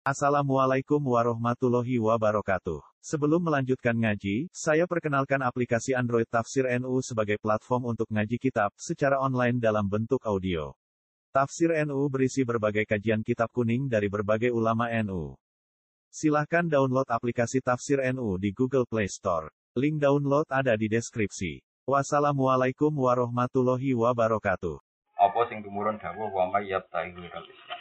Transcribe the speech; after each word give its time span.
Assalamualaikum 0.00 0.96
warahmatullahi 0.96 2.00
wabarakatuh. 2.00 2.80
Sebelum 3.04 3.36
melanjutkan 3.36 3.92
ngaji, 3.92 4.48
saya 4.48 4.88
perkenalkan 4.88 5.36
aplikasi 5.44 5.92
Android 5.92 6.24
Tafsir 6.24 6.64
NU 6.80 7.04
sebagai 7.04 7.36
platform 7.36 7.92
untuk 7.92 8.08
ngaji 8.08 8.40
kitab 8.40 8.72
secara 8.80 9.20
online 9.20 9.60
dalam 9.60 9.84
bentuk 9.84 10.24
audio. 10.24 10.72
Tafsir 11.36 11.76
NU 11.84 12.00
berisi 12.08 12.48
berbagai 12.48 12.88
kajian 12.88 13.20
kitab 13.20 13.52
kuning 13.52 13.92
dari 13.92 14.08
berbagai 14.08 14.48
ulama 14.48 14.88
NU. 15.04 15.36
Silahkan 16.08 16.64
download 16.64 17.04
aplikasi 17.04 17.60
Tafsir 17.60 18.00
NU 18.16 18.40
di 18.40 18.56
Google 18.56 18.88
Play 18.88 19.12
Store. 19.12 19.52
Link 19.76 20.00
download 20.00 20.48
ada 20.48 20.80
di 20.80 20.88
deskripsi. 20.88 21.60
Wassalamualaikum 21.84 22.88
warahmatullahi 22.88 23.92
wabarakatuh. 23.92 24.80
apa 25.20 25.40
sing 25.52 25.60
dawuh 25.60 26.32
wa 26.32 26.48
Islam. 26.56 27.79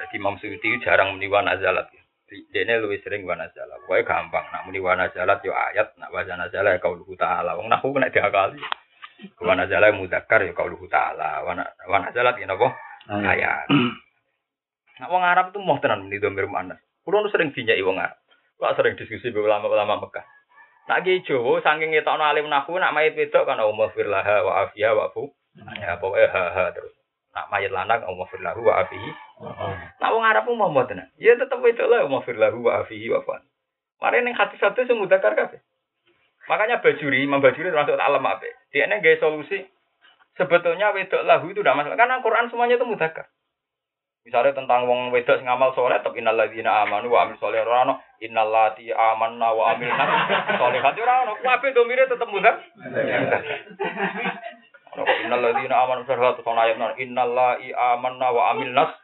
Jadi 0.00 0.16
Imam 0.16 0.40
Suyuti 0.40 0.80
jarang 0.80 1.12
muni 1.12 1.28
wa 1.28 1.44
nazalat. 1.44 1.92
Dene 2.54 2.80
luwih 2.80 3.04
sering 3.04 3.28
wa 3.28 3.36
nazalat. 3.36 3.84
Pokoke 3.84 4.08
gampang 4.08 4.48
nak 4.48 4.64
muni 4.64 4.80
wa 4.80 4.96
nazalat 4.96 5.44
yo 5.44 5.52
ayat, 5.52 5.92
nak 6.00 6.08
wa 6.08 6.24
nazalat 6.24 6.78
ya 6.78 6.80
qauluhu 6.80 7.12
ta'ala. 7.20 7.60
Wong 7.60 7.68
nahu 7.68 7.92
kena 7.92 8.08
diakali. 8.08 8.56
Wa 9.44 9.52
nazalat 9.52 9.92
mudzakkar 9.92 10.40
ya 10.48 10.56
qauluhu 10.56 10.88
ta'ala. 10.88 11.44
Wa 11.44 11.52
na- 11.52 11.72
wa 11.84 12.00
nazalat 12.00 12.40
ya 12.40 12.48
napa? 12.48 12.72
Ayat. 13.10 13.68
Nak 15.00 15.08
wong 15.08 15.24
Arab 15.24 15.48
itu 15.52 15.58
mau 15.64 15.80
tenan 15.80 16.04
muni 16.04 16.20
domir 16.20 16.44
muannas. 16.44 16.76
Kulo 17.00 17.24
nu 17.24 17.32
sering 17.32 17.56
dinyai 17.56 17.80
wong 17.80 17.96
Arab. 17.96 18.20
Kok 18.60 18.76
sering 18.76 18.94
diskusi 19.00 19.32
be 19.32 19.40
ulama-ulama 19.40 19.96
Mekah. 20.04 20.24
Nak 20.92 21.08
ki 21.08 21.24
Jawa 21.24 21.64
saking 21.64 21.96
ngetokno 21.96 22.20
alim 22.20 22.52
nahu 22.52 22.76
nak 22.76 22.92
mayit 22.92 23.16
wedok 23.16 23.48
kan 23.48 23.56
Allahumma 23.56 23.88
fir 23.96 24.04
laha 24.04 24.44
wa 24.44 24.52
afiya 24.68 24.92
wa 24.92 25.08
fu 25.14 25.32
Ya 25.80 25.96
pokoknya 25.96 26.28
ha 26.28 26.42
ha 26.52 26.64
terus. 26.76 26.99
Nak 27.30 27.46
mayat 27.46 27.70
lanang 27.70 28.02
Allah 28.02 28.26
firlahu 28.26 28.66
wa 28.66 28.82
afihi. 28.82 29.10
Nak 30.02 30.10
wong 30.10 30.24
Arab 30.26 30.50
mau 30.50 30.66
mau 30.66 30.82
tenan. 30.82 31.06
Ya 31.14 31.38
tetep 31.38 31.62
itu 31.62 31.84
lah 31.86 32.02
Allah 32.02 32.20
firlahu 32.26 32.66
wa 32.66 32.82
afihi 32.82 33.06
wa 33.06 33.22
fan. 33.22 33.46
Mari 34.02 34.26
ning 34.26 34.34
hati 34.34 34.58
satu 34.58 34.82
sing 34.82 34.98
mudakar 34.98 35.38
kabeh. 35.38 35.62
Makanya 36.50 36.82
Bajuri, 36.82 37.22
Imam 37.22 37.38
Bajuri 37.38 37.70
termasuk 37.70 37.94
alam 37.94 38.26
apa? 38.26 38.42
Dia 38.74 38.90
ini 38.90 38.98
gaya 38.98 39.22
solusi. 39.22 39.62
Sebetulnya 40.34 40.90
wedok 40.90 41.22
lahu 41.22 41.52
itu 41.52 41.60
tidak 41.62 41.78
masalah 41.78 41.98
karena 42.00 42.24
Quran 42.24 42.48
semuanya 42.50 42.80
itu 42.80 42.88
mudakar. 42.88 43.28
Misalnya 44.26 44.56
tentang 44.56 44.90
wong 44.90 45.14
wedok 45.14 45.38
sing 45.38 45.46
amal 45.46 45.70
soleh, 45.76 46.00
tapi 46.02 46.24
innalladzina 46.24 46.82
amanu 46.82 47.12
wa 47.12 47.28
amil 47.28 47.38
soleh 47.38 47.62
ora 47.62 47.86
ono 47.86 47.94
innallati 48.18 48.90
amanna 48.90 49.48
wa 49.52 49.74
amilna 49.76 50.04
solihat 50.60 50.96
ora 50.96 51.14
ono. 51.28 51.32
Kabeh 51.38 51.70
domire 51.76 52.08
tetep 52.08 52.26
mudakar. 52.26 52.66
Ono 54.90 55.06
kok 55.06 55.18
innal 55.22 55.40
ladzina 55.44 55.79
amanu 55.90 56.06
sharatu 56.06 56.46
sana 56.46 56.70
ayat 56.70 56.78
nan 56.78 56.94
innal 57.02 57.34
lai 57.34 57.74
amanna 57.74 58.30
wa 58.30 58.54
amilnas 58.54 58.94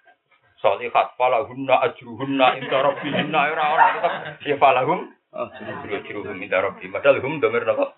sholihat 0.63 1.19
falahunna 1.19 1.83
ajruhunna 1.91 2.63
inda 2.63 2.79
rabbihinna 2.79 3.41
ora 3.51 3.65
ora 3.75 3.87
tetep 3.99 4.15
ya 4.47 4.57
falahum 4.63 5.11
ajruhum 5.35 6.39
inda 6.39 6.63
rabbihim 6.63 6.95
padahal 6.95 7.19
hum 7.19 7.43
domir 7.43 7.67
napa 7.67 7.91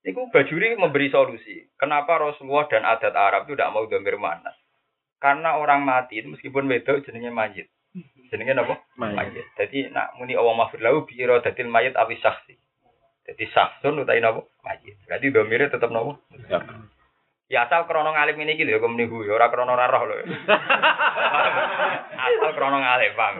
Iku 0.00 0.32
Bajuri 0.32 0.80
memberi 0.80 1.12
solusi. 1.12 1.68
Kenapa 1.76 2.16
Rasulullah 2.16 2.64
dan 2.72 2.88
adat 2.88 3.12
Arab 3.12 3.44
itu 3.44 3.52
tidak 3.52 3.68
mau 3.76 3.84
domir 3.84 4.16
manas? 4.16 4.56
Karena 5.20 5.60
orang 5.60 5.84
mati 5.84 6.24
itu 6.24 6.32
meskipun 6.32 6.64
wedok 6.64 7.04
jenenge 7.04 7.28
mayit. 7.28 7.68
Jenenge 8.32 8.56
apa? 8.56 8.80
Mayit. 8.96 9.44
Jadi 9.60 9.92
nak 9.92 10.16
muni 10.16 10.32
Allah 10.32 10.56
mafir 10.56 10.80
lahu 10.80 11.04
bi 11.04 11.20
iradatil 11.20 11.68
mayit 11.68 11.92
awi 12.00 12.16
saksi. 12.16 12.56
Jadi 13.30 13.44
saksun 13.54 14.02
utai 14.02 14.18
napa? 14.18 14.42
Mayit. 14.66 14.98
Berarti 15.06 15.30
domire 15.30 15.70
tetap 15.70 15.94
napa? 15.94 16.18
Ya 17.50 17.66
asal 17.66 17.86
krono 17.86 18.10
ngalim 18.14 18.38
ini 18.42 18.58
gitu 18.58 18.70
ya 18.70 18.78
kok 18.78 18.90
menihu 18.90 19.26
ya 19.26 19.34
ora 19.34 19.50
krono 19.50 19.74
ora 19.74 19.90
roh 19.90 20.06
lho. 20.06 20.22
asal 22.30 22.50
krono 22.54 22.78
ngalim, 22.78 23.12
Bang. 23.18 23.34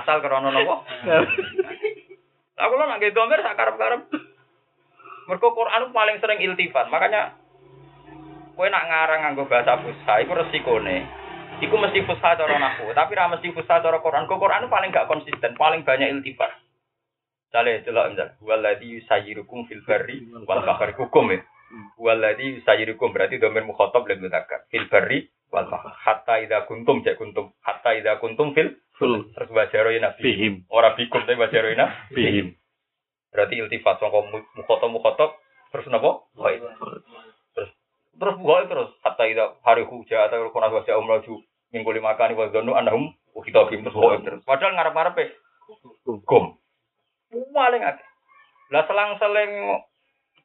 Asal 0.00 0.20
krono? 0.20 0.52
Lah 2.62 2.70
kula 2.70 2.84
nak 2.86 3.02
nggih 3.02 3.10
domir 3.10 3.42
sak 3.42 3.58
karep-karep. 3.58 4.06
Mergo 5.26 5.48
Quran 5.50 5.90
paling 5.90 6.16
sering 6.22 6.38
iltifat, 6.46 6.86
makanya 6.94 7.34
kowe 8.54 8.70
nak 8.70 8.86
ngarang 8.86 9.20
nganggo 9.26 9.50
bahasa 9.50 9.82
fusha 9.82 10.22
iku 10.22 10.38
resikone. 10.38 11.02
Iku 11.58 11.74
mesti 11.74 12.06
fusha 12.06 12.38
cara 12.38 12.54
nahwu, 12.54 12.94
tapi 12.94 13.18
ra 13.18 13.26
mesti 13.34 13.50
fusha 13.50 13.82
cara 13.82 13.98
Quran. 13.98 14.30
Kok 14.30 14.38
Quran 14.38 14.70
paling 14.70 14.94
gak 14.94 15.10
konsisten, 15.10 15.58
paling 15.58 15.82
banyak 15.82 16.06
iltifat. 16.06 16.61
Sale 17.52 17.84
delok 17.84 18.16
misal, 18.16 18.32
waladzi 18.40 18.96
yusayyirukum 18.96 19.68
fil 19.68 19.84
barri 19.84 20.24
wal 20.48 20.64
bahri 20.64 20.96
hukum 20.96 21.36
ya. 21.36 21.44
Waladzi 22.00 22.56
yusayyirukum 22.56 23.12
berarti 23.12 23.36
domir 23.36 23.68
mukhatab 23.68 24.08
lan 24.08 24.24
mudzakkar. 24.24 24.64
Fil 24.72 24.88
barri 24.88 25.28
wal 25.52 25.68
bahri. 25.68 25.92
Hatta 25.92 26.40
idza 26.40 26.64
kuntum 26.64 27.04
ja 27.04 27.12
kuntum. 27.12 27.52
Hatta 27.60 27.92
idza 27.92 28.16
kuntum 28.24 28.56
fil 28.56 28.72
terus 29.36 29.52
bajaroina 29.52 30.16
nabi. 30.16 30.24
Bihim. 30.24 30.54
Ora 30.72 30.96
bikum 30.96 31.28
tapi 31.28 31.36
bajaroina 31.36 32.08
Bihim. 32.16 32.56
Berarti 33.36 33.60
iltifat 33.60 34.00
sangka 34.00 34.32
mukhatab 34.56 34.88
mukhatab 34.88 35.30
terus 35.76 35.92
napa? 35.92 36.24
Terus 37.52 37.68
terus 38.16 38.36
ghaib 38.40 38.66
terus 38.72 38.90
hatta 39.04 39.28
idza 39.28 39.60
hari 39.60 39.84
huja 39.84 40.24
atau 40.24 40.48
kuna 40.56 40.72
wajah 40.72 40.96
umraju 40.96 41.44
minggu 41.68 41.90
lima 41.92 42.16
kali 42.16 42.32
wa 42.32 42.48
dzanu 42.48 42.72
annahum 42.72 43.12
kita 43.44 43.68
terus 43.68 43.92
terus. 44.24 44.40
Padahal 44.48 44.72
ngarep-ngarepe 44.72 45.36
hukum. 46.08 46.61
Paling 47.32 47.82
akeh. 47.82 48.08
Lah 48.72 48.84
selang-seling 48.84 49.52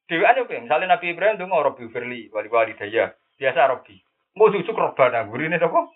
dhewean 0.07 0.39
yo? 0.39 0.47
Misale 0.47 0.87
Nabi 0.87 1.11
Ibrahim 1.11 1.35
ndonga 1.35 1.67
Rabbi 1.71 1.91
firli 1.91 2.31
wali 2.31 2.47
wali 2.47 2.73
daya. 2.79 3.11
Biasa 3.35 3.71
Rabbi. 3.75 3.95
Mau 4.39 4.53
cucuk 4.53 4.77
robana, 4.77 5.27
gurine 5.27 5.59
napa? 5.59 5.91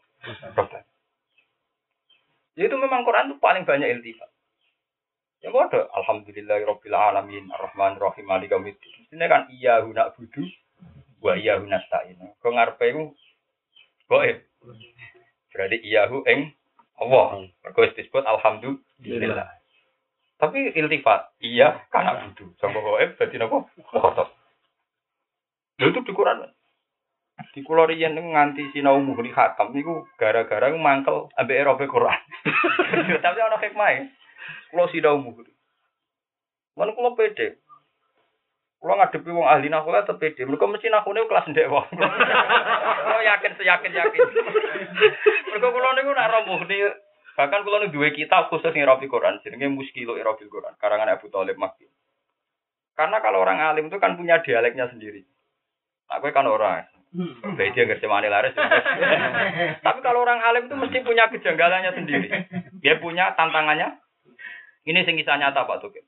Robana. 0.55 0.83
Ya 2.59 2.67
itu 2.67 2.75
memang 2.75 3.07
Quran 3.07 3.31
itu 3.31 3.35
paling 3.39 3.63
banyak 3.63 3.87
iltifat. 3.99 4.27
Ya 5.39 5.49
bodoh. 5.49 5.87
Alhamdulillahirabbil 5.95 6.95
alamin 6.95 7.47
arrahmanir 7.55 8.03
rahim 8.03 8.25
maliki 8.27 8.51
yaumiddin. 8.51 9.07
Ini 9.09 9.25
kan 9.31 9.47
iya 9.49 9.79
guna 9.81 10.11
budu 10.13 10.43
wa 11.23 11.33
iya 11.39 11.57
guna 11.57 11.79
sa'in. 11.87 12.19
Kau 12.43 12.51
ngarepe 12.51 12.91
iku 12.91 13.15
goib. 14.11 14.43
Berarti 15.55 15.77
iyahu 15.81 16.27
ing 16.27 16.51
Allah. 16.99 17.47
Wis 17.79 17.95
disebut 17.95 18.27
alhamdulillah. 18.27 19.60
Tapi 20.41 20.73
iltifat 20.73 21.37
iya 21.37 21.85
karena 21.93 22.17
budu. 22.17 22.49
Sangka 22.57 22.81
goib 22.81 23.13
berarti 23.13 23.37
napa? 23.37 23.61
Mukhatab. 23.77 24.27
Lha 25.77 25.85
itu 25.85 26.01
di 26.01 26.13
Quran. 26.17 26.49
Di 27.53 27.61
kulo 27.61 27.85
riyen 27.85 28.17
nganti 28.17 28.73
sinau 28.73 28.97
muhri 28.97 29.29
khatam 29.29 29.69
niku 29.69 30.09
gara-gara 30.17 30.73
mangkel 30.73 31.29
ambek 31.37 31.61
Eropa 31.61 31.85
Quran. 31.85 32.19
Tapi 33.25 33.37
ana 33.37 33.61
hikmah 33.61 34.09
Kulo 34.73 34.89
sinau 34.89 35.21
muhri. 35.21 35.53
Mana 36.73 36.97
kulo 36.97 37.13
pede. 37.13 37.61
Kulo 38.81 38.97
ngadepi 38.97 39.29
wong 39.29 39.45
ahli 39.45 39.69
nahwu 39.69 39.93
tetep 39.93 40.17
pede. 40.17 40.49
Mergo 40.49 40.65
mesti 40.65 40.89
nahune 40.89 41.21
kelas 41.29 41.49
ndek 41.53 41.69
wong. 41.69 41.85
Kulo 43.05 43.19
yakin 43.21 43.53
seyakin 43.61 43.93
yakin. 43.93 44.25
Mergo 45.53 45.69
kulo 45.69 45.87
niku 45.93 46.17
nak 46.17 46.49
muhri 46.49 46.81
bahkan 47.37 47.63
kulo 47.63 47.81
niku 47.81 47.99
duwe 47.99 48.11
kitab 48.15 48.51
khusus 48.51 48.71
ngirapi 48.71 49.07
Quran 49.07 49.39
jenenge 49.43 49.71
Muskilu 49.71 50.19
Irabil 50.19 50.51
Quran 50.51 50.75
karangan 50.77 51.11
Abu 51.11 51.31
Thalib 51.31 51.55
Makki. 51.57 51.87
Karena 52.95 53.23
kalau 53.23 53.41
orang 53.41 53.59
alim 53.63 53.87
itu 53.87 53.97
kan 53.97 54.19
punya 54.19 54.43
dialeknya 54.43 54.91
sendiri. 54.91 55.23
Aku 56.11 56.27
kan 56.35 56.45
orang. 56.45 56.85
Jadi 57.11 57.75
dia 57.75 57.83
ngerti 57.87 58.07
laris. 58.07 58.55
Tapi 59.85 59.99
kalau 59.99 60.23
orang 60.23 60.39
alim 60.43 60.67
itu 60.67 60.75
mesti 60.79 60.97
punya 61.03 61.27
kejanggalannya 61.27 61.91
sendiri. 61.95 62.27
Dia 62.79 62.99
punya 63.03 63.35
tantangannya. 63.35 63.99
Ini 64.87 65.03
sing 65.03 65.19
kisah 65.19 65.35
nyata 65.39 65.67
Pak 65.67 65.83
Tukin. 65.83 66.03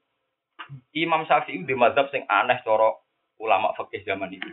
Imam 0.95 1.27
Syafi'i 1.27 1.67
di 1.67 1.75
mazhab 1.75 2.07
sing 2.09 2.23
aneh 2.31 2.57
cara 2.63 2.95
ulama 3.37 3.75
fikih 3.75 4.07
zaman 4.07 4.31
itu. 4.31 4.47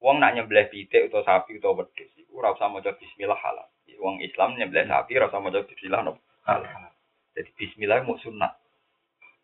Wong 0.00 0.16
nak 0.16 0.32
nyembelih 0.32 0.72
pitik 0.72 1.12
atau 1.12 1.20
sapi 1.20 1.60
atau 1.60 1.76
wedhus 1.76 2.08
iku 2.16 2.40
ora 2.40 2.56
usah 2.56 2.72
maca 2.72 2.96
bismillah 2.96 3.36
halal. 3.36 3.68
Wong 3.98 4.22
Islam 4.22 4.54
nyembelih 4.54 4.86
sapi 4.86 5.18
ora 5.18 5.26
usah 5.26 5.42
maca 5.42 5.66
bismillah 5.66 6.00
no. 6.06 6.20
halal. 6.46 6.92
Jadi 7.34 7.50
bismillah 7.56 8.04
mau 8.06 8.20
sunat. 8.20 8.52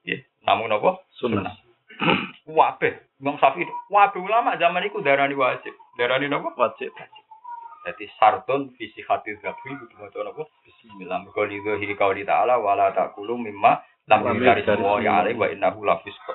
Ya, 0.07 0.23
namun 0.47 0.71
apa? 0.71 1.03
Sunnah. 1.19 1.59
Wabeh, 2.47 2.95
Imam 3.19 3.41
Syafi'i. 3.43 3.67
Wabeh 3.91 4.23
ulama 4.23 4.55
zaman 4.61 4.87
itu 4.87 5.03
darani 5.03 5.35
wajib. 5.35 5.75
Darani 5.99 6.31
napa? 6.31 6.55
Wajib. 6.55 6.95
Jadi 7.87 8.05
sartun 8.19 8.75
visi 8.75 9.03
hati 9.07 9.35
zabi 9.43 9.75
itu 9.75 9.95
maca 9.99 10.19
napa? 10.23 10.47
Bismillah. 10.63 11.27
Mergo 11.27 11.43
li 11.47 11.59
dzahiri 11.63 11.95
qauli 11.99 12.23
ta'ala 12.23 12.59
wala 12.63 12.95
taqulu 12.95 13.39
mimma 13.39 13.83
lam 14.07 14.23
Lam 14.23 14.39
yuzaris 14.39 14.67
yuzaris 14.67 15.35
wa 15.35 15.47
innahu 15.51 15.83
lafisq. 15.83 16.27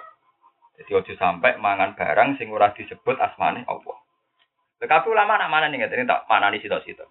Jadi 0.81 0.91
ojo 0.97 1.13
sampai 1.15 1.61
mangan 1.61 1.93
barang 1.93 2.41
sing 2.41 2.49
ora 2.49 2.73
disebut 2.73 3.15
asmane 3.21 3.63
Allah. 3.69 3.97
Tetapi 4.81 5.05
ulama 5.13 5.37
nak 5.37 5.51
mana 5.53 5.69
nih 5.69 5.85
ini 5.85 6.09
tak 6.09 6.25
mana 6.25 6.49
nih 6.49 6.57
situ-situ. 6.57 7.05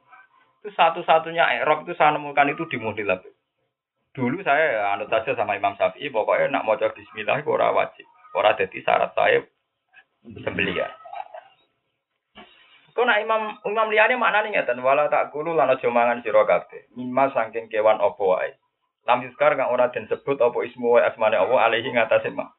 Itu 0.61 0.69
satu-satunya 0.77 1.65
Eropa 1.65 1.89
itu 1.89 1.97
saya 1.97 2.13
nemukan 2.21 2.53
itu 2.53 2.69
di 2.69 2.77
Muhdilab. 2.77 3.25
Dulu 4.13 4.45
saya 4.45 4.77
ya, 4.77 4.83
anut 4.93 5.09
saja 5.09 5.33
sama 5.33 5.57
Imam 5.57 5.73
Syafi'i, 5.81 6.13
pokoknya 6.13 6.53
nak 6.61 6.69
mau 6.69 6.77
Bismillah 6.77 7.41
itu 7.41 7.49
ora 7.49 7.73
wajib. 7.73 8.05
Ora 8.37 8.53
jadi 8.53 8.77
syarat 8.85 9.17
saya 9.17 9.41
sembelian. 10.45 10.93
Kok 12.91 13.07
nak 13.07 13.23
imam 13.23 13.57
imam 13.65 13.89
liyane 13.89 14.19
maknane 14.19 14.53
ngeten 14.53 14.83
wala 14.85 15.09
tak 15.09 15.33
kulu 15.33 15.55
lan 15.55 15.73
aja 15.73 15.89
mangan 15.89 16.21
sira 16.21 16.45
kabeh. 16.45 16.91
Mimma 16.99 17.33
saking 17.33 17.71
kewan 17.71 18.03
apa 18.03 18.21
wae. 18.21 18.53
Lam 19.09 19.25
yuskar 19.25 19.57
kang 19.57 19.73
ora 19.73 19.89
den 19.89 20.11
sebut 20.11 20.37
apa 20.43 20.59
ismu 20.67 20.99
wa 20.99 21.01
asmane 21.01 21.39
Allah 21.39 21.71
alaihi 21.71 21.89
ngatasé 21.95 22.35
ma. 22.35 22.51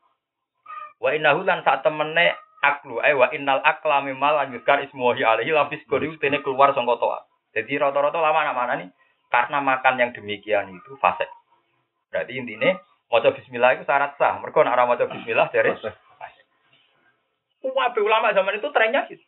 Wa 0.97 1.13
innahu 1.13 1.45
lan 1.45 1.62
sak 1.62 1.83
temene 1.86 2.33
aklu 2.63 3.04
ay 3.04 3.13
wa 3.13 3.30
innal 3.36 3.62
akla 3.62 4.01
mimma 4.01 4.42
lan 4.42 4.56
yuskar 4.56 4.81
ismu 4.81 5.13
alaihi 5.13 5.51
iku 5.54 6.00
tene 6.18 6.39
keluar 6.42 6.74
sangka 6.74 6.95
toa. 6.97 7.19
Jadi 7.51 7.71
rata-rata 7.75 8.18
lama 8.19 8.51
mana 8.56 8.74
nih? 8.80 8.89
Karena 9.31 9.63
makan 9.63 9.95
yang 10.00 10.12
demikian 10.12 10.71
itu 10.71 10.95
fase. 11.00 11.27
Berarti 12.12 12.36
intinya 12.36 12.75
maca 13.07 13.31
bismillah 13.31 13.80
itu 13.80 13.83
syarat 13.88 14.15
sah. 14.19 14.39
Mereka 14.39 14.63
nak 14.63 14.88
maca 14.88 15.07
bismillah 15.07 15.48
dari 15.51 15.71
Wah, 17.62 17.94
ulama 17.94 18.33
zaman 18.33 18.57
itu 18.57 18.74
trennya 18.74 19.06
gitu. 19.06 19.21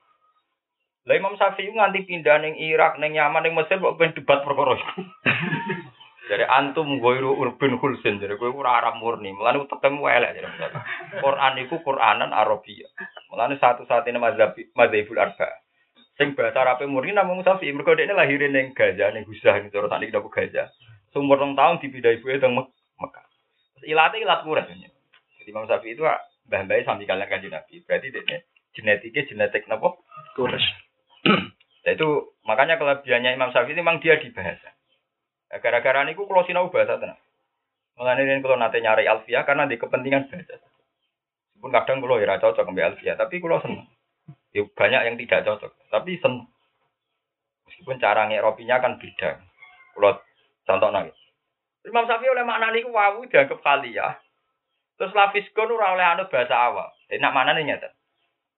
Lah 1.05 1.13
Imam 1.19 1.37
Syafi'i 1.37 1.69
nganti 1.69 2.07
pindah 2.07 2.41
ning 2.41 2.55
Irak, 2.57 2.97
ning 2.97 3.13
Yaman, 3.13 3.43
ning 3.45 3.53
Mesir 3.53 3.77
kok 3.77 3.99
ben 3.99 4.15
debat 4.15 4.41
perkara 4.41 4.73
Jadi 6.33 6.47
antum 6.47 7.03
goiru 7.03 7.35
urban 7.35 7.75
hulsin, 7.75 8.15
jadi 8.15 8.39
gue 8.39 8.47
ora 8.47 8.79
Arab 8.79 8.95
murni. 8.95 9.35
Mulane 9.35 9.67
ketemu 9.67 10.07
elek 10.07 10.39
jadi 10.39 10.49
Quran 11.19 11.53
iku 11.67 11.83
Quranan 11.83 12.31
Arabia. 12.31 12.87
Mulane 13.27 13.59
satu 13.59 13.83
saat 13.83 14.07
ini 14.07 14.23
mazhab 14.23 14.55
mazhabul 14.71 15.19
arba. 15.19 15.62
Sing 16.13 16.37
bahasa 16.37 16.61
Arab 16.61 16.85
murni 16.85 17.13
namung 17.13 17.41
Syafi'i. 17.41 17.73
Mergo 17.73 17.97
dekne 17.97 18.13
lahirin 18.13 18.53
ning 18.53 18.77
Gaza 18.77 19.09
ning 19.09 19.25
Gusah 19.25 19.57
ning 19.57 19.73
cara 19.73 19.89
sakniki 19.89 20.13
dapat 20.13 20.31
Gaza. 20.31 20.63
Sumur 21.09 21.41
rong 21.41 21.57
tahun 21.57 21.81
dipindah 21.81 22.13
ibu 22.13 22.29
teng 22.37 22.53
Mekah. 22.53 23.25
Ilate 23.83 24.21
ilat 24.21 24.45
kuras. 24.45 24.69
Jadi 24.69 25.49
Imam 25.49 25.65
Syafi'i 25.65 25.97
itu 25.97 26.05
mbah-mbah 26.49 26.85
sampai 26.85 27.09
kalian 27.09 27.29
kanjeng 27.29 27.51
Nabi. 27.51 27.81
Berarti 27.83 28.13
dekne 28.13 28.37
genetiknya 28.77 29.21
genetik 29.25 29.65
napa? 29.65 29.97
Kuras. 30.37 30.63
Nah, 31.83 31.91
itu 31.91 32.31
makanya 32.47 32.79
kelebihannya 32.79 33.35
Imam 33.35 33.51
Syafi'i 33.51 33.75
memang 33.75 33.99
dia 33.99 34.15
di 34.15 34.31
bahasa. 34.31 34.71
Ya, 35.51 35.59
gara-gara 35.59 36.01
niku 36.07 36.25
kalau 36.25 36.47
sinau 36.47 36.71
bahasa 36.71 36.97
tenang. 36.97 37.19
Mengenai 37.93 38.25
ini 38.25 38.41
kalau 38.41 38.57
nanti 38.57 38.81
nyari 38.81 39.05
alfiah 39.05 39.45
karena 39.45 39.69
di 39.69 39.77
kepentingan 39.77 40.25
bahasa. 40.25 40.57
Pun 41.61 41.69
kadang 41.69 42.01
kalau 42.01 42.17
ya 42.17 42.41
cocok 42.41 42.65
ambil 42.65 42.89
alfiah, 42.89 43.13
tapi 43.13 43.37
kalau 43.37 43.61
senang. 43.61 43.85
Ya, 44.53 44.61
banyak 44.69 45.01
yang 45.09 45.15
tidak 45.17 45.49
cocok, 45.49 45.73
tapi 45.89 46.21
senang. 46.21 46.45
Meskipun 47.65 47.97
cara 47.97 48.29
ngeropinya 48.29 48.77
kan 48.77 49.01
beda. 49.01 49.41
Kalau 49.97 50.21
contoh 50.69 50.89
lagi. 50.93 51.09
Imam 51.89 52.05
Syafi'i 52.05 52.29
oleh 52.29 52.45
makna 52.45 52.69
niku 52.69 52.93
wawu 52.93 53.25
dianggap 53.25 53.59
kali 53.65 53.97
ya. 53.97 54.13
Terus 54.95 55.11
lafiskon 55.17 55.73
ora 55.73 55.97
oleh 55.97 56.05
anu 56.05 56.29
bahasa 56.29 56.53
awal. 56.53 56.87
Jadi 57.09 57.17
nak 57.17 57.33
nih 57.33 57.65
nyata? 57.65 57.89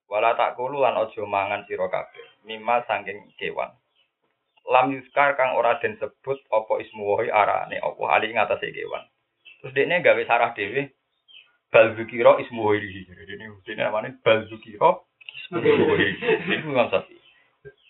Wala 0.05 0.37
tak 0.37 0.59
kulu 0.59 0.83
lan 0.83 0.99
ojo 0.99 1.25
mangan 1.25 1.65
sira 1.65 1.89
kabeh. 1.89 2.43
Mima 2.45 2.85
saking 2.85 3.33
kewan. 3.39 3.73
Lam 4.69 4.93
yuskar 4.93 5.33
kang 5.39 5.57
ora 5.57 5.79
den 5.81 5.97
sebut 5.97 6.37
apa 6.53 6.73
ismu 6.83 7.17
wahi 7.17 7.33
arane 7.33 7.81
apa 7.81 8.03
ali 8.13 8.35
ngatasé 8.35 8.69
kewan. 8.69 9.01
Terus 9.63 9.73
dekne 9.73 10.05
gawe 10.05 10.21
sarah 10.29 10.53
dhewe 10.53 10.93
bal 11.73 11.97
zikira 11.97 12.37
ismu 12.37 12.61
wahi. 12.61 13.09
Ini 13.09 13.45
ismu 13.63 13.89
wahi. 13.89 14.13
Itu 16.51 16.67
nggak 16.69 16.89
sapi. 16.91 17.15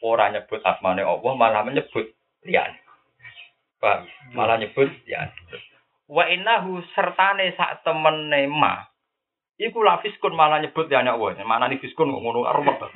Ora 0.06 0.30
nyebut 0.30 0.62
asmane 0.62 1.02
Allah 1.02 1.34
malah 1.34 1.62
menyebut 1.66 2.14
liyan. 2.46 2.72
Paham? 3.82 4.06
Malah 4.38 4.62
nyebut 4.62 4.90
liyan. 5.08 5.30
Wa 6.06 6.30
innahu 6.30 6.86
sertane 6.94 7.58
sak 7.58 7.82
temene 7.82 8.46
ma 8.46 8.86
Iku 9.56 9.80
la 9.88 10.04
fiskun 10.04 10.36
malah 10.36 10.60
nyebut 10.60 10.92
ya 10.92 11.00
wong. 11.16 11.40
Mana 11.48 11.72
nih 11.72 11.80
fiskun 11.80 12.12
ngono 12.12 12.44
arep. 12.44 12.92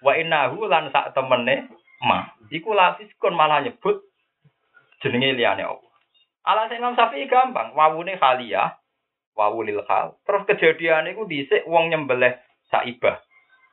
Wa 0.00 0.12
innahu 0.16 0.64
lan 0.64 0.88
sak 0.88 1.12
temene 1.12 1.68
ma. 2.00 2.32
Iku 2.48 2.72
la 2.72 2.96
fiskun 2.96 3.36
malah 3.36 3.60
nyebut 3.60 4.00
jenenge 5.04 5.36
liyane 5.36 5.68
Allah. 5.68 5.92
Alasan 6.40 6.80
Imam 6.80 6.96
Syafi'i 6.96 7.28
gampang, 7.28 7.76
wawune 7.76 8.16
khaliyah, 8.16 8.80
wawu 9.36 9.60
lil 9.60 9.84
khal. 9.84 10.16
Terus 10.24 10.48
kejadian 10.48 11.12
iku 11.12 11.28
dhisik 11.28 11.68
wong 11.68 11.92
nyembelih 11.92 12.32
saibah. 12.72 13.20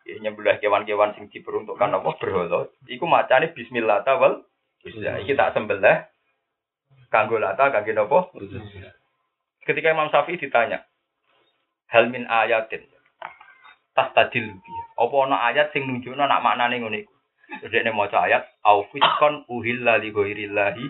Ya, 0.07 0.15
nyembelih 0.23 0.55
kewan-kewan 0.63 1.19
sing 1.19 1.27
diperuntukkan 1.27 1.91
apa 1.91 2.09
berhala. 2.15 2.71
Iku 2.87 3.03
macane 3.03 3.51
bismillah 3.51 4.07
tawal. 4.07 4.47
Bisa. 4.79 5.19
Iki 5.19 5.35
tak 5.35 5.51
sembelih 5.51 6.07
kanggo 7.11 7.35
lata 7.35 7.67
kangge 7.75 7.91
napa? 7.91 8.31
Ketika 9.67 9.91
Imam 9.91 10.07
Syafi'i 10.07 10.39
ditanya, 10.39 10.87
hal 11.91 12.07
min 12.07 12.23
ayatin? 12.23 12.87
Tas 13.91 14.13
tadil 14.15 14.47
apa 14.95 15.15
ana 15.27 15.51
ayat 15.51 15.75
sing 15.75 15.83
nunjukno 15.83 16.23
nak 16.23 16.39
maknane 16.39 16.79
ngene 16.79 16.97
iku? 17.03 17.13
Jadi 17.67 17.91
maca 17.91 18.27
ayat 18.27 18.47
au 18.63 18.87
fiskon 18.93 19.43
uhilla 19.51 19.99
li 19.99 20.13
ghairillahi 20.13 20.85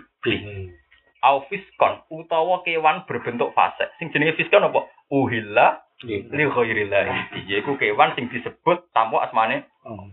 au 1.23 1.41
fiskon 1.49 2.05
utawa 2.13 2.61
kewan 2.61 3.01
berbentuk 3.09 3.55
fasik. 3.57 3.89
Sing 3.97 4.13
jenenge 4.13 4.37
fiskon 4.37 4.67
apa? 4.67 4.85
Uhilla 5.09 5.86
li 6.05 6.43
ghairillahi 6.45 7.41
iku 7.57 7.73
kewan 7.81 8.13
sing 8.13 8.29
disebut 8.29 8.85
tamu 8.93 9.17
asmane 9.17 9.65
oh. 9.81 10.05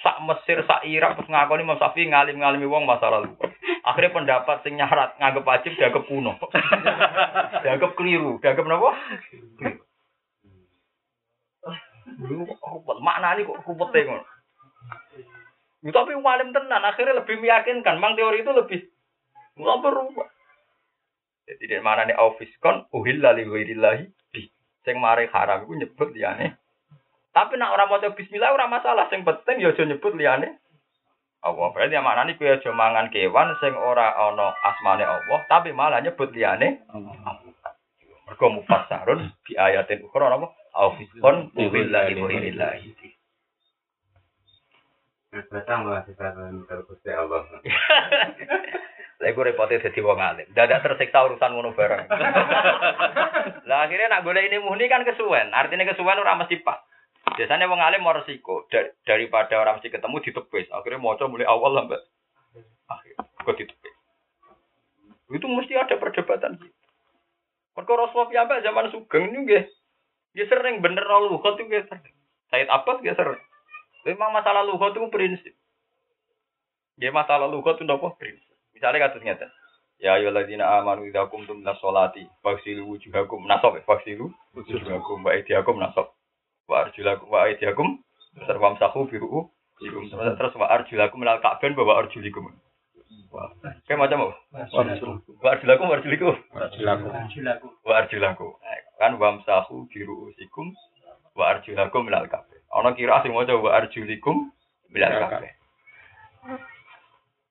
sak 0.00 0.24
Mesir 0.24 0.64
sak 0.64 0.88
Irak 0.88 1.20
terus 1.20 1.28
ngakoni 1.28 1.68
Imam 1.68 1.76
Syafi'i 1.76 2.08
ngalim-ngalimi 2.08 2.64
wong 2.64 2.88
masa 2.88 3.12
lalu 3.12 3.36
akhirnya 3.84 4.16
pendapat 4.16 4.56
sing 4.64 4.80
nyarat 4.80 5.20
nganggep 5.20 5.44
wajib 5.44 5.72
dianggap 5.76 6.04
kuno 6.08 6.32
dianggap 7.64 7.92
keliru 7.92 8.40
dianggap 8.40 8.64
napa 8.64 8.90
Ruwet. 12.18 12.98
Maknane 12.98 13.46
kok 13.46 13.62
ruwete 13.62 14.00
ngono. 14.02 14.24
Tapi 15.88 16.12
walim 16.18 16.50
tenan 16.50 16.82
akhirnya 16.82 17.22
lebih 17.22 17.38
meyakinkan. 17.38 18.02
Mang 18.02 18.18
teori 18.18 18.42
itu 18.42 18.50
lebih 18.50 18.80
nggak 19.54 19.80
berubah. 19.82 20.28
Jadi 21.48 21.64
di 21.64 21.78
mana 21.80 22.04
nih 22.04 22.18
kon 22.60 22.84
uhilla 22.92 23.32
li 23.32 23.46
ghairillahi 23.46 24.04
bi. 24.34 24.42
Sing 24.88 24.96
mari 25.04 25.28
haram 25.28 25.68
iku 25.68 25.76
nyebut 25.76 26.16
liyane. 26.16 26.56
Tapi 27.36 27.60
nak 27.60 27.76
orang 27.76 27.92
mau 27.92 28.00
bismillah 28.00 28.56
ora 28.56 28.64
masalah. 28.72 29.12
Sing 29.12 29.20
penting 29.20 29.60
ya 29.60 29.76
aja 29.76 29.84
nyebut 29.84 30.16
liyane. 30.16 30.56
Allah 31.44 31.68
berarti 31.76 31.92
yang 31.92 32.08
mana 32.08 32.24
nih 32.24 32.40
kue 32.40 32.48
aja 32.48 32.72
mangan 32.72 33.12
kewan 33.12 33.52
sing 33.60 33.76
ora 33.76 34.16
ono 34.32 34.48
asmane 34.64 35.04
Allah, 35.04 35.44
tapi 35.44 35.76
malah 35.76 36.00
nyebut 36.00 36.32
liyane. 36.32 36.88
Mergo 38.24 38.46
mufassarun 38.48 39.28
bi 39.44 39.60
ayatin 39.60 40.08
ukhra 40.08 40.32
apa? 40.32 40.48
au 40.78 40.96
fiskon 40.96 41.52
billahi 41.52 42.16
wa 42.16 42.32
inillahi. 42.32 42.96
Datang 45.52 45.84
terkusti 46.64 47.12
Allah. 47.12 47.44
Lah 49.18 49.34
gue 49.34 49.44
repotnya 49.50 49.82
jadi 49.82 49.98
wong 49.98 50.22
alim. 50.22 50.46
Dadak 50.54 50.86
tersiksa 50.86 51.26
urusan 51.26 51.50
ngono 51.50 51.74
bareng. 51.74 52.06
lah 53.68 53.78
akhirnya 53.82 54.14
nak 54.14 54.22
golek 54.22 54.46
ini 54.46 54.62
muni 54.62 54.86
kan 54.86 55.02
kesuwen. 55.02 55.50
Artinya 55.50 55.90
kesuwen 55.90 56.22
ora 56.22 56.38
mesti 56.38 56.62
pak. 56.62 56.86
Biasanya 57.34 57.66
wong 57.66 57.82
alim 57.82 58.06
mau 58.06 58.14
resiko 58.14 58.70
Dar 58.70 58.94
daripada 59.02 59.58
orang 59.58 59.82
mesti 59.82 59.90
ketemu 59.90 60.22
ditepis. 60.22 60.70
Akhirnya 60.70 61.02
mau 61.02 61.18
mulai 61.26 61.50
awal 61.50 61.74
lah 61.74 61.84
mbak. 61.90 62.02
Akhirnya 62.86 63.26
kok 63.42 63.58
ditepis. 63.58 63.94
Itu 65.34 65.46
mesti 65.50 65.74
ada 65.74 65.98
perdebatan 65.98 66.62
gitu. 66.62 66.78
Mereka 67.74 67.92
Rasulullah 67.98 68.46
mbak 68.46 68.62
zaman 68.62 68.86
Sugeng 68.94 69.34
ini 69.34 69.66
dia 70.38 70.46
sering 70.46 70.78
bener 70.78 71.02
luhut 71.02 71.58
dia 71.58 71.82
sering. 71.90 72.14
Said 72.54 72.70
Abbas 72.70 73.02
dia 73.02 73.18
sering. 73.18 73.42
Memang 74.06 74.30
masalah 74.30 74.62
luhut 74.62 74.94
itu 74.94 75.10
prinsip. 75.10 75.54
Dia 76.94 77.10
masalah 77.10 77.50
luhut 77.50 77.74
itu 77.74 77.90
apa? 77.90 78.14
Prinsip. 78.14 78.47
Misalnya 78.78 79.10
kasus 79.10 79.26
nyata. 79.26 79.50
Ya 79.98 80.14
ayyuhalladzina 80.14 80.62
amanu 80.78 81.10
idza 81.10 81.26
qumtum 81.26 81.66
ila 81.66 81.74
sholati 81.82 82.22
faghsilu 82.46 82.86
wujuhakum 82.86 83.42
nasab 83.50 83.74
faghsilu 83.82 84.30
wujuhakum 84.54 85.26
wa 85.26 85.34
aydiyakum 85.34 85.82
nasab 85.82 86.14
wa 86.70 86.86
arjulakum 86.86 87.26
wa 87.26 87.42
aydiyakum 87.42 87.98
sarwam 88.46 88.78
sahu 88.78 89.10
biru'u 89.10 89.50
terus 90.38 90.54
wa 90.54 90.70
arjulakum 90.70 91.26
lal 91.26 91.42
ka'ban 91.42 91.74
bawa 91.74 92.06
arjulikum 92.06 92.54
Kayak 93.90 93.98
macam 93.98 94.30
apa? 94.30 94.34
Wa 95.42 95.48
arjulakum 95.58 95.90
wa 95.90 95.94
arjulikum. 95.98 96.34
Wa 97.82 97.92
arjulakum. 97.98 98.48
Kan 99.02 99.18
wamsahu 99.18 99.90
biru 99.90 100.30
usikum 100.30 100.70
wa 101.34 101.58
arjulakum 101.58 102.06
kabeh. 102.06 102.58
Ana 102.70 102.94
kira 102.94 103.18
sing 103.26 103.34
maca 103.34 103.58
wa 103.58 103.74
arjulikum 103.74 104.54
kabeh. 104.94 105.52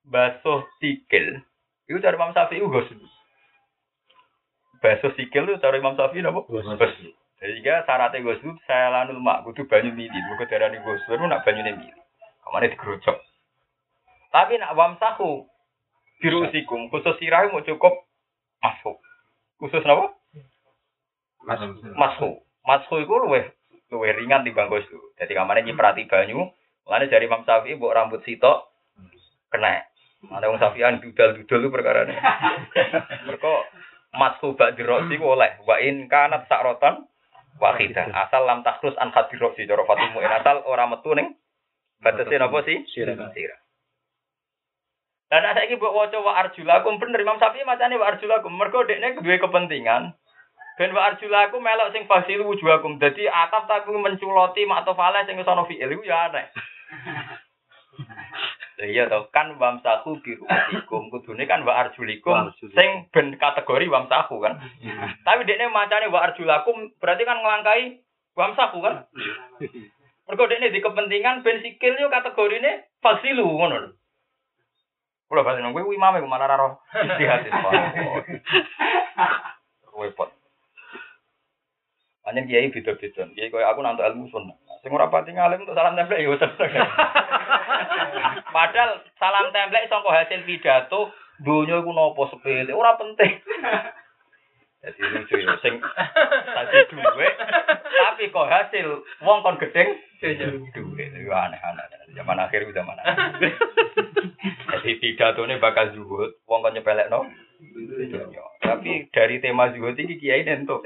Basuh 0.08 0.64
sikil 0.80 1.44
itu 1.88 1.98
dari 2.00 2.16
Imam 2.16 2.32
Syafi'i 2.32 2.64
ghusl. 2.64 3.00
Basuh 4.80 5.12
sikil 5.16 5.44
itu 5.48 5.60
dari 5.60 5.80
Imam 5.80 5.96
Syafi'i 5.96 6.24
napa? 6.24 6.44
Ghusl. 6.48 6.76
Sehingga 7.38 7.84
syaratnya 7.84 8.24
ghusl 8.24 8.56
saya 8.64 8.88
lanul 8.92 9.20
mak 9.20 9.44
kudu 9.44 9.68
banyu 9.68 9.92
mili. 9.92 10.18
Mergo 10.28 10.48
darani 10.48 10.80
ghusl 10.80 11.12
nak 11.28 11.44
banyune 11.44 11.76
mili. 11.76 12.00
Kamane 12.44 12.72
digerojok. 12.72 13.16
Tapi 14.32 14.60
nak 14.60 14.76
wamsahu 14.76 15.44
biru 16.20 16.48
usikum 16.48 16.88
khusus 16.92 17.16
sirah 17.20 17.48
mau 17.48 17.64
cukup 17.64 17.94
masuk. 18.64 18.96
Khusus 19.60 19.84
napa? 19.84 20.12
Masku. 21.96 22.44
Masku 22.64 22.94
itu 23.00 23.14
luwe 23.16 23.48
luwe 23.88 24.08
ringan 24.12 24.44
di 24.44 24.52
bangku 24.52 24.84
itu. 24.84 25.00
Jadi 25.16 25.32
kamarnya 25.32 25.64
nyiprati 25.64 26.04
banyu, 26.04 26.52
Mulane 26.88 27.08
dari 27.12 27.28
Imam 27.28 27.44
Syafi'i 27.44 27.76
mbok 27.76 27.92
rambut 27.92 28.20
sitok 28.24 28.72
kena. 29.52 29.87
Ada 30.26 30.50
wong 30.50 30.58
Syafi'an 30.58 30.98
dudal-dudal 30.98 31.60
itu 31.62 31.70
perkara 31.70 32.02
ini. 32.02 32.16
Mereka 33.30 33.52
masku 34.18 34.58
bak 34.58 34.74
diroksi 34.74 35.14
oleh 35.22 35.62
wa 35.62 35.78
in 35.78 36.10
kanat 36.10 36.50
sakrotan 36.50 37.06
wahidah. 37.62 38.10
Asal 38.10 38.42
lam 38.42 38.66
takrus 38.66 38.98
an 38.98 39.14
hadiroksi 39.14 39.70
cara 39.70 39.86
Fatul 39.86 40.10
Mu'in. 40.10 40.26
Asal 40.26 40.66
ora 40.66 40.90
metu 40.90 41.14
ning 41.14 41.38
batese 42.02 42.34
napa 42.34 42.66
sih? 42.66 42.82
Sirah. 42.90 43.14
Dan 45.28 45.44
ada 45.44 45.60
lagi 45.60 45.76
buat 45.76 45.92
waca 45.92 46.18
wa 46.24 46.40
arjulakum 46.40 46.98
bener 46.98 47.22
Imam 47.22 47.38
Syafi'i 47.38 47.62
macane 47.62 47.94
wa 47.94 48.10
arjulakum. 48.10 48.50
Mergo 48.50 48.82
dekne 48.82 49.22
duwe 49.22 49.38
kepentingan 49.38 50.18
Ben 50.78 50.94
wa 50.94 51.10
arjulakum 51.10 51.58
melok 51.58 51.90
sing 51.90 52.06
wujuhakum. 52.06 53.02
Dadi 53.02 53.26
atap 53.26 53.66
tapi 53.66 53.90
menculoti 53.90 54.62
makto 54.62 54.94
fale 54.94 55.26
sing 55.26 55.38
sono 55.42 55.66
fi'il 55.66 55.90
iku 55.90 56.06
ya 56.06 56.30
aneh. 56.30 56.46
Iya 58.78 59.10
to 59.10 59.26
kan 59.34 59.58
wamsahu 59.58 60.22
bi 60.22 60.38
ru'usikum 60.38 61.06
kudune 61.12 61.50
kan 61.50 61.66
wa 61.66 61.82
arjulikum 61.82 62.54
sing 62.62 63.10
ben 63.10 63.34
kategori 63.34 63.90
wamsahu 63.90 64.38
kan. 64.38 64.62
Tapi 65.26 65.42
dekne 65.50 65.66
macane 65.74 66.06
wa 66.06 66.22
arjulakum 66.22 66.94
berarti 67.02 67.26
kan 67.26 67.42
ngelangkai 67.42 67.98
wamsahu 68.38 68.78
kan. 68.78 69.10
Mergo 70.30 70.46
dekne 70.46 70.70
di 70.70 70.78
kepentingan 70.78 71.42
ben 71.42 71.58
sikil 71.58 71.98
yo 71.98 72.06
kategorine 72.06 72.86
fasilu 73.02 73.50
ngono 73.50 73.76
lho. 73.82 73.90
Kula 75.26 75.42
balik 75.42 75.60
nang 75.60 75.74
kowe 75.74 75.82
imame 75.90 76.22
malah 76.22 76.46
ra 76.46 76.56
roh 76.62 76.72
istihad. 76.94 77.50
Repot. 79.90 80.30
Hanya 82.30 82.46
kiai 82.46 82.70
beda-beda. 82.70 83.26
Kiai 83.34 83.50
koyo 83.50 83.66
aku 83.66 83.82
nantuk 83.82 84.06
ilmu 84.06 84.30
sunnah. 84.30 84.54
Sing 84.86 84.94
ora 84.94 85.10
pati 85.10 85.34
ngalim 85.34 85.66
untuk 85.66 85.74
salam 85.74 85.98
templek 85.98 86.22
ya 86.22 86.38
seneng. 86.38 86.70
Padahal 88.54 88.90
salam 89.18 89.50
templek 89.54 89.88
sangka 89.88 90.10
hasil 90.12 90.42
pidato 90.44 91.12
donya 91.42 91.78
iku 91.78 91.90
napa 91.94 92.22
sepele, 92.34 92.72
ora 92.74 92.98
penting. 92.98 93.38
Jadi 94.78 95.00
lucu 95.10 95.34
ya, 95.42 95.58
sing 95.58 95.74
tadi 96.54 96.76
duwe, 96.94 97.28
tapi 97.98 98.30
kok 98.30 98.46
hasil 98.46 98.86
wong 99.26 99.42
kon 99.42 99.58
gedeng 99.58 99.90
duwe, 100.70 101.02
itu 101.02 101.30
aneh-aneh. 101.34 102.14
Zaman 102.14 102.38
akhir 102.38 102.62
itu 102.62 102.72
zaman 102.74 102.94
akhir. 103.02 103.58
Jadi 104.78 104.90
pidatone 105.02 105.58
bakal 105.58 105.90
zuhud, 105.98 106.38
wong 106.46 106.62
kon 106.62 106.78
nyepelek 106.78 107.10
no. 107.10 107.26
Tapi 108.68 109.08
dari 109.08 109.40
tema 109.40 109.72
zuhud 109.72 109.96
ini 109.96 110.20
kiai 110.20 110.44
nentuk. 110.44 110.84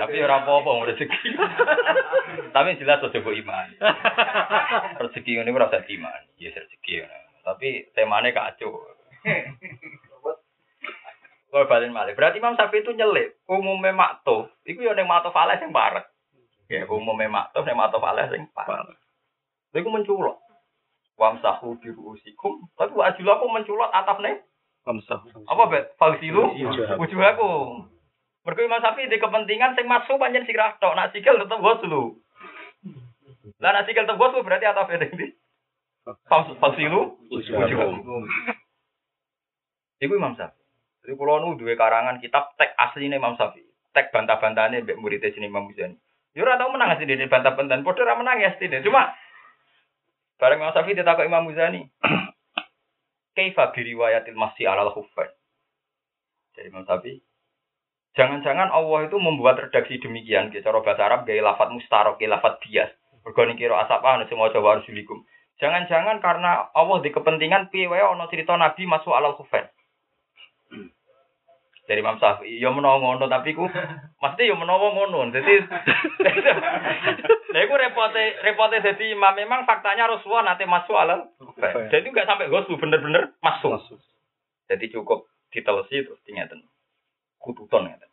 Tapi 0.00 0.16
ora 0.24 0.40
apa-apa 0.40 0.88
rezeki. 0.88 1.28
Tapi 2.54 2.66
yang 2.72 2.80
jelas 2.80 3.04
aja 3.04 3.18
mbok 3.20 3.36
iman. 3.36 3.68
Rezeki 5.04 5.44
ora 5.44 5.68
usah 5.68 5.84
iman. 5.84 6.20
Ya 6.40 6.48
rezeki. 6.56 7.04
Tapi 7.44 7.92
temane 7.92 8.32
kacau. 8.32 8.80
Kalau 11.56 11.72
balen 11.72 11.94
malih. 11.94 12.12
Berarti 12.12 12.36
Imam 12.36 12.52
Syafi'i 12.52 12.84
itu 12.84 12.92
nyelip. 12.92 13.40
Umumnya 13.48 13.94
makto. 13.96 14.52
Iku 14.68 14.84
ya 14.84 14.92
ning 14.92 15.08
makto 15.08 15.32
fales 15.32 15.56
yang 15.62 15.72
parek. 15.72 16.04
Ya 16.68 16.84
umumnya 16.84 17.32
makto 17.32 17.64
ning 17.64 17.78
makto 17.78 17.96
fales 17.96 18.28
yang 18.28 18.44
parek. 18.52 18.98
Iku 19.72 19.88
menculot. 19.88 20.36
Wamsahu 21.16 21.80
bi 21.80 21.88
ruusikum. 21.96 22.68
Tapi 22.76 22.92
wa 22.92 23.08
ajlaku 23.08 23.48
menculot 23.48 23.88
Kamsah. 24.86 25.18
Apa 25.50 25.62
bet? 25.66 25.84
Fagsilu 25.98 26.54
Wujuhakum. 26.54 27.02
wujuhakum. 27.02 27.90
Mergo 28.46 28.60
Imam 28.62 28.78
Syafi'i 28.78 29.10
di 29.10 29.18
kepentingan 29.18 29.74
sing 29.74 29.90
masuk 29.90 30.22
pancen 30.22 30.46
sirah 30.46 30.78
tok. 30.78 30.94
Nak 30.94 31.10
sikil 31.10 31.42
tetep 31.42 31.58
ghuslu. 31.58 32.22
Lah 33.58 33.74
nak 33.74 33.90
sikil 33.90 34.06
tetep 34.06 34.14
ghuslu 34.14 34.46
berarti 34.46 34.70
atapne 34.70 35.02
ndi? 35.02 35.34
Fagsilu 36.62 37.18
Wujuhakum. 37.34 38.30
Iku 39.98 40.12
Imam 40.14 40.38
Syafi'i. 40.38 40.62
Jadi 41.02 41.18
kalau 41.18 41.42
nu 41.42 41.58
dua 41.58 41.74
karangan 41.74 42.22
kitab 42.22 42.54
tek 42.54 42.70
asli 42.78 43.10
Imam 43.10 43.34
Syafi'i. 43.34 43.66
Tek 43.90 44.14
bantah-bantahnya 44.14 44.86
mbek 44.86 45.02
muridnya 45.02 45.34
sini 45.34 45.50
Imam 45.50 45.66
Muzani. 45.66 45.98
Ya 46.38 46.46
ora 46.46 46.54
tau 46.62 46.70
menang 46.70 46.94
sih 46.94 47.10
bantah-bantahan. 47.26 47.82
Padha 47.82 48.06
ora 48.06 48.22
menang 48.22 48.38
ya 48.38 48.54
sini. 48.54 48.78
Cuma 48.86 49.10
bareng 50.38 50.62
Imam 50.62 50.70
Syafi'i 50.70 50.94
ditakok 50.94 51.26
Imam 51.26 51.42
Muzani. 51.42 51.90
Kaifa 53.36 53.70
bi 53.76 53.84
riwayatil 53.84 54.34
masih 54.34 54.64
alal 54.64 54.90
khuffain. 54.96 55.28
Jadi 56.56 56.72
Imam 56.72 56.88
Syafi'i 56.88 57.20
Jangan-jangan 58.16 58.72
Allah 58.72 59.12
itu 59.12 59.20
membuat 59.20 59.60
redaksi 59.60 60.00
demikian, 60.00 60.48
gitu. 60.48 60.64
cara 60.64 60.80
bahasa 60.80 61.04
Arab 61.04 61.28
gaya 61.28 61.44
lafat 61.44 61.68
mustarok, 61.68 62.16
gaya 62.16 62.40
lafat 62.40 62.56
bias. 62.64 62.88
Bergoni 63.20 63.60
kira 63.60 63.76
asap 63.84 64.00
anu 64.00 64.24
semua 64.32 64.48
coba 64.48 64.80
harus 64.80 64.88
Jangan-jangan 65.60 66.20
karena 66.24 66.72
Allah 66.72 67.00
di 67.04 67.12
kepentingan 67.12 67.68
piye 67.68 67.88
ana 67.92 68.24
cerita 68.32 68.56
Nabi 68.56 68.88
masuk 68.88 69.12
alal 69.12 69.36
khufain. 69.36 69.68
Dari 71.86 72.02
Imam 72.02 72.18
Syafi'i, 72.18 72.58
ya 72.58 72.74
menawa 72.74 72.98
ngono 72.98 73.30
tapi 73.30 73.54
ku 73.54 73.62
mesti 74.22 74.50
ya 74.50 74.58
menawa 74.58 74.90
ngono. 74.90 75.30
Jadi 75.30 75.54
Lha 77.54 77.60
iku 77.66 77.74
repote 77.78 78.42
repote 78.42 78.82
dadi 78.82 79.14
imam 79.14 79.38
memang 79.38 79.62
faktanya 79.62 80.10
Rasulullah 80.10 80.50
nanti 80.50 80.66
masuk 80.66 80.98
alal. 80.98 81.30
Jadi 81.94 82.10
enggak 82.10 82.26
sampai 82.26 82.50
goslu 82.50 82.74
bener-bener 82.74 83.38
masuk. 83.38 83.78
Jadi 84.66 84.90
cukup 84.90 85.30
ditelesi 85.54 86.02
terus 86.02 86.18
tingeten. 86.26 86.66
Kututon 87.38 87.86
ngeten. 87.86 88.10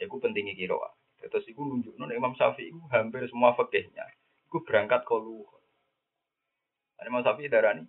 Iku 0.00 0.16
pentingnya 0.16 0.56
kira. 0.56 0.80
Terus 1.20 1.44
iku 1.52 1.68
nunjukno 1.68 2.08
Imam 2.16 2.32
Syafi'i 2.32 2.72
iku 2.72 2.80
hampir 2.88 3.28
semua 3.28 3.52
fikihnya 3.52 4.08
iku 4.48 4.64
berangkat 4.64 5.04
ke 5.04 5.14
luhur. 5.20 5.60
Imam 7.04 7.20
Syafi'i 7.20 7.52
darani 7.52 7.84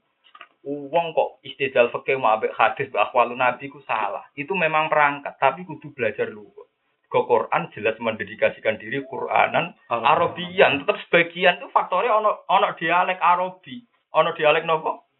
Uang 0.61 1.17
kok 1.17 1.41
istidlal 1.41 1.89
fikih 1.89 2.21
mau 2.21 2.37
ambek 2.37 2.53
hadis 2.53 2.93
akwalun 2.93 3.41
nabi 3.41 3.65
ku 3.65 3.81
salah. 3.81 4.21
Itu 4.37 4.53
memang 4.53 4.93
perangkat, 4.93 5.41
tapi 5.41 5.65
kudu 5.65 5.89
belajar 5.97 6.29
luhur. 6.29 6.69
Ke 7.11 7.19
Quran 7.27 7.67
jelas 7.75 7.99
mendedikasikan 7.99 8.79
diri 8.79 9.03
Quranan 9.03 9.75
Arabian, 9.91 10.79
tetap 10.79 10.95
sebagian 11.03 11.59
itu 11.59 11.67
faktornya 11.75 12.15
ono 12.15 12.47
ono 12.47 12.71
dialek 12.79 13.19
Arabi, 13.19 13.83
ono 14.15 14.31
dialek 14.31 14.63
nopo? 14.63 15.11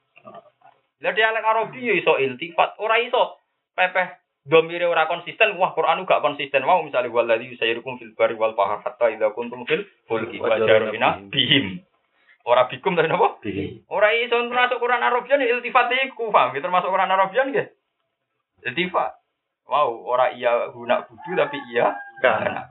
Lah 1.01 1.11
dialek 1.11 1.43
Arabi 1.43 1.83
ya 1.83 1.93
iso 1.97 2.15
iltifat, 2.15 2.79
ora 2.79 2.95
iso 3.01 3.41
pepeh 3.75 4.21
domire 4.45 4.85
ora 4.87 5.05
konsisten, 5.05 5.57
wah 5.57 5.73
Quran 5.73 6.05
gak 6.05 6.21
konsisten. 6.21 6.65
Mau 6.65 6.81
misalnya 6.85 7.13
waladzi 7.13 7.53
yusayirukum 7.53 7.97
fil 8.01 8.13
bari 8.17 8.33
wal 8.37 8.57
bahr 8.57 8.81
hatta 8.81 9.09
idza 9.09 9.33
kuntum 9.33 9.65
fil 9.65 9.85
fulki 10.09 10.41
wa 10.41 10.57
jarina 10.57 11.21
bihim. 11.29 11.81
Ora 12.41 12.65
bikum 12.65 12.97
tapi 12.97 13.05
napa? 13.05 13.37
Ora 13.91 14.09
iso 14.17 14.35
termasuk 14.49 14.81
Quran 14.81 15.05
Arabian 15.05 15.45
ya 15.45 15.53
iltifat 15.57 15.93
iku, 16.09 16.33
paham? 16.33 16.57
ya? 16.57 16.61
Termasuk 16.65 16.89
Quran 16.89 17.13
Arabian 17.13 17.53
nggih. 17.53 17.67
Iltifat. 18.65 19.21
Wow, 19.69 20.03
ora 20.03 20.33
iya 20.33 20.73
guna 20.73 21.05
kudu 21.05 21.37
tapi 21.37 21.61
iya 21.71 21.93
karena. 22.19 22.67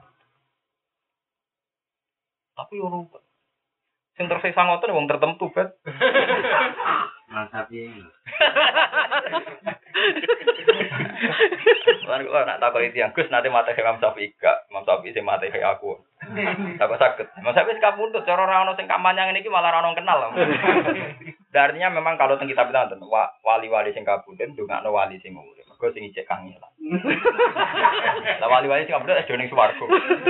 Tapi 2.53 2.77
yo 2.77 2.91
rupa. 2.91 3.23
Sing 4.19 4.27
tersisa 4.27 4.67
ngoten 4.67 4.91
wong 4.91 5.07
tertentu, 5.07 5.49
Bet. 5.55 5.79
Mas 7.31 7.47
Sapi. 7.47 7.87
Lan 12.11 12.27
kok 12.27 12.43
nak 12.43 12.59
takoni 12.59 12.91
tiyang 12.91 13.15
Gus 13.15 13.31
nate 13.31 13.47
mate 13.47 13.71
Imam 13.71 14.03
Syafi'i 14.03 14.35
gak, 14.35 14.67
Imam 14.67 14.83
Syafi'i 14.83 15.15
sing 15.15 15.23
mate 15.23 15.47
aku. 15.47 15.95
Tak 16.79 16.91
saged. 16.97 17.27
Imam 17.37 17.53
Syafi'i 17.53 17.75
sing 17.75 17.83
kapundhut 17.83 18.23
cara 18.23 18.41
ora 18.43 18.63
ono 18.63 18.73
sing 18.75 18.87
kampanye 18.89 19.35
iki 19.35 19.51
malah 19.51 19.71
ora 19.75 19.79
ono 19.83 19.95
kenal. 19.97 20.19
Artinya 21.51 21.91
memang 21.91 22.15
kalau 22.15 22.39
teng 22.39 22.47
kitab 22.47 22.71
itu 22.71 22.79
wonten 22.79 23.03
wa- 23.05 23.31
wali-wali 23.43 23.91
sing 23.91 24.07
kabundhut 24.07 24.55
ndongakno 24.55 24.89
wali 24.89 25.19
sing 25.19 25.35
urip. 25.35 25.67
Mergo 25.67 25.91
sing 25.91 26.07
ijek 26.07 26.25
kangelan. 26.25 26.71
Lah 28.41 28.47
wali-wali 28.47 28.87
sing 28.87 28.95
kabundhut 28.95 29.19
es 29.19 29.27
ning 29.27 29.51
swarga. 29.51 29.83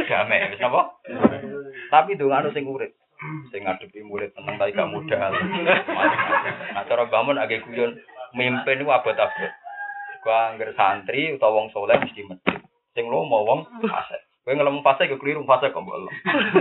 Damai 0.10 0.50
wis 0.50 0.60
napa? 0.60 0.98
Tapi 1.94 2.18
ndongakno 2.18 2.50
sing 2.52 2.66
urip. 2.66 2.92
Sing 3.54 3.62
ngadepi 3.70 4.02
murid 4.02 4.34
tenang 4.34 4.58
tapi 4.58 4.74
gak 4.74 4.90
modal. 4.90 5.30
Nah 6.74 6.84
cara 6.90 7.06
bangun 7.06 7.38
agak 7.38 7.70
guyon 7.70 7.94
mimpin 8.34 8.82
itu 8.82 8.90
abot-abot. 8.90 9.52
Gua 10.26 10.50
angger 10.50 10.74
santri 10.74 11.30
utawa 11.30 11.62
wong 11.62 11.70
soleh 11.70 12.02
mesti 12.02 12.26
medhit. 12.26 12.66
Sing 12.98 13.06
lomo 13.14 13.46
wong 13.46 13.60
fase. 13.86 14.26
Kowe 14.42 14.54
ngelem 14.58 14.82
fase 14.82 15.06
keliru 15.06 15.46
fase 15.46 15.70
kok 15.70 15.82
mbok. 15.86 16.10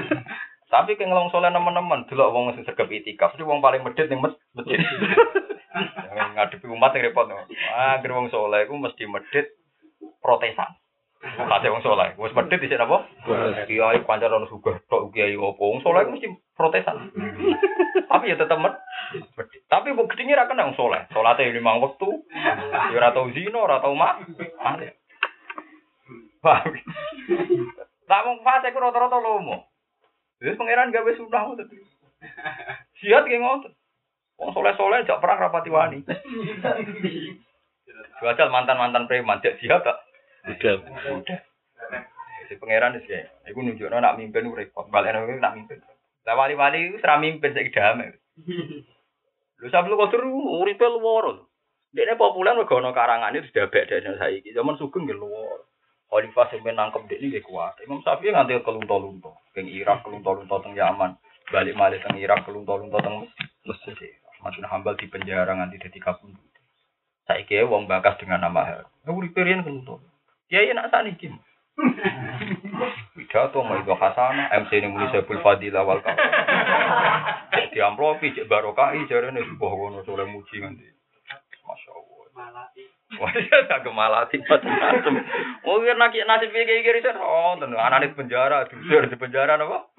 Tapi 0.73 0.95
ke 0.95 1.03
ngelong 1.03 1.35
soleh 1.35 1.51
nemen-nemen 1.51 2.07
delok 2.07 2.31
wong 2.31 2.55
sing 2.55 2.63
sregep 2.63 2.87
itikaf, 2.87 3.35
mesti 3.35 3.43
wong 3.43 3.59
paling 3.59 3.83
medhit 3.83 4.07
ning 4.07 4.23
mes- 4.23 4.39
masjid. 4.55 4.79
Yang 6.15 6.31
ngadepi 6.35 6.67
umat 6.71 6.95
yang 6.95 7.11
repot. 7.11 7.27
Ah, 7.75 7.99
angger 7.99 8.15
wong 8.15 8.31
soleh 8.31 8.63
iku 8.67 8.79
mesti 8.79 9.07
medhit 9.11 9.51
protesan. 10.23 10.71
Kate 11.21 11.69
wong 11.75 11.83
soleh, 11.83 12.15
wis 12.23 12.31
medhit 12.39 12.63
dhisik 12.63 12.79
napa? 12.79 13.03
Kiai 13.67 13.99
pancen 14.07 14.31
ono 14.31 14.47
sugih 14.47 14.79
tok 14.87 15.11
kiai 15.11 15.35
opo. 15.35 15.75
Wong 15.75 15.83
soleh 15.83 16.07
iku 16.07 16.15
mesti 16.15 16.29
protesan. 16.55 17.11
Tapi 18.11 18.31
ya 18.31 18.39
tetep 18.39 18.59
med- 18.63 18.79
medhit. 19.35 19.63
Tapi 19.67 19.91
mbok 19.91 20.11
gedhinge 20.15 20.39
ra 20.39 20.47
kena 20.47 20.71
wong 20.71 20.79
soleh. 20.79 21.03
Salate 21.11 21.51
limang 21.51 21.83
wektu. 21.83 22.23
Ya 22.31 22.95
ora 22.95 23.11
tau 23.11 23.27
zina, 23.35 23.59
ora 23.59 23.83
tau 23.83 23.95
mak. 23.99 24.23
Paham? 26.41 26.73
Tak 28.09 28.25
mung 28.27 28.41
fase 28.43 28.73
ku 28.73 28.81
rata-rata 28.83 29.21
lomo. 29.23 29.71
Terus 30.41 30.57
pangeran 30.57 30.91
gawe 30.91 31.11
sunah 31.15 31.43
ngoten. 31.47 31.69
Jihad 32.99 33.29
ki 33.29 33.39
ngoten. 33.39 33.73
Wong 34.41 34.51
soleh-soleh 34.57 35.05
jak 35.05 35.21
perang 35.21 35.39
rapati 35.39 35.69
wani. 35.69 36.01
Jual 38.19 38.49
mantan-mantan 38.49 39.05
preman 39.05 39.45
jak 39.45 39.61
jihad 39.61 39.85
tak. 39.85 40.01
Udah. 40.49 40.81
Udah. 41.13 41.41
Si 42.49 42.59
pangeran 42.59 42.99
wis 42.99 43.07
kae. 43.07 43.29
Iku 43.47 43.63
nunjukno 43.63 44.01
nak 44.01 44.17
mimpin 44.19 44.51
repot. 44.51 44.89
Balekno 44.89 45.29
ku 45.29 45.39
nak 45.39 45.55
mimpin. 45.55 45.79
Lah 46.27 46.35
wali-wali 46.35 46.97
wis 46.97 47.05
ra 47.05 47.21
mimpin 47.21 47.55
saiki 47.55 47.71
damai. 47.71 48.11
Lho 49.61 49.69
sablu 49.71 49.95
kodur 49.95 50.25
uripe 50.65 50.89
luwara. 50.89 51.37
Dekne 51.95 52.19
populer 52.19 52.59
mergo 52.59 52.81
ana 52.81 52.91
karangane 52.91 53.45
sudah 53.45 53.71
bek 53.71 53.87
dekne 53.87 54.19
saiki. 54.19 54.51
Zaman 54.51 54.81
sugeng 54.81 55.07
nggih 55.07 55.21
luwara. 55.21 55.70
Khalifah 56.11 56.47
sing 56.50 56.67
nangkep 56.67 57.07
dekne 57.07 57.31
nggih 57.31 57.47
kuat. 57.47 57.79
Imam 57.87 58.02
Syafi'i 58.02 58.35
nganti 58.35 58.59
kelunto-lunto. 58.67 59.38
Teng 59.55 59.71
Irak 59.71 60.02
kelunto-lunto 60.02 60.59
teng 60.59 60.75
Yaman. 60.75 61.14
Balik 61.55 61.79
malih 61.79 62.02
teng 62.02 62.19
Irak 62.19 62.43
kelunto-lunto 62.43 62.99
teng 62.99 63.31
Mesir. 63.62 63.95
Bin 64.40 64.67
Hambal 64.67 64.99
di 64.99 65.07
penjara 65.07 65.55
nganti 65.55 65.79
dadi 65.79 66.02
kabundut. 66.02 66.50
Saiki 67.31 67.62
wong 67.62 67.87
bakas 67.87 68.19
dengan 68.19 68.43
nama 68.43 68.67
hal. 68.67 68.83
Uripe 69.07 69.47
riyen 69.47 69.62
kelunto. 69.62 70.02
Kiai 70.50 70.75
nak 70.75 70.90
saniki. 70.90 71.31
Pidato 73.14 73.62
mau 73.62 73.79
itu 73.79 73.95
Hasanah, 73.95 74.52
MC 74.52 74.71
ini 74.83 74.90
muni 74.90 75.07
Sebul 75.14 75.40
Fadilah 75.40 75.87
wal 75.87 76.02
Kafa. 76.02 76.19
Cek 77.55 77.71
diamplopi, 77.73 78.35
cek 78.35 78.49
barokai, 78.50 79.07
jare 79.07 79.31
ini 79.31 79.47
sebuah 79.47 79.73
wono 79.73 80.02
soleh 80.02 80.26
muji 80.26 80.61
nanti. 80.61 80.87
Masya 81.64 81.90
Allah. 81.95 82.67
Wah, 83.19 83.33
dia 83.35 83.67
tak 83.67 83.83
kemalati 83.83 84.38
macam-macam. 84.38 85.14
Oh, 85.67 85.83
biar 85.83 85.99
nak 85.99 86.14
nasib 86.14 86.55
kayak 86.55 86.87
gini 86.87 87.02
kan. 87.02 87.19
Oh, 87.19 87.59
tentu 87.59 87.75
anak 87.75 88.07
di 88.07 88.14
penjara, 88.14 88.71
dusir 88.71 89.11
di 89.11 89.19
penjara 89.19 89.59
apa? 89.59 89.90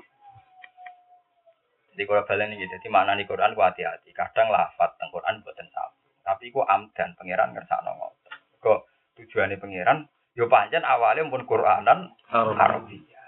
Jadi 1.91 2.07
kalau 2.07 2.23
balen 2.23 2.55
ini, 2.55 2.71
jadi 2.71 2.87
mana 2.87 3.19
nih 3.19 3.27
Quran 3.27 3.51
ku 3.51 3.59
hati-hati. 3.59 4.15
Kadang 4.15 4.47
lafat 4.47 4.95
teng 4.95 5.11
Quran 5.11 5.43
buatan 5.43 5.67
sapi. 5.75 6.07
Tapi 6.23 6.55
ku 6.55 6.63
amdan 6.63 7.11
pangeran 7.19 7.51
ngersakno 7.51 7.91
ngoten. 7.99 8.33
Kok 8.63 8.79
tujuannya 9.19 9.59
pangeran 9.59 10.07
Yo 10.31 10.47
pancen 10.47 10.87
awalnya 10.87 11.27
pun 11.27 11.43
Quranan 11.43 12.15
Arabiyah. 12.31 13.27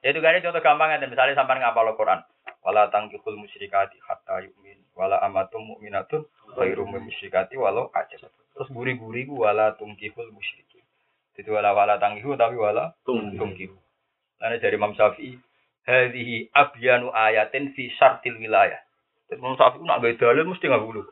Itu 0.00 0.18
gak 0.18 0.32
ada 0.34 0.44
contoh 0.48 0.62
gampang 0.64 0.96
ya, 0.96 1.04
misalnya 1.04 1.36
sampai 1.36 1.60
ngapal 1.60 1.92
Quran. 1.92 2.24
Wala 2.64 2.88
tangkihul 2.88 3.36
musyrikati 3.36 4.00
hatta 4.08 4.40
yu'min. 4.40 4.80
Wala 4.96 5.20
amatum 5.20 5.76
mu'minatun 5.76 6.24
ghairu 6.56 6.88
musyrikati 6.88 7.60
walau 7.60 7.92
aja. 7.92 8.16
Terus 8.52 8.68
guri-guri 8.68 9.24
ku 9.24 9.42
wala 9.42 9.72
tungkihul 9.80 10.28
musyrikin. 10.32 10.84
Jadi 11.32 11.48
wala 11.48 11.72
wala 11.72 11.96
tangkihu 11.96 12.36
tapi 12.36 12.56
wala 12.60 12.92
tungkihu. 13.08 13.76
Karena 14.36 14.60
dari 14.60 14.74
Imam 14.76 14.92
Syafi'i, 14.92 15.38
hadhihi 15.88 16.52
abyanu 16.52 17.08
ayatin 17.14 17.72
fi 17.72 17.88
syartil 17.96 18.36
wilayah. 18.36 18.78
Jadi 19.30 19.40
Imam 19.40 19.56
Syafi'i 19.56 19.86
nak 19.88 20.04
gawe 20.04 20.12
dalil 20.20 20.44
mesti 20.44 20.68
nggak 20.68 20.84
bulu. 20.84 21.02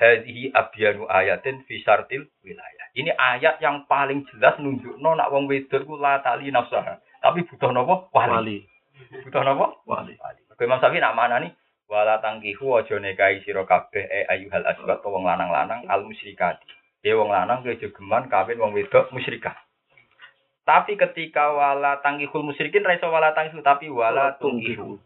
Hadhihi 0.00 0.50
abyanu 0.50 1.06
ayatin 1.06 1.62
fi 1.68 1.78
syartil 1.86 2.26
wilayah. 2.42 2.86
Ini 2.98 3.14
ayat 3.14 3.62
yang 3.62 3.86
paling 3.86 4.26
jelas 4.34 4.58
nunjukno 4.58 5.14
nak 5.14 5.30
wong 5.30 5.46
wedok 5.46 5.86
ku 5.86 5.94
la 5.94 6.18
tali 6.18 6.50
nafsah. 6.50 6.98
Tapi 7.22 7.46
butuh 7.46 7.70
napa? 7.70 8.10
Wali. 8.10 8.34
Wali. 8.34 8.58
Butuh 9.22 9.42
napa? 9.46 9.78
Wali. 9.86 10.18
Wali. 10.18 10.40
Imam 10.58 10.82
Syafi'i 10.82 10.98
nak 10.98 11.14
mana 11.14 11.38
nih? 11.38 11.54
Wala 11.92 12.24
tangkihu 12.24 12.72
aja 12.80 12.96
nikahi 12.96 13.44
sira 13.44 13.68
kabeh 13.68 14.08
e 14.08 14.24
ayuhal 14.32 14.64
asbat 14.64 15.04
wong 15.04 15.28
lanang-lanang 15.28 15.84
al 15.92 16.08
musyrikati. 16.08 16.64
Ya 17.04 17.20
wong 17.20 17.28
lanang 17.28 17.60
kowe 17.60 17.76
jogeman 17.76 18.32
kawin 18.32 18.56
wong 18.56 18.72
wedok 18.72 19.12
musyrikah. 19.12 19.52
Tapi 20.64 20.96
ketika 20.96 21.52
wala 21.52 22.00
tangkihul 22.00 22.48
musyrikin 22.48 22.80
ra 22.80 22.96
iso 22.96 23.12
wala 23.12 23.36
tangkihu 23.36 23.60
tapi 23.60 23.92
wala 23.92 24.40
tungkihu. 24.40 24.96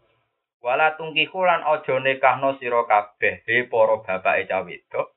Wala 0.63 0.95
tungkihu 0.95 1.43
lan 1.43 1.67
aja 1.67 1.99
nikahno 1.99 2.55
sira 2.55 2.79
kabeh 2.87 3.43
he 3.43 3.67
para 3.67 3.99
bapake 3.99 4.47
cah 4.47 4.63
wedok 4.63 5.11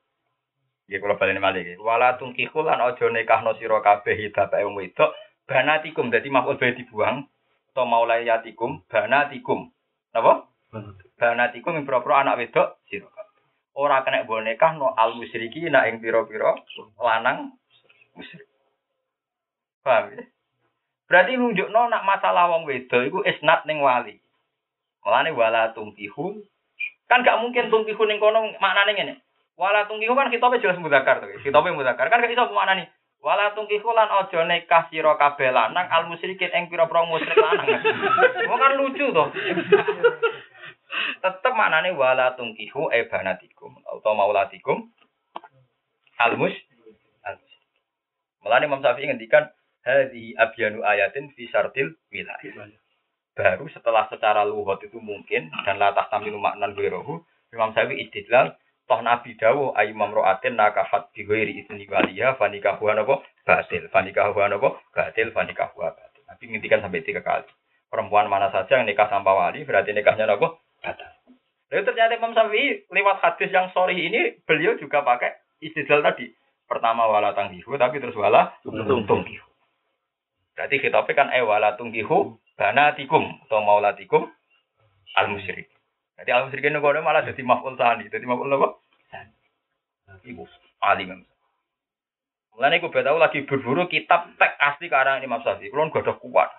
Nggih 0.91 0.99
kula 0.99 1.15
baleni 1.15 1.39
malih. 1.39 1.79
Wala 1.79 2.19
tungkihu 2.19 2.67
lan 2.67 2.83
aja 2.83 3.07
nikahno 3.07 3.55
sira 3.55 3.79
kabeh 3.79 4.19
bapake 4.35 4.67
wong 4.67 4.75
wedok 4.75 5.15
banatikum 5.47 6.11
dadi 6.11 6.27
maf'ul 6.27 6.59
bae 6.59 6.75
dibuang 6.75 7.31
atau 7.71 7.87
maulayatikum 7.87 8.83
banatikum. 8.91 9.71
Napa? 10.11 10.50
Banatikum 11.19 11.75
ing 11.75 11.83
pira 11.83 11.99
anak 11.99 12.39
wedok 12.39 12.79
sira. 12.87 13.11
Ora 13.75 14.03
kena 14.07 14.23
mbok 14.23 14.43
nikahno 14.43 14.95
al 14.95 15.19
musyriki 15.19 15.67
nak 15.67 15.87
ing 15.91 15.99
pira-pira 15.99 16.55
lanang 16.99 17.55
musyrik. 18.15 18.47
Paham 19.83 20.15
ya? 20.15 20.23
Berarti 21.11 21.35
nunjukno 21.35 21.91
nak 21.91 22.07
masalah 22.07 22.47
wong 22.55 22.63
wedok 22.63 23.03
iku 23.03 23.19
isnad 23.27 23.67
ning 23.67 23.83
wali. 23.83 24.15
Mulane 25.03 25.35
wala 25.35 25.75
tungkihu 25.75 26.39
kan 27.11 27.27
gak 27.27 27.43
mungkin 27.43 27.67
tungkihu 27.67 28.07
ning 28.07 28.23
kono 28.23 28.55
maknane 28.63 28.95
ngene. 28.95 29.13
Wala 29.59 29.83
tungkihu 29.91 30.15
kan 30.15 30.31
kitabe 30.31 30.63
jelas 30.63 30.79
mudakar 30.79 31.19
to. 31.19 31.27
Kitabe 31.43 31.75
mudakar 31.75 32.07
kan 32.07 32.23
gak 32.23 32.31
iso 32.31 32.47
nih. 32.47 32.87
Wala 33.21 33.53
tungkihu 33.53 33.91
lan 33.91 34.07
aja 34.07 34.39
nikah 34.47 34.87
sira 34.87 35.19
kabeh 35.19 35.51
lanang 35.51 35.85
al 35.91 36.07
musyrikin 36.07 36.55
ing 36.55 36.71
pira-pira 36.71 37.03
musyrik 37.03 37.35
lanang. 37.35 37.67
Wong 38.47 38.59
kan 38.59 38.79
lucu 38.79 39.11
to. 39.11 39.25
Tetep 41.21 41.53
maknane 41.53 41.93
wala 41.93 42.33
tungkihu 42.35 42.89
e 42.89 43.05
banatikum 43.07 43.77
atau 43.85 44.13
maulatikum 44.17 44.89
al 46.17 46.33
mus 46.37 46.53
al 47.25 47.37
Mulane 48.41 48.65
Imam 48.65 48.81
Syafi'i 48.81 49.07
ngendikan 49.07 49.49
hadhi 49.85 50.33
abyanu 50.33 50.81
ayatin 50.81 51.29
fi 51.37 51.45
syartil 51.49 51.93
wilayah. 52.09 52.73
Baru 53.37 53.69
setelah 53.69 54.09
secara 54.09 54.43
luhut 54.43 54.81
itu 54.81 54.97
mungkin 54.97 55.53
dan 55.63 55.77
latah 55.77 56.09
tamilu 56.09 56.41
maknan 56.41 56.73
ghairuhu 56.73 57.21
Imam 57.53 57.71
Syafi'i 57.71 58.09
istidlal 58.09 58.57
toh 58.91 58.99
Nabi 58.99 59.39
dawuh 59.39 59.71
ayu 59.79 59.95
mamroatin 59.95 60.59
nakafat 60.59 61.15
bi 61.15 61.23
ghairi 61.23 61.63
izni 61.63 61.87
waliya 61.87 62.35
fanikahuha 62.35 62.99
napa 62.99 63.23
batil 63.47 63.87
fanikahuha 63.87 64.51
napa 64.51 64.75
batil 64.91 65.31
fanikahuha 65.31 65.95
batil 65.95 66.23
Nabi 66.27 66.43
ngintikan 66.51 66.83
sampai 66.83 66.99
tiga 66.99 67.23
kali 67.23 67.47
perempuan 67.87 68.27
mana 68.27 68.51
saja 68.51 68.79
yang 68.79 68.87
nikah 68.87 69.07
tanpa 69.07 69.31
wali 69.31 69.63
berarti 69.63 69.95
nikahnya 69.95 70.27
napa 70.27 70.59
batal 70.81 71.11
Lalu 71.71 71.87
ternyata 71.87 72.19
Imam 72.19 72.35
Syafi'i 72.35 72.83
lewat 72.91 73.23
hadis 73.23 73.47
yang 73.47 73.71
sorry 73.71 73.95
ini 73.95 74.43
beliau 74.43 74.75
juga 74.75 75.07
pakai 75.07 75.39
istidlal 75.63 76.03
tadi 76.03 76.27
pertama 76.67 77.07
wala 77.07 77.31
tangkihu 77.31 77.79
tapi 77.79 78.03
terus 78.03 78.17
wala 78.19 78.51
tungkihu 78.67 79.47
berarti 80.51 80.75
kitabnya 80.83 81.15
kan 81.15 81.27
eh 81.31 81.39
wala 81.39 81.79
tungkihu 81.79 82.35
banatikum 82.59 83.23
atau 83.47 83.63
maulatikum 83.63 84.27
al 85.15 85.31
musyrik 85.31 85.71
jadi 86.21 86.37
al 86.37 86.45
musyrikin 86.45 86.77
itu 86.77 87.01
malah 87.01 87.25
jadi 87.25 87.41
maf'ul 87.41 87.73
tani. 87.81 88.05
Jadi 88.05 88.25
maf'ul 88.29 88.53
apa? 88.53 88.77
Ibu 90.21 90.45
alim. 90.85 91.25
Mulane 92.53 92.77
aku 92.77 92.93
tahu 92.93 93.17
lagi 93.17 93.41
berburu 93.49 93.89
kitab 93.89 94.29
tek 94.37 94.53
asli 94.61 94.85
karang 94.85 95.17
ini 95.17 95.25
Imam 95.25 95.41
Syafi'i. 95.41 95.73
Kulo 95.73 95.89
gak 95.89 96.05
ada 96.05 96.13
kuat. 96.21 96.49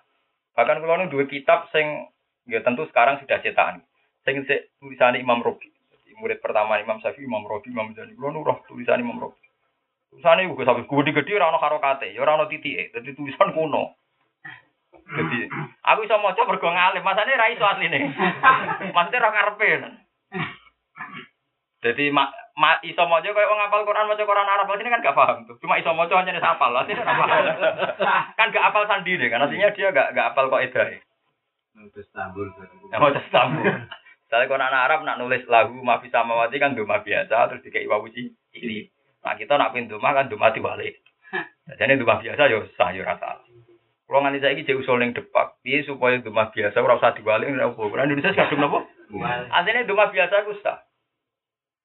Bahkan 0.58 0.82
kulo 0.82 1.06
dua 1.14 1.24
kitab 1.30 1.70
sing 1.70 2.10
ya 2.50 2.58
tentu 2.66 2.90
sekarang 2.90 3.22
sudah 3.22 3.38
cetakan. 3.38 3.86
Sing 4.22 4.46
tulisan 4.78 5.18
Imam 5.18 5.42
Robi. 5.42 5.66
Jadi 5.66 6.14
murid 6.14 6.38
pertama 6.38 6.78
Imam 6.78 7.02
Syafi'i, 7.02 7.26
Imam 7.26 7.42
Robi, 7.42 7.74
Imam 7.74 7.90
Jani. 7.90 8.14
Kulo 8.14 8.30
nurah 8.30 8.62
tulisan 8.70 9.02
Imam 9.02 9.18
Robi. 9.18 9.42
Tulisannya 10.12 10.44
juga 10.52 10.68
sampai 10.68 10.84
gede-gede 10.84 11.40
ora 11.40 11.48
ono 11.48 11.56
karokate, 11.56 12.12
ya 12.12 12.20
ora 12.20 12.36
ono 12.36 12.44
titike. 12.44 12.92
Jadi 12.92 13.16
tulisan 13.16 13.48
kuno. 13.56 13.96
Jadi 14.92 15.48
aku 15.88 16.04
iso 16.04 16.20
maca 16.20 16.44
mergo 16.44 16.68
ngalim, 16.68 17.00
masane 17.00 17.32
ra 17.32 17.48
iso 17.48 17.64
asline. 17.64 18.12
Maksudnya 18.92 19.24
ra 19.24 19.32
karepe. 19.32 19.68
Jadi 21.80 22.04
ma, 22.12 22.28
ma 22.60 22.76
iso 22.84 23.02
maca 23.08 23.24
koyo 23.24 23.48
wong 23.48 23.58
ngapal 23.58 23.88
Quran 23.88 24.06
maca 24.06 24.22
Quran 24.28 24.52
Arab 24.52 24.68
sini 24.76 24.92
kan 24.92 25.02
gak 25.02 25.16
paham 25.16 25.48
tuh. 25.48 25.56
Cuma 25.64 25.80
iso 25.80 25.96
maca 25.96 26.14
hanya 26.20 26.36
hafal, 26.44 26.76
asline 26.76 27.00
ra 27.00 27.16
paham. 27.16 27.44
kan 28.36 28.52
gak 28.52 28.66
hafal 28.68 28.84
sandi 28.84 29.16
deh, 29.16 29.32
kan 29.32 29.48
artinya 29.48 29.72
dia 29.72 29.96
gak 29.96 30.12
gak 30.12 30.36
hafal 30.36 30.52
kok 30.52 30.60
edah. 30.60 30.92
Terus 31.96 32.08
tambul. 32.12 32.52
Mau 32.92 33.08
tes 33.16 33.24
Saya 34.32 34.48
Quran 34.48 34.64
Arab 34.64 35.04
nak 35.04 35.20
nulis 35.20 35.44
lagu 35.44 35.76
mafi 35.84 36.08
samawati 36.08 36.56
kan 36.56 36.72
duma 36.72 37.04
biasa 37.04 37.52
terus 37.52 37.60
dikai 37.60 37.84
wawu 37.84 38.08
ini. 38.08 38.88
Nah 39.20 39.36
kita 39.36 39.60
nak 39.60 39.76
pin 39.76 39.92
duma 39.92 40.16
kan 40.16 40.32
duma 40.32 40.48
diwalik. 40.56 41.04
Jadi 41.76 42.00
duma 42.00 42.16
biasa 42.16 42.48
yo 42.48 42.64
sah 42.80 42.96
yo 42.96 43.04
rasa. 43.04 43.44
Kalau 44.08 44.24
nganti 44.24 44.40
saya 44.40 44.56
ini 44.56 44.64
jauh 44.64 44.80
usul 44.80 45.00
yang 45.00 45.12
depak, 45.16 45.60
piye 45.60 45.84
supaya 45.84 46.20
rumah 46.20 46.48
biasa 46.52 46.80
ora 46.80 46.96
usah 47.00 47.16
dibalik 47.16 47.48
ora 47.48 47.68
apa. 47.68 47.80
Ora 47.80 48.04
Indonesia 48.08 48.32
kadung 48.32 48.60
napa? 48.60 48.78
Asline 49.52 49.88
rumah 49.88 50.08
biasa 50.08 50.48
ku 50.48 50.52
sah. 50.64 50.80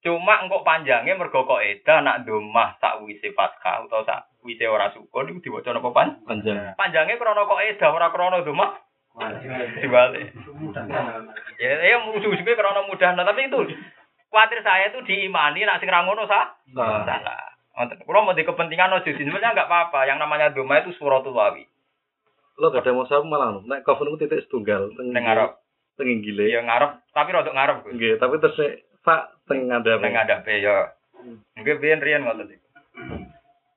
Cuma 0.00 0.40
engkok 0.40 0.64
panjangnya 0.64 1.20
mergo 1.20 1.44
kok 1.44 1.60
eda 1.60 2.00
nak 2.00 2.24
domah 2.24 2.80
sakwise 2.80 3.28
fathah 3.36 3.84
utawa 3.84 4.08
sakwise 4.08 4.64
ora 4.64 4.88
sukun 4.96 5.36
iku 5.36 5.40
diwaca 5.44 5.76
napa 5.76 5.92
pan? 5.92 6.08
Panjang. 6.24 6.72
Panjangnya 6.80 7.20
krana 7.20 7.44
kok 7.44 7.60
eda 7.60 7.92
ora 7.92 8.08
krana 8.08 8.40
domah 8.40 8.87
dibalik. 9.82 10.30
Ya 11.58 11.72
ya 11.82 11.96
ujug-ujugnya 12.06 12.54
krana 12.54 12.86
mudah, 12.86 13.10
nah, 13.18 13.26
tapi 13.26 13.50
itu 13.50 13.58
khawatir 14.28 14.60
saya 14.62 14.92
itu 14.92 15.02
diimani 15.02 15.64
nak 15.64 15.80
sing 15.82 15.90
ra 15.90 16.04
ngono 16.04 16.28
sah. 16.28 16.54
Salah. 16.72 17.48
Kalau 17.78 18.26
mau 18.26 18.34
di 18.34 18.42
kepentingan 18.42 18.90
ojo 18.98 19.06
sebenarnya 19.06 19.54
nggak 19.54 19.68
apa-apa. 19.70 20.10
Yang 20.10 20.18
namanya 20.18 20.50
doma 20.50 20.82
itu 20.82 20.90
suratul 20.98 21.34
wawi. 21.34 21.62
Lo 22.58 22.74
gak 22.74 22.82
ada 22.82 22.90
mushaf 22.90 23.22
malah. 23.22 23.62
Nek 23.62 23.86
kafun 23.86 24.18
titik 24.18 24.42
setunggal 24.46 24.90
teng 24.98 25.14
ngarep. 25.14 25.62
teng 25.94 26.10
inggile. 26.10 26.46
Ya 26.46 26.62
ngarep, 26.62 27.02
tapi 27.10 27.34
rada 27.34 27.50
ngarep. 27.50 27.86
Nggih, 27.86 28.18
tapi 28.18 28.38
terus 28.42 28.58
fa 29.06 29.30
teng 29.46 29.70
ngadep. 29.70 30.02
Ning 30.02 30.14
ngadepe 30.14 30.52
ya. 30.58 30.94
Nggih 31.58 31.78
biyen 31.78 32.02
riyen 32.02 32.26
ngoten 32.26 32.50
iki. 32.50 32.68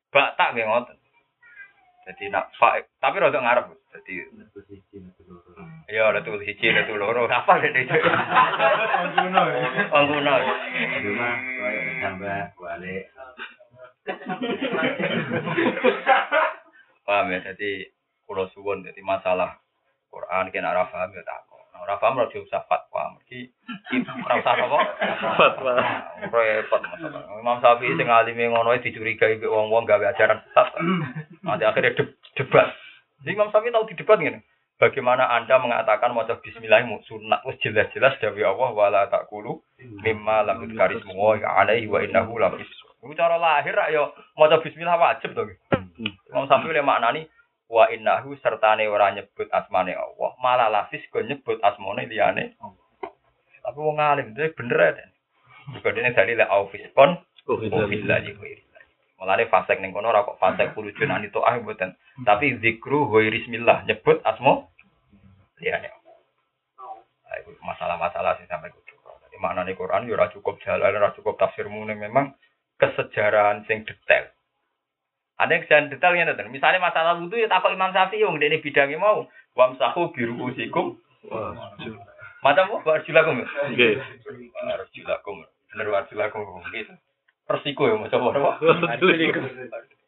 Bak 0.09 0.33
tak 0.37 0.57
nggih 0.57 0.65
ngoten. 0.65 0.97
Jadi 2.01 2.33
nak 2.33 2.49
fa 2.57 2.81
tapi 2.97 3.21
rada 3.21 3.37
ngarep. 3.37 3.77
Jadi 3.93 4.13
Terus 4.51 4.65
siji 4.65 4.97
terus 5.19 5.27
loro. 5.29 5.61
ya 5.85 6.09
letul 6.15 6.41
siji 6.41 6.73
letul 6.73 6.97
loro 6.97 7.29
apa 7.29 7.61
dek 7.61 7.71
dek. 7.77 7.87
Pengguna. 9.91 10.33
Cuma 11.05 11.29
koyo 11.37 11.81
tambah 12.01 12.41
balik. 12.57 13.05
Paham 17.05 17.25
ya? 17.29 17.39
Jadi 17.53 17.69
kulo 18.25 18.47
suwun 18.55 18.81
jadi 18.81 19.01
masalah 19.03 19.59
Quran 20.09 20.49
kena 20.49 20.73
ora 20.73 20.89
paham 20.89 21.13
ya 21.13 21.21
takon. 21.21 21.61
Nah, 21.71 21.85
ora 21.85 21.95
paham 22.01 22.19
ora 22.19 22.27
usah 22.27 22.65
fatwa. 22.65 23.15
Mergi 23.15 23.47
ora 24.25 24.41
usah 24.41 24.53
apa? 24.57 24.79
Fatwa. 25.37 25.73
Repot 26.27 26.81
masalah. 26.81 27.21
Imam 27.37 27.61
Syafi'i 27.61 27.93
sing 27.93 28.09
alime 28.09 28.49
ngono 28.49 28.73
dicurigai 28.79 29.37
wong-wong 29.45 29.85
gawe 29.85 30.05
ajaran 30.11 30.41
sesat. 30.49 30.67
Nanti 31.51 31.67
akhirnya 31.67 31.91
de- 31.99 32.15
debat. 32.39 32.71
Jadi 33.21 33.35
Imam 33.35 33.51
Syafi'i 33.51 33.75
tahu 33.75 33.91
di 33.91 33.99
debat 33.99 34.17
ngene. 34.17 34.39
Bagaimana 34.79 35.29
Anda 35.29 35.61
mengatakan 35.61 36.15
maca 36.15 36.41
bismillah 36.41 36.81
sunat 37.05 37.45
wis 37.45 37.59
jelas-jelas 37.61 38.17
dari 38.17 38.41
Allah 38.41 38.73
wala 38.73 39.05
taqulu 39.11 39.61
mimma 40.01 40.41
lam 40.41 40.65
yudkarismu 40.65 41.13
wa 41.13 41.37
alaihi 41.37 41.85
wa 41.85 42.01
innahu 42.01 42.41
la 42.41 42.49
Iku 43.01 43.13
cara 43.13 43.37
lahir 43.37 43.77
rak 43.77 43.93
yo 43.93 44.09
maca 44.39 44.57
bismillah 44.63 44.97
wajib 44.97 45.37
to. 45.37 45.43
Imam 46.33 46.47
Syafi'i 46.49 46.73
le 46.73 46.81
maknani 46.81 47.21
wa 47.69 47.91
innahu 47.93 48.33
sertane 48.41 48.89
ora 48.89 49.13
nyebut 49.13 49.51
asmane 49.53 49.93
Allah, 49.93 50.31
malah 50.41 50.71
lafis 50.71 51.05
go 51.13 51.21
nyebut 51.21 51.61
asmane 51.61 52.09
liyane. 52.09 52.57
Tapi 53.61 53.77
wong 53.77 54.01
alim 54.01 54.33
itu 54.33 54.49
bener 54.57 54.97
ya. 54.97 55.05
Juga 55.77 55.93
dene 55.93 56.09
dalil 56.17 56.41
aufis 56.41 56.89
billahi 57.85 58.29
wa 58.33 58.45
irillahi. 58.49 58.70
Mulane 59.21 59.45
fasek 59.53 59.77
ning 59.77 59.93
kono 59.93 60.09
ora 60.09 60.25
kok 60.25 60.41
fasek 60.41 60.73
pulujon 60.73 61.13
ani 61.13 61.29
to 61.29 61.45
ah 61.45 61.53
mboten. 61.61 61.93
Tapi 62.25 62.57
zikru 62.57 63.05
wa 63.05 63.21
bismillah 63.21 63.85
nyebut 63.85 64.17
asmo 64.25 64.73
liyane. 65.61 65.93
Nah, 67.29 67.35
itu 67.37 67.53
masalah-masalah 67.61 68.41
sing 68.41 68.49
sampai 68.49 68.73
kudu. 68.73 68.97
Jadi 69.29 69.37
maknane 69.37 69.77
Quran 69.77 70.09
ya 70.09 70.17
ora 70.17 70.33
cukup 70.33 70.57
jalan, 70.65 70.97
ora 70.97 71.13
cukup 71.13 71.37
tafsirmu 71.37 71.85
ning 71.85 72.01
memang 72.01 72.33
kesejarahan 72.81 73.61
sing 73.69 73.85
detail. 73.85 74.25
Ada 75.37 75.53
yang 75.53 75.63
sejarah 75.69 75.89
detail 75.93 76.13
ya 76.17 76.23
nonton. 76.25 76.49
Misalnya 76.49 76.81
masalah 76.81 77.13
wudhu 77.21 77.37
ya 77.37 77.45
takut 77.45 77.73
Imam 77.73 77.93
Syafi'i 77.93 78.25
yang 78.25 78.41
ini 78.41 78.57
bidangnya 78.57 78.97
mau 78.97 79.29
wamsahu 79.53 80.13
biru 80.17 80.49
usikum. 80.49 80.97
Macam 82.41 82.81
apa? 82.81 82.89
Arjulakum. 83.01 83.45
Nggih. 83.45 84.01
Arjulakum. 84.65 85.45
Bener 85.69 85.85
arjulakum. 85.93 86.65
Gitu. 86.73 86.93
Persiko 87.51 87.83
ya 87.91 87.99
macam 87.99 88.23
apa? 88.31 88.51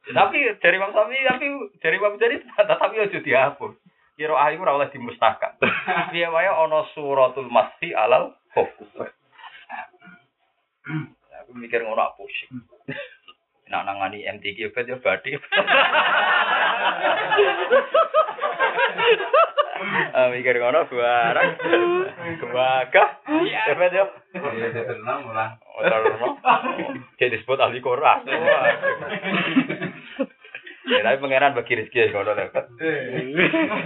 Tapi 0.04 0.38
dari 0.60 0.76
Imam 0.80 0.92
Syafi'i 0.96 1.28
tapi 1.28 1.48
dari 1.84 1.96
Imam 2.00 2.16
Jadi 2.16 2.40
tapi 2.80 2.96
aja 3.04 3.20
dihapus. 3.20 3.76
Kira 4.14 4.38
ayu 4.48 4.62
ora 4.62 4.78
oleh 4.78 4.88
dimusnahkan. 4.94 5.58
Piye 6.14 6.30
wae 6.32 6.48
ana 6.48 6.88
suratul 6.96 7.50
masfi 7.52 7.92
alal 7.92 8.32
khuf. 8.56 8.70
Aku 11.44 11.52
mikir 11.58 11.82
ngono 11.82 12.14
aku 12.14 12.30
pusing. 12.30 12.64
Nak 13.68 13.84
nangani 13.90 14.22
MTQ 14.24 14.72
bet 14.72 14.86
ya 14.86 15.02
badi. 15.02 15.34
Ah 20.14 20.30
mikir 20.30 20.62
ngono 20.62 20.86
barang. 20.86 21.50
Gagah. 22.54 23.10
Ya 23.50 23.74
bet 23.74 23.92
ya. 23.98 24.06
Ya 24.38 24.84
tenang 24.94 25.26
ora. 25.26 25.58
Jadi 27.18 27.40
disebut 27.40 27.60
ahli 27.62 27.80
Quran. 27.80 28.20
Ya, 30.84 31.00
tapi 31.00 31.24
pangeran 31.24 31.56
bagi 31.56 31.80
rezeki 31.80 31.96
ya 31.96 32.12
kalau 32.12 32.36
dapat. 32.36 32.68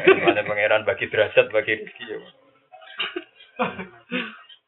Ada 0.10 0.42
pangeran 0.50 0.82
bagi 0.82 1.06
derajat 1.06 1.54
bagi 1.54 1.78
rezeki 1.78 2.04
ya. 2.10 2.18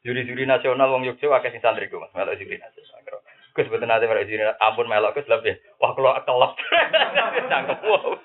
Juri-juri 0.05 0.45
nasional 0.45 0.93
wong 0.93 1.09
Yogyakarta 1.09 1.49
akeh 1.49 1.57
sing 1.57 1.65
santri 1.65 1.89
ku 1.89 1.97
Mas, 1.97 2.13
melok 2.13 2.37
juri 2.37 2.61
nasional. 2.61 3.25
Gus 3.57 3.65
betul 3.65 3.89
nanti 3.89 4.05
melok 4.05 4.29
juri 4.29 4.45
ampun 4.61 4.85
melok 4.85 5.17
Gus 5.17 5.25
lebih. 5.25 5.57
Wah 5.81 5.97
kalau 5.97 6.21
kelop. 6.23 6.53
Cangkep 7.51 7.79
wow. 7.83 8.13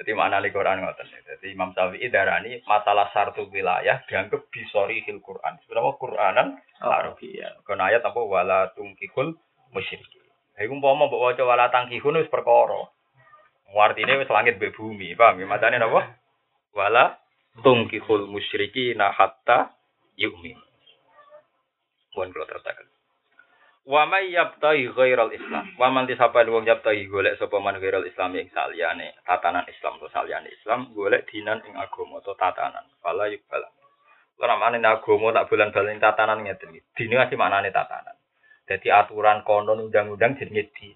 Jadi 0.00 0.16
mana 0.16 0.40
di 0.42 0.50
Quran 0.50 0.82
ngoten. 0.82 1.06
Jadi 1.40 1.56
Imam 1.56 1.72
Syafi'i 1.72 2.12
darani 2.12 2.60
masalah 2.68 3.08
sartu 3.16 3.48
wilayah 3.48 4.04
dianggap 4.04 4.52
bisori 4.52 5.00
hil 5.08 5.24
Quran. 5.24 5.56
Sebenarnya 5.64 5.96
Quranan 5.96 6.48
Arabia. 6.84 7.56
Karena 7.64 7.88
ayat 7.88 8.04
apa 8.04 8.20
wala 8.20 8.68
tungkihul 8.76 9.32
musyrikin. 9.72 10.20
Iku 10.60 10.76
umpama 10.76 11.08
mbok 11.08 11.32
waca 11.32 11.42
wala 11.48 11.72
tangkihun 11.72 12.20
wis 12.20 12.28
perkara. 12.28 12.92
Artine 13.72 14.20
wis 14.20 14.28
langit 14.28 14.60
mbek 14.60 14.76
bumi, 14.76 15.16
paham 15.16 15.40
ya? 15.40 15.48
Macane 15.48 15.80
napa? 15.80 16.12
Wala 16.76 17.16
tungkihul 17.64 18.28
musyrikina 18.28 19.08
hatta 19.08 19.72
yu'min. 20.20 20.60
Pun 22.12 22.28
kula 22.36 22.44
tertaken. 22.44 22.99
Wa 23.90 24.06
may 24.06 24.30
yabtaghi 24.30 24.94
ghairal 24.94 25.34
Islam. 25.34 25.74
Wa 25.74 25.90
man 25.90 26.06
disapa 26.06 26.46
wong 26.46 26.62
yabtaghi 26.62 27.10
golek 27.10 27.34
sapa 27.42 27.58
man 27.58 27.74
ghairal 27.82 28.06
Islam 28.06 28.38
ing 28.38 28.46
saliyane 28.54 29.18
tatanan 29.26 29.66
Islam 29.66 29.98
atau 29.98 30.06
saliyane 30.14 30.46
Islam 30.46 30.94
golek 30.94 31.26
dinan 31.26 31.58
ing 31.66 31.74
agama 31.74 32.22
atau 32.22 32.38
tatanan. 32.38 32.86
Fala 33.02 33.26
yukbal. 33.26 33.66
Ora 34.38 34.54
maknane 34.54 34.86
agama 34.86 35.34
tak 35.34 35.50
bulan-bulan 35.50 35.98
tatanan 35.98 36.46
ngeten 36.46 36.70
iki. 36.70 36.86
Dine 36.94 37.18
masih 37.18 37.34
maknane 37.34 37.74
tatanan. 37.74 38.14
Jadi 38.70 38.86
aturan 38.94 39.42
konon 39.42 39.90
undang-undang 39.90 40.38
jenenge 40.38 40.70
din. 40.78 40.94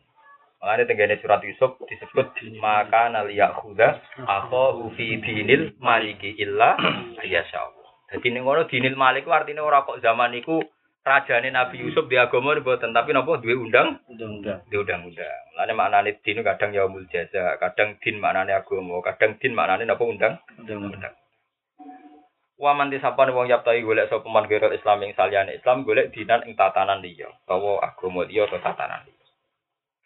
Makanya 0.62 0.86
tenggene 0.86 1.18
surat 1.18 1.42
Yusuf 1.42 1.76
disebut 1.90 2.30
maka 2.62 3.10
naliya 3.10 3.58
khuda 3.58 4.00
akho 4.22 4.86
fi 4.94 5.18
dinil 5.18 5.74
maliki 5.82 6.38
illa 6.38 6.78
ayasya 7.18 7.58
Allah. 7.58 7.90
Jadi 8.14 8.30
ning 8.30 8.46
ngono 8.46 8.70
dinil 8.70 8.94
malik 8.94 9.26
ku 9.26 9.34
artine 9.34 9.58
ora 9.58 9.82
kok 9.82 9.98
zaman 9.98 10.38
iku 10.38 10.62
rajane 11.04 11.52
Nabi 11.52 11.84
Yusuf 11.84 12.08
di 12.08 12.16
agama 12.16 12.56
mboten 12.56 12.96
tapi 12.96 13.12
napa 13.12 13.36
duwe 13.36 13.52
undang 13.60 14.00
Undang-undang. 14.08 14.64
di 14.72 14.76
undang-undang. 14.80 15.40
Mulane 15.52 15.72
maknane 15.76 16.10
din 16.24 16.40
kadang 16.40 16.72
yaumul 16.72 17.04
jaza, 17.12 17.60
kadang 17.60 18.00
din 18.00 18.16
maknane 18.16 18.56
agama, 18.56 19.04
kadang 19.04 19.36
din 19.36 19.52
maknane 19.52 19.84
napa 19.84 20.00
undang 20.00 20.40
Undang-undang. 20.56 21.12
Wa 22.56 22.72
man 22.72 22.88
disapane 22.88 23.34
wong 23.36 23.50
yaptai 23.52 23.84
golek 23.84 24.08
sapa 24.08 24.24
man 24.30 24.48
gerol 24.48 24.72
Islam 24.72 25.04
ing 25.04 25.12
saliyane 25.12 25.58
Islam 25.60 25.84
golek 25.84 26.14
dinan 26.14 26.46
ing 26.48 26.56
tatanan 26.56 27.02
liya 27.04 27.28
utawa 27.44 27.82
agama 27.84 28.24
liya 28.24 28.48
atau 28.48 28.62
tatanan 28.62 29.04
liya. 29.04 29.26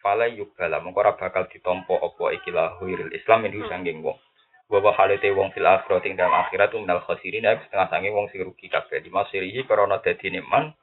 Fala 0.03 0.25
yubala 0.27 0.81
mengko 0.83 0.99
ora 0.99 1.13
bakal 1.15 1.47
ditampa 1.47 1.95
apa 1.95 2.25
iki 2.35 2.49
lahiril 2.51 3.13
Islam 3.15 3.45
ini 3.47 3.63
sanging 3.69 4.01
wong. 4.03 4.17
Wa 4.67 4.81
wa 4.81 4.91
halate 4.97 5.29
wong 5.31 5.53
fil 5.53 5.63
akhirat 5.63 6.03
ing 6.09 6.17
dalam 6.17 6.33
akhirat 6.35 6.73
minal 6.73 7.05
khasirin 7.05 7.45
ya 7.45 7.55
setengah 7.63 7.87
sanging 7.87 8.17
wong 8.17 8.27
sing 8.33 8.41
rugi 8.43 8.65
kabeh 8.67 8.97
di 8.99 9.13
masirihi 9.13 9.63
karena 9.69 10.01
dadine 10.01 10.41
man 10.43 10.73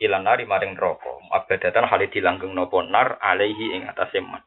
ilan 0.00 0.24
nari 0.24 0.48
maring 0.48 0.78
neraka. 0.78 1.12
Abadatan 1.32 1.88
hale 1.88 2.08
dilanggeng 2.08 2.52
napa 2.52 2.78
nar 2.86 3.18
alaihi 3.20 3.76
ing 3.76 3.88
atase 3.88 4.20
man. 4.20 4.40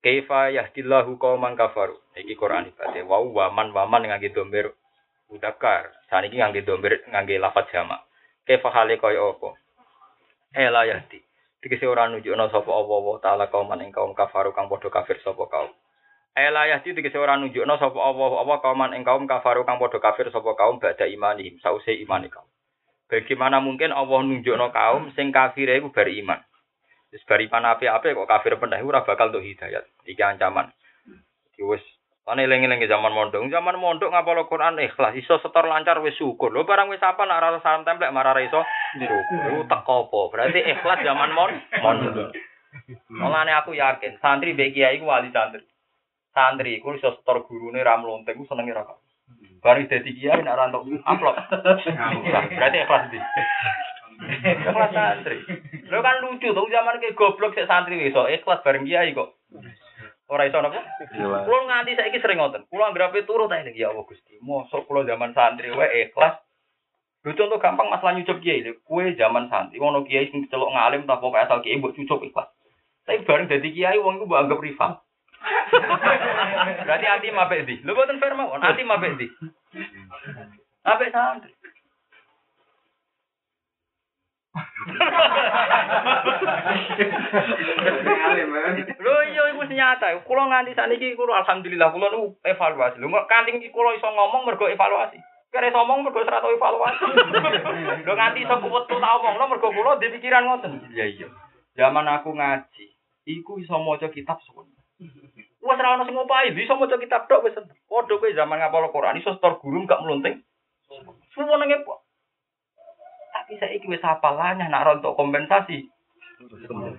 Kaifa 0.00 0.54
yahdillahu 0.54 1.18
qauman 1.18 1.58
kafaru. 1.58 1.98
Iki 2.14 2.38
Quran 2.38 2.70
ibate 2.70 3.02
wa 3.02 3.20
wa 3.20 3.50
man 3.50 3.74
wa 3.74 3.84
man 3.90 4.06
ngangge 4.06 4.30
domber 4.30 4.72
udakar. 5.28 5.90
Saniki 6.06 6.38
ngangge 6.38 6.62
domber 6.62 7.02
ngangge 7.10 7.36
lafaz 7.42 7.66
jamak. 7.74 8.06
Kaifa 8.46 8.70
hale 8.70 8.96
kaya 9.02 9.18
apa? 9.18 9.58
Ela 10.54 10.86
yahdi. 10.86 11.18
Dikese 11.60 11.90
ora 11.90 12.06
nunjukno 12.06 12.46
sapa 12.48 12.70
Allah 12.70 13.04
taala 13.18 13.44
kaum 13.50 13.68
ing 13.82 13.90
kaum 13.90 14.14
kafaru 14.14 14.54
kang 14.54 14.70
padha 14.70 14.88
kafir 14.88 15.18
sapa 15.20 15.44
kaum. 15.50 15.74
Ela 16.36 16.70
yahdi 16.70 16.94
dikese 16.94 17.18
ora 17.18 17.34
nunjukno 17.34 17.74
sapa 17.74 17.98
Allah 17.98 18.30
apa 18.40 18.54
kaum 18.62 18.80
ing 18.94 19.02
kaum 19.02 19.26
kafaru 19.26 19.66
kang 19.66 19.82
padha 19.82 19.98
kafir 19.98 20.30
sapa 20.30 20.54
kaum 20.54 20.78
badha 20.78 21.10
imanihim 21.10 21.58
sause 21.58 21.90
imane 21.98 22.30
kaum. 22.30 22.46
Bagaimana 23.06 23.62
mungkin 23.62 23.94
Allah 23.94 24.18
nunjukno 24.26 24.74
kaum 24.74 25.14
sing 25.14 25.30
kafir 25.30 25.70
iku 25.70 25.94
bar 25.94 26.10
iman. 26.10 26.42
Wis 27.14 27.22
bar 27.22 27.38
iman 27.38 27.78
ape-ape 27.78 28.12
kok 28.12 28.30
kafir 28.30 28.58
pendah 28.58 28.82
ora 28.82 29.06
bakal 29.06 29.30
untuk 29.30 29.46
hidayat. 29.46 29.86
Iki 30.02 30.22
ancaman. 30.22 30.74
Iki 31.54 31.62
wis 31.62 31.84
Ane 32.26 32.42
eling-eling 32.42 32.82
zaman 32.90 33.14
mondok, 33.14 33.46
zaman 33.46 33.78
mondok 33.78 34.10
ngapalo 34.10 34.50
Quran 34.50 34.82
ikhlas, 34.82 35.14
iso 35.14 35.38
setor 35.38 35.70
lancar 35.70 36.02
wis 36.02 36.18
syukur. 36.18 36.50
Lho 36.50 36.66
barang 36.66 36.90
wis 36.90 36.98
apa 36.98 37.22
nak 37.22 37.38
rasa 37.38 37.62
salam 37.62 37.86
templek 37.86 38.10
marah 38.10 38.34
ra 38.34 38.42
iso 38.42 38.66
syukur. 38.98 39.62
Teko 39.70 40.10
apa? 40.10 40.20
Berarti 40.34 40.58
ikhlas 40.58 41.06
zaman 41.06 41.30
mon 41.30 41.54
mondok. 41.86 42.34
Mulane 43.14 43.54
aku 43.54 43.78
yakin 43.78 44.18
santri 44.18 44.58
mbek 44.58 44.74
kiai 44.74 44.98
wali 45.06 45.30
santri. 45.30 45.62
Santri 46.34 46.82
iku 46.82 46.98
iso 46.98 47.14
setor 47.14 47.46
gurune 47.46 47.78
ra 47.86 47.94
mlontek 47.94 48.34
ku 48.34 48.42
senenge 48.50 48.74
ra. 48.74 48.82
Bari 49.62 49.88
dadi 49.88 50.10
kiai 50.16 50.42
nak 50.42 50.56
ra 50.56 50.68
entuk 50.68 50.86
amplop. 51.04 51.36
Berarti 52.56 52.76
ikhlas 52.82 53.06
ndi? 53.08 53.18
Ikhlas 54.26 54.90
santri. 54.92 55.38
Lho 55.86 55.98
kan 56.02 56.20
lucu 56.24 56.48
tuh 56.52 56.66
zaman 56.70 57.00
ke 57.00 57.16
goblok 57.16 57.54
sik 57.54 57.68
santri 57.68 58.00
iso 58.08 58.28
ikhlas 58.28 58.64
bareng 58.64 58.84
kiai 58.84 59.12
kok. 59.16 59.36
Ora 60.26 60.48
iso 60.50 60.58
napa? 60.58 60.82
Gila. 61.14 61.46
Kulo 61.46 61.58
nganti 61.70 61.94
saiki 61.94 62.18
sering 62.18 62.42
ngoten. 62.42 62.66
Kulo 62.66 62.82
anggere 62.82 63.22
turu 63.22 63.46
ta 63.46 63.62
ya 63.62 63.94
Allah 63.94 64.02
Gusti. 64.02 64.42
Mosok 64.42 64.90
kulo 64.90 65.06
zaman 65.06 65.30
santri 65.32 65.70
wae 65.70 66.10
ikhlas. 66.10 66.42
Lho 67.22 67.32
contoh 67.34 67.58
gampang 67.62 67.90
masalah 67.90 68.18
nyucup 68.18 68.42
kiai 68.42 68.66
lho. 68.66 68.74
Kue 68.82 69.14
zaman 69.14 69.46
santri 69.46 69.78
ngono 69.78 70.02
kiai 70.02 70.30
sing 70.34 70.50
celok 70.50 70.74
ngalim 70.74 71.06
ta 71.06 71.22
pokoke 71.22 71.38
asal 71.38 71.62
kiai 71.62 71.78
mbok 71.78 71.94
cucup 71.94 72.26
ikhlas. 72.26 72.50
Tapi 73.06 73.22
bareng 73.22 73.46
dadi 73.46 73.70
kiai 73.70 74.02
wong 74.02 74.18
iku 74.18 74.26
mbok 74.26 74.40
anggap 74.42 74.58
rival. 74.62 74.92
Berarti 76.86 77.06
hati 77.06 77.28
mapek 77.30 77.66
di. 77.66 77.74
Lho 77.82 77.94
boten 77.94 78.20
fair 78.20 78.34
mawon. 78.34 78.62
Hati 78.62 78.82
mapek 78.82 79.18
di. 79.18 79.26
Apik 80.86 81.10
santri. 81.10 81.52
Lho 88.96 89.14
iya 89.26 89.42
iku 89.52 89.62
nyata. 89.66 90.22
Kulo 90.24 90.42
nganti 90.48 90.74
saniki 90.74 91.16
kulo 91.18 91.34
alhamdulillah 91.34 91.90
kulo 91.92 92.06
nu 92.10 92.20
evaluasi. 92.46 93.02
Lho 93.02 93.08
kanthi 93.26 93.58
iki 93.58 93.74
kulo 93.74 93.92
iso 93.94 94.06
ngomong 94.06 94.46
mergo 94.46 94.70
evaluasi. 94.70 95.18
Kare 95.52 95.70
ngomong 95.70 96.06
mergo 96.06 96.22
ora 96.22 96.40
tau 96.40 96.54
evaluasi. 96.54 97.04
Lho 98.06 98.12
nganti 98.14 98.42
iso 98.46 98.54
kuwetu 98.62 98.94
tak 98.96 99.14
omongno 99.20 99.44
mergo 99.50 99.68
kulo 99.74 99.98
di 99.98 100.12
pikiran 100.14 100.46
ngoten. 100.46 100.86
Iya 100.94 101.06
iya. 101.10 101.28
Zaman 101.76 102.08
aku 102.08 102.32
ngaji, 102.32 102.86
iku 103.28 103.60
iso 103.60 103.76
maca 103.76 104.08
kitab 104.08 104.40
suwen. 104.48 104.72
Wes 105.66 105.82
ora 105.82 105.98
ono 105.98 106.06
sing 106.06 106.14
ngopahi, 106.14 106.54
iso 106.54 106.78
maca 106.78 106.94
kitab 106.94 107.26
tok 107.26 107.42
wis 107.42 107.58
seneng. 107.58 107.74
Padha 107.90 108.14
kowe 108.14 108.30
zaman 108.30 108.62
ngapal 108.62 108.86
Quran 108.94 109.18
iso 109.18 109.34
setor 109.34 109.58
guru 109.58 109.82
gak 109.82 109.98
melunting. 110.06 110.38
Suwen 111.34 111.58
nang 111.58 111.82
Tapi 113.34 113.58
saiki 113.58 113.90
wis 113.90 114.00
hafalane 114.00 114.70
nak 114.70 114.86
rontok 114.86 115.18
kompensasi. 115.18 115.90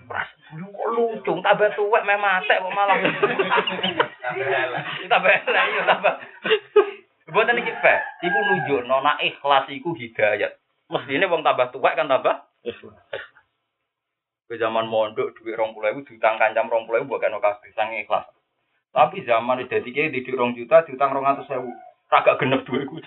Pras, 0.09 0.29
lu 0.57 0.65
kok 0.73 0.89
lucu, 0.97 1.33
tambah 1.45 1.69
tuwek 1.77 2.03
meh 2.03 2.17
matek 2.17 2.57
kok 2.57 2.73
malah. 2.73 2.97
tambah 5.11 5.29
elek 5.29 5.65
iya 5.71 5.81
tambah. 5.85 6.13
Mboten 7.29 7.61
iki 7.61 7.73
fair. 7.79 8.01
Iku 8.25 8.37
nunjukno 8.37 8.97
nek 8.99 9.21
ikhlas 9.21 9.69
iku 9.69 9.93
hidayat. 9.93 10.57
Mestine 10.89 11.29
wong 11.29 11.45
tambah 11.45 11.69
tuwek 11.69 11.95
kan 11.95 12.09
tambah 12.09 12.35
Ke 14.47 14.55
zaman 14.55 14.87
mondok 14.87 15.35
duit 15.35 15.59
20.000 15.59 16.07
diutang 16.07 16.39
kancam 16.39 16.71
20.000 16.71 17.03
mbok 17.03 17.19
kena 17.19 17.35
kabeh 17.43 17.67
sange 17.75 18.07
ikhlas. 18.07 18.23
Tapi 18.95 19.21
zaman 19.27 19.67
udah 19.67 19.79
dikei 19.83 20.09
di 20.09 20.25
2 20.25 20.57
juta 20.57 20.81
diutang 20.87 21.13
200.000. 21.13 21.45
Kagak 22.07 22.39
genep 22.39 22.63
duitku. 22.63 22.97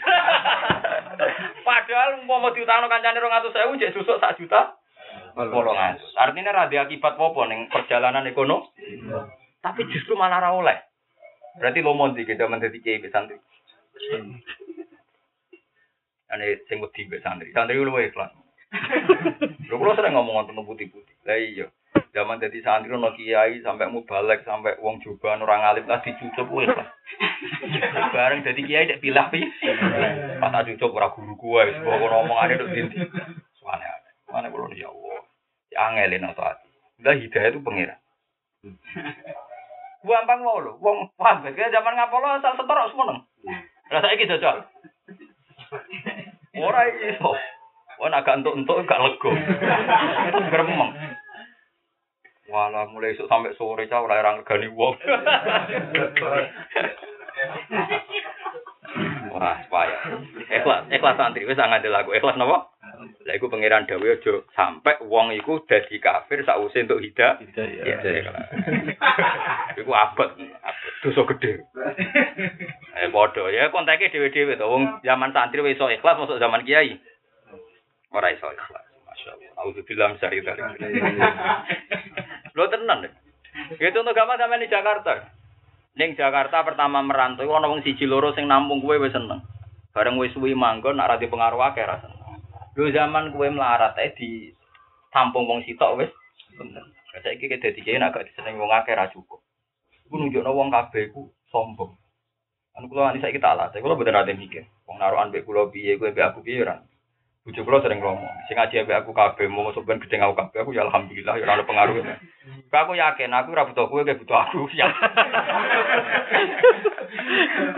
Padahal 1.66 2.21
umpama 2.21 2.53
diutangno 2.53 2.87
kancane 2.87 3.16
200.000 3.16 3.81
jek 3.81 3.95
susuk 3.97 4.21
sak 4.21 4.37
juta. 4.37 4.77
Polong 5.35 5.79
atus. 5.79 6.12
Artinya 6.21 6.53
rada 6.53 6.85
akibat 6.85 7.16
apa 7.16 7.40
ning 7.49 7.66
perjalanan 7.73 8.29
ekonomi. 8.29 8.69
Tapi 9.61 9.81
justru 9.88 10.16
malah 10.16 10.40
ra 10.40 10.51
oleh. 10.53 10.77
Berarti 11.59 11.83
lo 11.83 11.97
mau 11.97 12.12
kita 12.12 12.47
menjadi 12.47 12.79
kiai 12.81 13.01
mbek 13.01 13.12
santri. 13.12 13.37
Ane 16.33 16.62
sing 16.71 16.79
wedi 16.79 17.09
santri. 17.25 17.53
Santri 17.53 17.81
lu 17.81 17.93
ikhlas. 17.97 18.31
Lho 19.69 19.75
kula 19.75 19.99
sering 19.99 20.14
ngomong 20.14 20.47
tentang 20.47 20.62
putih-putih. 20.62 21.16
Lah 21.27 21.37
iya. 21.37 21.66
Zaman 22.11 22.42
dadi 22.42 22.59
santri 22.59 22.90
ono 22.90 23.14
kiai 23.14 23.62
sampai 23.62 23.87
mubalek 23.87 24.42
sampai 24.42 24.83
wong 24.83 24.99
joban 24.99 25.46
orang 25.46 25.62
alim 25.62 25.87
lah 25.87 26.03
dicucup 26.03 26.51
wis 26.51 26.66
lah. 26.66 26.90
Bareng 28.14 28.42
dadi 28.42 28.66
kiai 28.66 28.90
dek 28.90 28.99
pilah 28.99 29.31
pi. 29.31 29.46
Pas 30.42 30.51
tak 30.51 30.66
cucup 30.75 30.99
ora 30.99 31.14
guru 31.14 31.38
kuwe 31.38 31.70
wis 31.70 31.79
kok 31.79 31.94
ngomongane 32.03 32.59
nduk 32.59 32.73
dindi. 32.75 32.96
Suane 33.62 33.87
aneh. 33.87 34.12
Suane 34.27 34.51
kula 34.51 34.75
ya 34.75 34.90
Allah. 34.90 35.23
Ya 35.70 35.79
angelin 35.87 36.27
atau 36.27 36.42
hati. 36.42 36.70
Udah 36.99 37.14
hidayah 37.14 37.51
itu 37.55 37.62
pengira. 37.62 37.94
Gampang 40.01 40.40
mau 40.40 40.57
lho, 40.64 40.81
wong 40.81 41.12
paham 41.20 41.44
kan 41.44 41.68
zaman 41.68 41.92
ngapolo 41.92 42.40
asal 42.40 42.57
setor 42.57 42.88
semeneng. 42.88 43.20
Lah 43.92 44.01
saiki 44.01 44.25
jajal. 44.25 44.64
Ora 46.66 46.88
iso. 46.88 47.37
Wah, 48.01 48.09
agak 48.16 48.40
entuk-entuk 48.40 48.88
gak 48.88 48.96
lego. 48.96 49.29
Gremeng. 50.49 50.90
Walah, 52.50 52.90
mulai 52.90 53.14
esuk 53.14 53.30
sampai 53.30 53.54
sore 53.54 53.86
cah 53.86 54.02
ora 54.02 54.18
ora 54.18 54.34
ngegani 54.34 54.68
wong. 54.74 54.98
Wah, 59.30 59.56
payah. 59.70 60.02
Ikhlas, 60.50 60.90
ikhlas 60.90 61.14
santri 61.14 61.46
wis 61.46 61.54
ngandel 61.54 61.94
aku. 61.94 62.10
Ikhlas 62.18 62.34
napa? 62.34 62.74
Lah 63.00 63.32
iku 63.38 63.48
pangeran 63.48 63.86
dawuh 63.86 64.12
aja 64.12 64.42
sampai 64.52 64.98
wong 65.06 65.30
iku 65.38 65.62
dadi 65.64 66.02
kafir 66.02 66.42
sakwise 66.42 66.82
entuk 66.84 66.98
hidayah. 66.98 67.38
Ya, 67.86 67.96
ikhlas. 68.02 68.50
Iku 69.78 69.94
abot, 69.94 70.34
dosa 71.06 71.22
gede. 71.30 71.64
Eh 72.98 73.08
padha 73.14 73.46
ya 73.54 73.70
konteke 73.70 74.10
dhewe-dhewe 74.10 74.58
to. 74.58 74.66
Wong 74.66 74.98
zaman 75.06 75.30
santri 75.30 75.62
wis 75.62 75.78
iso 75.78 75.86
ikhlas 75.86 76.18
masuk 76.18 76.42
zaman 76.42 76.66
kiai. 76.66 76.98
Ora 78.10 78.34
iso 78.34 78.50
ikhlas. 78.50 78.84
Masyaallah. 79.06 79.50
Auzubillah 79.62 80.06
min 80.10 80.18
syarri 80.18 80.42
dzalik. 80.42 80.66
Lo 82.54 82.66
tenan. 82.70 83.06
deh. 83.06 83.12
Ya 83.82 83.90
contoh 83.90 84.14
gampang 84.14 84.38
sampean 84.38 84.62
di 84.62 84.70
Jakarta. 84.70 85.26
Ning 85.98 86.14
Jakarta 86.14 86.62
pertama 86.62 87.02
merantau 87.02 87.50
ana 87.50 87.66
wong 87.66 87.82
siji 87.82 88.06
loro 88.06 88.30
sing 88.32 88.46
nampung 88.46 88.78
kowe 88.78 88.94
wis 88.94 89.10
seneng. 89.10 89.42
Bareng 89.90 90.16
wis 90.22 90.30
suwi 90.30 90.54
manggon 90.54 90.96
nak 90.96 91.10
ra 91.10 91.16
di 91.18 91.26
pengaruh 91.26 91.58
akeh 91.66 91.82
ra 91.82 91.98
zaman 92.78 93.34
kowe 93.34 93.46
melarat 93.50 93.98
ae 93.98 94.14
di 94.14 94.54
tampung 95.10 95.50
wong 95.50 95.66
sitok 95.66 95.98
wis. 95.98 96.10
Lah 97.10 97.20
saiki 97.26 97.50
ke 97.50 97.58
dadi 97.58 97.82
kiai 97.82 97.98
nak 97.98 98.14
gak 98.14 98.30
diseneng 98.30 98.54
wong 98.54 98.70
akeh 98.70 98.94
ra 98.94 99.10
cukup. 99.10 99.42
Iku 100.06 100.14
nunjukno 100.14 100.50
wong 100.54 100.70
kabeh 100.70 101.10
iku 101.10 101.26
sombong. 101.50 101.98
Anu 102.78 102.86
kula 102.86 103.10
ani 103.10 103.18
saiki 103.18 103.42
tak 103.42 103.58
latih, 103.58 103.82
kula 103.82 103.98
boten 103.98 104.14
ate 104.14 104.30
mikir. 104.38 104.62
Wong 104.86 105.02
naruhan 105.02 105.34
mbek 105.34 105.42
kula 105.42 105.66
piye, 105.74 105.98
kowe 105.98 106.14
aku 106.14 106.46
piye. 106.46 106.62
Bojo 107.40 107.64
kula 107.64 107.81
sering 107.81 108.05
ngomong, 108.05 108.29
sing 108.44 108.53
ngaji 108.53 108.85
mbek 108.85 109.00
aku 109.00 109.16
kabeh 109.16 109.48
mau 109.48 109.64
masuk 109.64 109.88
ben 109.88 109.96
gedeng 109.96 110.20
aku 110.20 110.37
kabeh, 110.37 110.61
aku 110.61 110.76
ya 110.76 110.85
alhamdulillah 110.85 111.40
ya 111.40 111.48
ora 111.48 111.64
pengaruh. 111.64 112.05
Kok 112.68 112.81
aku 112.85 112.92
yakin 113.00 113.33
aku 113.33 113.57
ora 113.57 113.64
butuh 113.64 113.88
kowe, 113.88 114.05
butuh 114.05 114.38
aku. 114.44 114.68
Ya. 114.76 114.92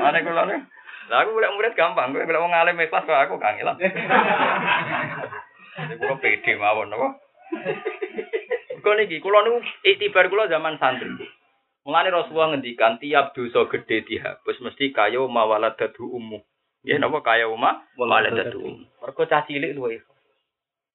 Ane 0.02 0.18
kula 0.26 0.50
nih. 0.50 0.66
Lah 1.14 1.22
aku 1.22 1.38
golek 1.38 1.54
murid 1.54 1.78
gampang, 1.78 2.10
kowe 2.10 2.26
golek 2.26 2.42
wong 2.42 2.50
alim 2.50 2.82
ikhlas 2.82 3.06
kok 3.06 3.22
aku 3.22 3.38
kangelan. 3.38 3.78
Jadi 5.78 5.94
kula 5.94 6.14
pede 6.18 6.52
mawon 6.58 6.90
napa. 6.90 7.22
Kok 8.82 8.94
niki 8.98 9.22
kula 9.22 9.46
niku 9.46 9.62
iktibar 9.86 10.26
kula 10.26 10.50
zaman 10.50 10.74
santri. 10.82 11.06
Mulane 11.86 12.10
Rasulullah 12.10 12.58
ngendikan 12.58 12.98
tiap 12.98 13.30
dosa 13.30 13.70
gede 13.70 14.02
dihapus 14.10 14.58
mesti 14.58 14.90
kaya 14.90 15.22
mawaladatu 15.22 16.02
ummu. 16.10 16.42
Ya 16.82 16.98
napa 16.98 17.22
kaya 17.22 17.46
uma 17.46 17.86
waladatu. 17.94 18.82
Mergo 19.02 19.22
cah 19.30 19.46
cilik 19.46 19.74
luwe. 19.78 20.02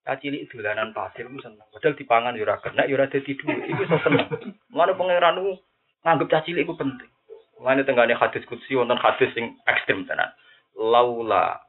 Cah 0.04 0.20
cilik 0.20 0.48
dolanan 0.52 0.92
pasir 0.92 1.28
ku 1.32 1.40
seneng. 1.40 1.64
Padahal 1.72 1.96
dipangan 1.96 2.36
ya 2.36 2.44
ora 2.44 2.60
kena 2.60 2.84
ya 2.88 2.96
ora 3.00 3.08
dadi 3.08 3.32
dhuwit. 3.36 3.72
Iku 3.72 3.84
seneng. 4.04 4.28
Mulane 4.76 4.94
pangeran 5.00 5.34
niku 5.40 5.54
nganggep 6.04 6.28
cah 6.28 6.42
cilik 6.44 6.68
iku 6.68 6.76
penting. 6.76 7.12
Mulane 7.64 7.88
tenggane 7.88 8.14
hadis 8.20 8.44
kutsi 8.46 8.76
wonten 8.76 9.00
hadis 9.00 9.32
sing 9.32 9.56
ekstrem 9.64 10.04
tenan. 10.04 10.36
Laula 10.76 11.64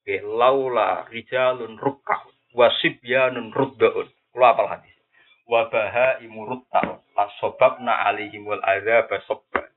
Oke, 0.00 0.16
laula 0.24 1.04
rijalun 1.12 1.76
rukka 1.76 2.24
wasibyanun 2.56 3.52
ruddaun. 3.52 4.08
Kula 4.32 4.56
apal 4.56 4.72
hadis. 4.72 4.96
Wabaha 5.44 6.24
imurut 6.24 6.64
ta'un. 6.72 7.04
Lasobabna 7.12 8.08
alihimul 8.08 8.64
azab 8.64 9.12
sobban. 9.28 9.68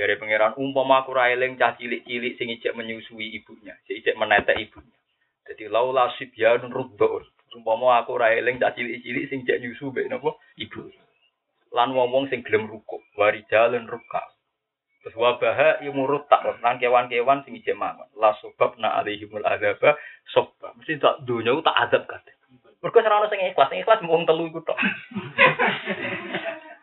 Dari 0.00 0.16
pangeran 0.16 0.56
umpama 0.56 1.04
aku 1.04 1.12
ra 1.12 1.28
eling 1.28 1.60
cah 1.60 1.76
cilik-cilik 1.76 2.40
sing 2.40 2.48
ijek 2.48 2.72
menyusui 2.72 3.36
ibunya, 3.36 3.76
sing 3.84 4.00
ijek 4.00 4.16
menetek 4.16 4.56
ibunya. 4.56 4.96
Jadi 5.44 5.68
laula 5.68 6.08
sibyanun 6.16 6.72
ruddaun. 6.72 7.28
Umpama 7.52 8.00
aku 8.00 8.16
ra 8.16 8.32
eling 8.32 8.56
cah 8.56 8.72
cilik-cilik 8.72 9.28
sing 9.28 9.44
ijek 9.44 9.60
nyusu 9.60 9.92
mbek 9.92 10.08
napa 10.08 10.40
ibu. 10.56 10.88
Lan 11.76 11.92
wong-wong 11.92 12.32
sing 12.32 12.40
gelem 12.40 12.64
rukuk, 12.64 13.04
warijalun 13.12 13.84
rukka. 13.84 14.24
Terus 15.04 15.20
wabaha 15.20 15.84
imurut 15.84 16.24
tak 16.32 16.48
lan 16.48 16.80
kewan-kewan 16.80 17.44
sing 17.44 17.60
ijek 17.60 17.76
mangan. 17.76 18.08
La 18.16 18.32
sobabna 18.40 18.96
alihimul 19.04 19.44
azab 19.44 19.84
sobban. 20.32 20.80
Mesti 20.80 20.96
tak 20.96 21.28
dunya 21.28 21.52
ku 21.52 21.60
tak 21.60 21.76
azab 21.76 22.08
kabeh. 22.08 22.40
Mergo 22.80 23.04
ora 23.04 23.28
sing 23.28 23.44
ikhlas, 23.44 23.68
sing 23.68 23.84
ikhlas 23.84 24.00
mung 24.00 24.24
telu 24.24 24.48
iku 24.48 24.64
tok. 24.64 24.80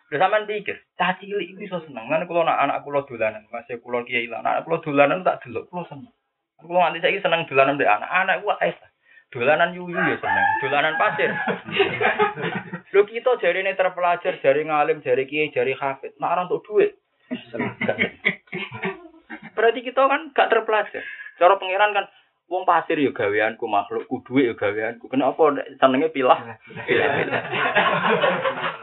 Lha 0.07 0.23
sampean 0.23 0.47
pikir, 0.47 0.79
cah 0.95 1.19
cilik 1.19 1.51
iku 1.51 1.67
iso 1.67 1.77
seneng. 1.83 2.07
Lan 2.07 2.23
kula 2.31 2.47
anak 2.47 2.57
anak 2.63 2.77
kula 2.87 3.03
dolanan, 3.03 3.43
masih 3.51 3.75
kula 3.83 4.07
kiai 4.07 4.31
lan 4.31 4.39
anak 4.39 4.63
kula 4.63 4.79
dolanan 4.79 5.19
tak 5.27 5.43
delok 5.43 5.67
kula 5.67 5.83
seneng. 5.91 6.15
Kula 6.63 6.87
nganti 6.87 7.03
saiki 7.03 7.19
seneng 7.19 7.43
dolanan 7.51 7.75
mbek 7.75 7.91
anak. 7.91 8.07
Anak 8.07 8.39
ku 8.39 8.55
ae 8.55 8.71
dolanan 9.35 9.75
yuyu 9.75 9.99
ya 9.99 10.15
seneng, 10.15 10.47
dolanan 10.63 10.95
pasir. 10.95 11.35
Lho 12.95 13.03
kita 13.03 13.35
jarine 13.43 13.75
terpelajar, 13.75 14.39
jari 14.39 14.63
ngalim, 14.63 15.03
jari 15.03 15.27
kiai, 15.27 15.51
jari 15.51 15.75
hafid. 15.75 16.15
Nak 16.23 16.31
ora 16.31 16.47
untuk 16.47 16.63
duit. 16.63 16.95
Berarti 19.59 19.79
kita 19.83 20.07
kan 20.07 20.31
gak 20.31 20.47
terpelajar. 20.47 21.03
Cara 21.35 21.59
pangeran 21.59 21.91
kan 21.91 22.07
wong 22.47 22.63
pasir 22.63 22.95
ya 22.95 23.11
gaweanku, 23.11 23.67
makhluk 23.67 24.07
ku 24.07 24.23
duit 24.23 24.47
ya 24.47 24.55
gaweanku. 24.55 25.11
Kenapa 25.11 25.51
senenge 25.83 26.07
pilah? 26.15 26.39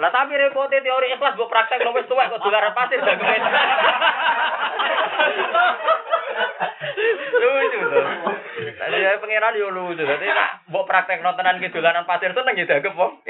Lah 0.00 0.10
tapi 0.12 0.36
repotnya 0.36 0.84
teori 0.84 1.08
ikhlas 1.16 1.36
mbok 1.36 1.48
praktek 1.48 1.80
nang 1.80 1.96
wis 1.96 2.04
tuwek 2.04 2.28
kok 2.28 2.44
dolaran 2.44 2.76
pasir 2.76 3.00
kowe. 3.00 3.36
Lucu 7.40 7.80
tuh. 7.88 8.04
Tadi 8.74 8.96
ya 9.00 9.16
pangeran 9.16 9.56
yo 9.56 9.72
lucu. 9.72 10.04
Dadi 10.04 10.28
nak 10.28 10.68
mbok 10.68 10.84
praktek 10.84 11.24
nontonan 11.24 11.56
ki 11.56 11.72
dolanan 11.72 12.04
pasir 12.04 12.36
seneng 12.36 12.60
ya 12.60 12.68
dagem 12.68 12.92
wong. 12.92 13.24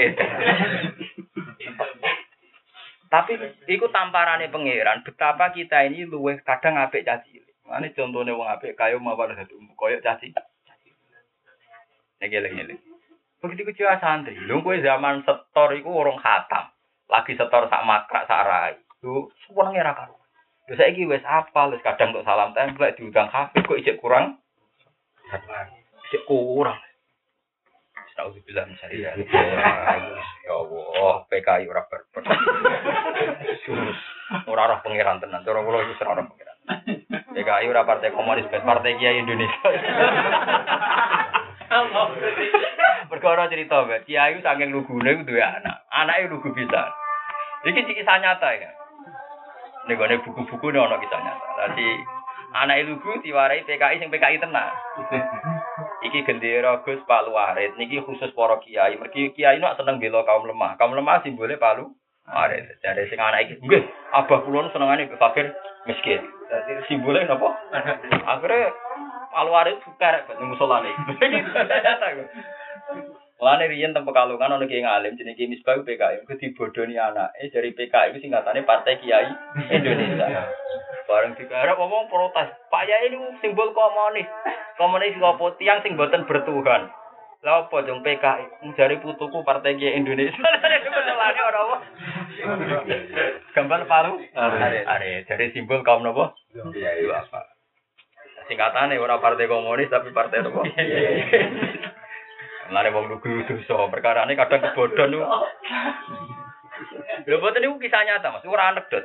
Tapi 3.07 3.33
iku 3.71 3.87
tamparane 3.95 4.51
pangeran 4.51 5.07
betapa 5.07 5.55
kita 5.55 5.87
ini 5.87 6.11
luwih 6.11 6.43
kadang 6.43 6.75
apik 6.75 7.07
caci. 7.07 7.39
Mane 7.71 7.95
contone 7.95 8.35
wong 8.35 8.51
apik 8.51 8.75
kaya 8.75 8.99
mawar 8.99 9.31
dadi 9.31 9.55
umbu 9.85 10.01
koyo 10.01 10.01
caci. 10.01 10.33
Lagi 12.21 12.81
Begitu 13.45 13.63
kecil 13.69 13.93
santri. 14.01 14.41
Lho 14.41 14.65
kowe 14.65 14.73
zaman 14.81 15.21
setor 15.29 15.77
iku 15.77 16.01
urung 16.01 16.17
khatam. 16.17 16.73
Lagi 17.13 17.37
setor 17.37 17.69
sak 17.69 17.85
makrak 17.85 18.25
sak 18.25 18.41
rai. 18.49 18.81
Lho 19.05 19.29
senenge 19.45 19.85
ra 19.85 19.93
karo. 19.93 20.17
Lho 20.73 20.75
saiki 20.81 21.05
wis 21.05 21.21
apal, 21.29 21.77
wis 21.77 21.85
kadang 21.85 22.17
untuk 22.17 22.25
salam 22.25 22.57
template 22.57 22.97
diundang 22.97 23.29
kafe 23.29 23.61
kok 23.61 23.77
ijek 23.77 24.01
kurang. 24.01 24.41
Ijek 26.09 26.25
kurang. 26.25 26.81
Astagfirullah 28.17 28.65
misalnya. 28.73 29.13
Ya 30.49 30.55
Allah, 30.57 31.29
PKI 31.29 31.69
ora 31.69 31.85
berber. 31.85 32.23
Ora 34.49 34.67
roh 34.67 34.81
pangeran 34.81 35.21
tenan, 35.21 35.45
cara 35.45 35.61
kula 35.61 35.85
iki 35.85 36.01
ora 36.01 36.17
roh 36.17 36.27
pangeran. 36.33 36.54
PKI 37.35 37.69
ora 37.69 37.85
partai 37.85 38.15
komunis, 38.15 38.49
partai 38.49 38.97
Kiai 38.97 39.21
Indonesia. 39.21 39.69
Perkara 43.11 43.51
cerita, 43.51 43.85
Mbak. 43.85 44.07
Kiai 44.07 44.41
saking 44.41 44.71
lugune 44.71 45.11
ku 45.21 45.23
duwe 45.27 45.43
anak. 45.43 45.85
Anake 45.91 46.31
lugu 46.31 46.55
bisa. 46.55 46.93
Iki 47.65 47.83
kisah 47.89 48.21
nyata 48.21 48.49
ya. 48.55 48.71
Ning 49.89 49.97
gone 49.99 50.17
buku-buku 50.25 50.73
ne 50.73 50.79
ana 50.81 50.97
kisah 51.01 51.21
nyata. 51.21 51.47
Dadi 51.59 51.89
anake 52.55 52.83
lugu 52.89 53.11
diwarai 53.25 53.67
PKI 53.67 54.01
sing 54.01 54.11
PKI 54.13 54.41
tenan. 54.41 54.71
Iki 56.05 56.27
gendera 56.27 56.85
Gus 56.85 57.01
Palu 57.09 57.35
Arit. 57.35 57.75
Niki 57.77 58.01
khusus 58.05 58.33
para 58.37 58.61
kiai. 58.63 58.97
Mergi 59.01 59.35
kiai 59.35 59.59
nu 59.59 59.69
seneng 59.77 59.99
bela 59.99 60.23
kaum 60.25 60.47
lemah. 60.47 60.77
Kaum 60.79 60.95
lemah 60.95 61.25
simbole 61.25 61.57
Palu 61.57 61.91
Arit. 62.29 62.81
Dari 62.81 63.09
sing 63.11 63.21
anak 63.21 63.49
iki, 63.49 63.61
nggih, 63.61 63.83
abah 64.17 64.41
kula 64.45 64.65
nu 64.65 64.73
senengane 64.73 65.11
fakir 65.21 65.53
miskin. 65.89 66.25
Dadi 66.55 66.87
simbole 66.87 67.27
napa? 67.27 67.51
Akhirnya 68.31 68.71
Palu 69.35 69.51
Arit 69.59 69.83
kerek 69.99 70.31
ben 70.31 70.47
musolane. 70.47 70.95
Lane 73.43 73.67
riyen 73.67 73.91
teng 73.91 74.07
Pekalongan 74.07 74.55
ana 74.55 74.63
kiai 74.71 74.87
ngalim 74.87 75.19
jenenge 75.19 75.35
Ki 75.35 75.51
Misbah 75.51 75.83
PKI. 75.83 76.23
Ku 76.23 76.39
dibodoni 76.39 76.95
anake 76.95 77.51
dari 77.51 77.75
PKI 77.75 78.15
ku 78.15 78.23
singkatane 78.23 78.63
Partai 78.63 79.03
Kiai 79.03 79.27
Indonesia. 79.75 80.47
Bareng 81.11 81.35
digarap 81.35 81.75
ngomong 81.75 82.07
protes. 82.07 82.55
Pak 82.71 82.87
Yai 82.87 83.11
ini 83.11 83.19
simbol 83.43 83.75
komunis. 83.75 84.31
Komunis 84.79 85.19
iku 85.19 85.35
apa 85.35 85.59
tiang 85.59 85.83
sing 85.83 85.99
boten 85.99 86.31
bertuhan. 86.31 86.87
Lah 87.43 87.67
apa 87.67 87.77
jong 87.83 88.07
PKI 88.07 88.71
jari 88.79 89.03
putuku 89.03 89.43
Partai 89.43 89.75
Kiai 89.75 89.99
Indonesia. 89.99 90.39
Gambar 93.59 93.81
paru. 93.91 94.15
Are. 94.39 94.79
Are 94.87 95.13
dari 95.27 95.51
simbol 95.51 95.83
kaum 95.83 96.07
napa? 96.07 96.39
Iya, 96.55 96.91
iya. 97.03 97.19
apa? 97.19 97.51
Singkatane 98.47 98.95
ora 99.03 99.19
partai 99.19 99.51
komunis 99.51 99.91
tapi 99.91 100.15
partai 100.15 100.47
apa? 100.47 100.63
Lare 102.73 102.89
wong 102.95 103.11
lugu 103.11 103.45
dosa, 103.45 103.91
perkarane 103.91 104.39
kadang 104.39 104.63
kebodhon 104.71 105.11
niku. 105.13 105.27
Lho 107.29 107.37
boten 107.43 107.61
niku 107.61 107.77
kisah 107.83 108.03
nyata, 108.07 108.33
Mas, 108.33 108.47
ora 108.47 108.73
anekdot. 108.73 109.05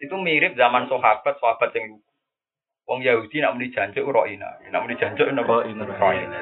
Itu 0.00 0.16
mirip 0.16 0.56
zaman 0.56 0.88
sahabat, 0.88 1.36
sahabat 1.36 1.76
sing 1.76 1.92
lugu. 1.92 2.10
Wong 2.88 3.06
Yahudi 3.06 3.38
nak 3.38 3.54
muni 3.54 3.70
jancuk 3.70 4.02
roina, 4.02 4.58
nak 4.66 4.82
muni 4.82 4.98
jancuk 4.98 5.30
napa? 5.30 5.62
Ro'ina. 5.62 6.38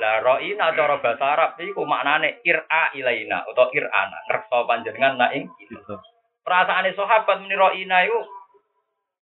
Lah 0.00 0.14
roina 0.24 0.72
cara 0.72 0.96
bahasa 0.96 1.26
Arab 1.28 1.60
iku 1.60 1.84
maknane 1.84 2.40
ira 2.40 2.64
ilaina 2.96 3.44
utawa 3.44 3.68
irana, 3.76 4.16
ngreksa 4.32 4.58
panjenengan 4.64 5.20
nak 5.20 5.36
ing 5.36 5.52
kita. 5.60 6.00
Perasaane 6.40 6.96
sahabat 6.96 7.44
muni 7.44 7.52
roina 7.52 8.00
iku 8.08 8.35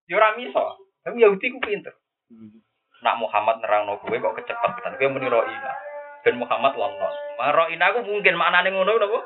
ya 0.09 0.17
ora. 0.17 0.33
Tapi 1.05 1.21
Yahudi 1.21 1.53
ku 1.53 1.59
pinter. 1.61 1.93
Nak 3.05 3.19
Muhammad 3.21 3.61
nerangno 3.61 4.01
kowe 4.01 4.17
kok 4.17 4.35
kecepetan. 4.41 4.97
Kowe 4.97 5.09
muni 5.13 5.29
roina. 5.29 5.71
Ben 6.25 6.41
Muhammad 6.41 6.73
lonon. 6.73 7.13
Ma 7.37 7.53
roina 7.53 7.93
ku 7.93 8.01
mungkin 8.01 8.33
maknane 8.33 8.73
ngono 8.73 8.97
napa? 8.97 9.19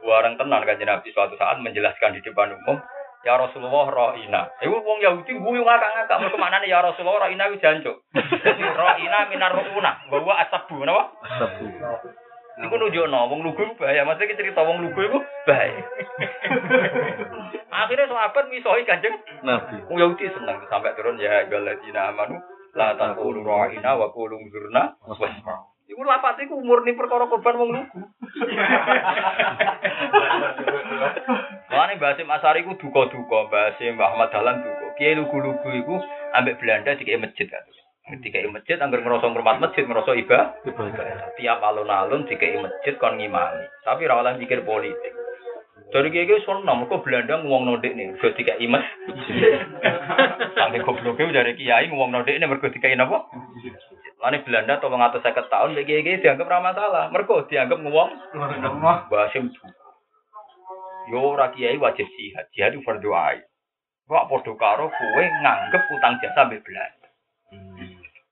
Barang 0.00 0.34
tenan 0.36 0.64
kanjeng 0.64 0.88
Nabi 0.88 1.12
suatu 1.12 1.36
saat 1.40 1.60
menjelaskan 1.60 2.16
di 2.16 2.24
depan 2.24 2.56
umum, 2.56 2.76
Ya 3.24 3.36
Rasulullah 3.36 3.88
roina. 3.88 4.48
Iku 4.60 4.80
wong 4.80 5.00
Yahudi 5.00 5.36
guyu 5.36 5.64
ngakak-ngakak 5.64 6.18
mergo 6.20 6.36
maknane 6.40 6.68
ya 6.68 6.84
Rasulullah 6.84 7.28
roina 7.28 7.48
ku 7.52 7.56
jancuk. 7.60 7.96
Roina 8.80 9.28
minar 9.32 9.56
ruuna, 9.56 10.04
bahwa 10.12 10.34
asabu 10.40 10.84
napa? 10.84 11.12
Sabu. 11.40 11.68
Iku 12.60 12.74
nunjukno 12.76 13.20
wong 13.32 13.40
lugu 13.40 13.60
iku 13.64 13.74
bahaya. 13.80 14.04
Maksudnya 14.04 14.36
cerita 14.36 14.60
wong 14.60 14.84
lugu 14.84 15.00
iku 15.00 15.18
bahaya. 15.48 15.80
Akhirnya 17.80 18.10
sahabat 18.12 18.44
misoi 18.52 18.84
kanjeng 18.84 19.16
Nabi. 19.40 19.80
Wong 19.88 19.96
Yahudi 19.96 20.28
seneng 20.28 20.60
sampai 20.68 20.92
turun 20.98 21.16
ya 21.16 21.46
ayyuhalladzina 21.46 22.12
amanu 22.12 22.36
la 22.76 22.92
taqulu 22.94 23.40
ra'ina 23.40 23.96
wa 23.96 24.12
qulu 24.12 24.36
zurna 24.52 24.94
wasma'u. 25.08 25.70
Iku 25.90 26.06
lapat 26.06 26.38
iku 26.44 26.60
murni 26.62 26.94
perkara 26.94 27.26
korban 27.26 27.56
wong 27.58 27.70
lugu. 27.74 27.98
Mane 31.70 31.96
Basim 32.02 32.30
Asari 32.30 32.66
ku 32.66 32.74
duka-duka, 32.78 33.48
Basim 33.50 33.94
Mbah 33.96 34.14
Ahmad 34.14 34.30
Dahlan 34.30 34.62
duka. 34.62 34.86
Kiai 35.00 35.16
lugu-lugu 35.18 35.66
iku 35.80 35.96
ambek 36.36 36.60
Belanda 36.60 36.94
dikei 36.94 37.18
masjid 37.18 37.48
kan. 37.48 37.64
Dikei 38.18 38.50
masjid 38.50 38.74
anggar 38.82 39.06
ngerasa 39.06 39.30
ngurmat 39.30 39.62
masjid, 39.62 39.86
ibadah. 39.86 40.58
Ibadah. 40.66 41.38
Tiap 41.38 41.62
alun-alun 41.62 42.26
dikei 42.26 42.58
masjid 42.58 42.98
kon 42.98 43.14
ngimami. 43.14 43.70
Tapi 43.86 44.10
ra 44.10 44.18
oleh 44.18 44.34
mikir 44.34 44.66
politik. 44.66 45.14
Dari 45.90 46.10
kiai 46.14 46.26
kiai 46.26 46.42
seneng, 46.46 46.86
mereka 46.86 47.02
Belanda 47.02 47.42
ngomong 47.42 47.62
nodik 47.66 47.98
nih, 47.98 48.14
mereka 48.14 48.34
dikei 48.38 48.66
masjid. 48.70 49.58
Sampai 50.54 50.82
gobloknya 50.86 51.42
dari 51.42 51.58
kiai 51.58 51.90
ngomong 51.90 52.14
nodik 52.14 52.38
nih, 52.38 52.46
mereka 52.46 52.70
dikei 52.70 52.94
apa? 52.94 53.18
Lalu 54.22 54.38
Belanda 54.46 54.78
atau 54.78 54.90
mengatur 54.90 55.18
saya 55.22 55.42
tahun, 55.50 55.74
bagi 55.74 55.90
kiai 55.90 56.06
kiai 56.06 56.22
dianggap 56.22 56.46
ramah 56.46 56.74
masalah. 56.74 57.04
Mereka 57.10 57.50
dianggap 57.50 57.78
ngomong 57.82 58.10
Basim 59.10 59.50
Yo 61.10 61.34
ora 61.34 61.50
kiai 61.50 61.74
wajib 61.74 62.06
jihad, 62.14 62.46
jihad 62.54 62.78
itu 62.78 63.10
ain. 63.10 63.42
Kok 64.06 64.26
padha 64.30 64.52
karo 64.58 64.86
kowe 64.90 65.24
nganggep 65.42 65.82
utang 65.90 66.18
jasa 66.22 66.46
mbek 66.46 66.62
Belanda. 66.62 66.99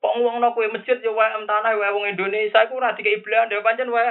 Kok 0.09 0.16
ngomongno 0.25 0.57
kowe 0.57 0.64
masjid 0.73 0.97
yo 1.05 1.12
wae 1.12 1.37
tanah 1.44 1.77
wae 1.77 1.92
wong 1.92 2.09
Indonesia 2.09 2.64
iku 2.64 2.81
ora 2.81 2.97
dikei 2.97 3.21
Belanda 3.21 3.61
pancen 3.61 3.92
wae 3.92 4.09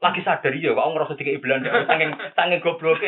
lagi 0.00 0.24
sadar 0.24 0.56
ya 0.56 0.72
kok 0.72 0.88
ngerasa 0.96 1.12
dikei 1.12 1.36
Belanda 1.36 1.84
saking 1.84 2.16
saking 2.32 2.60
gobloke. 2.64 3.04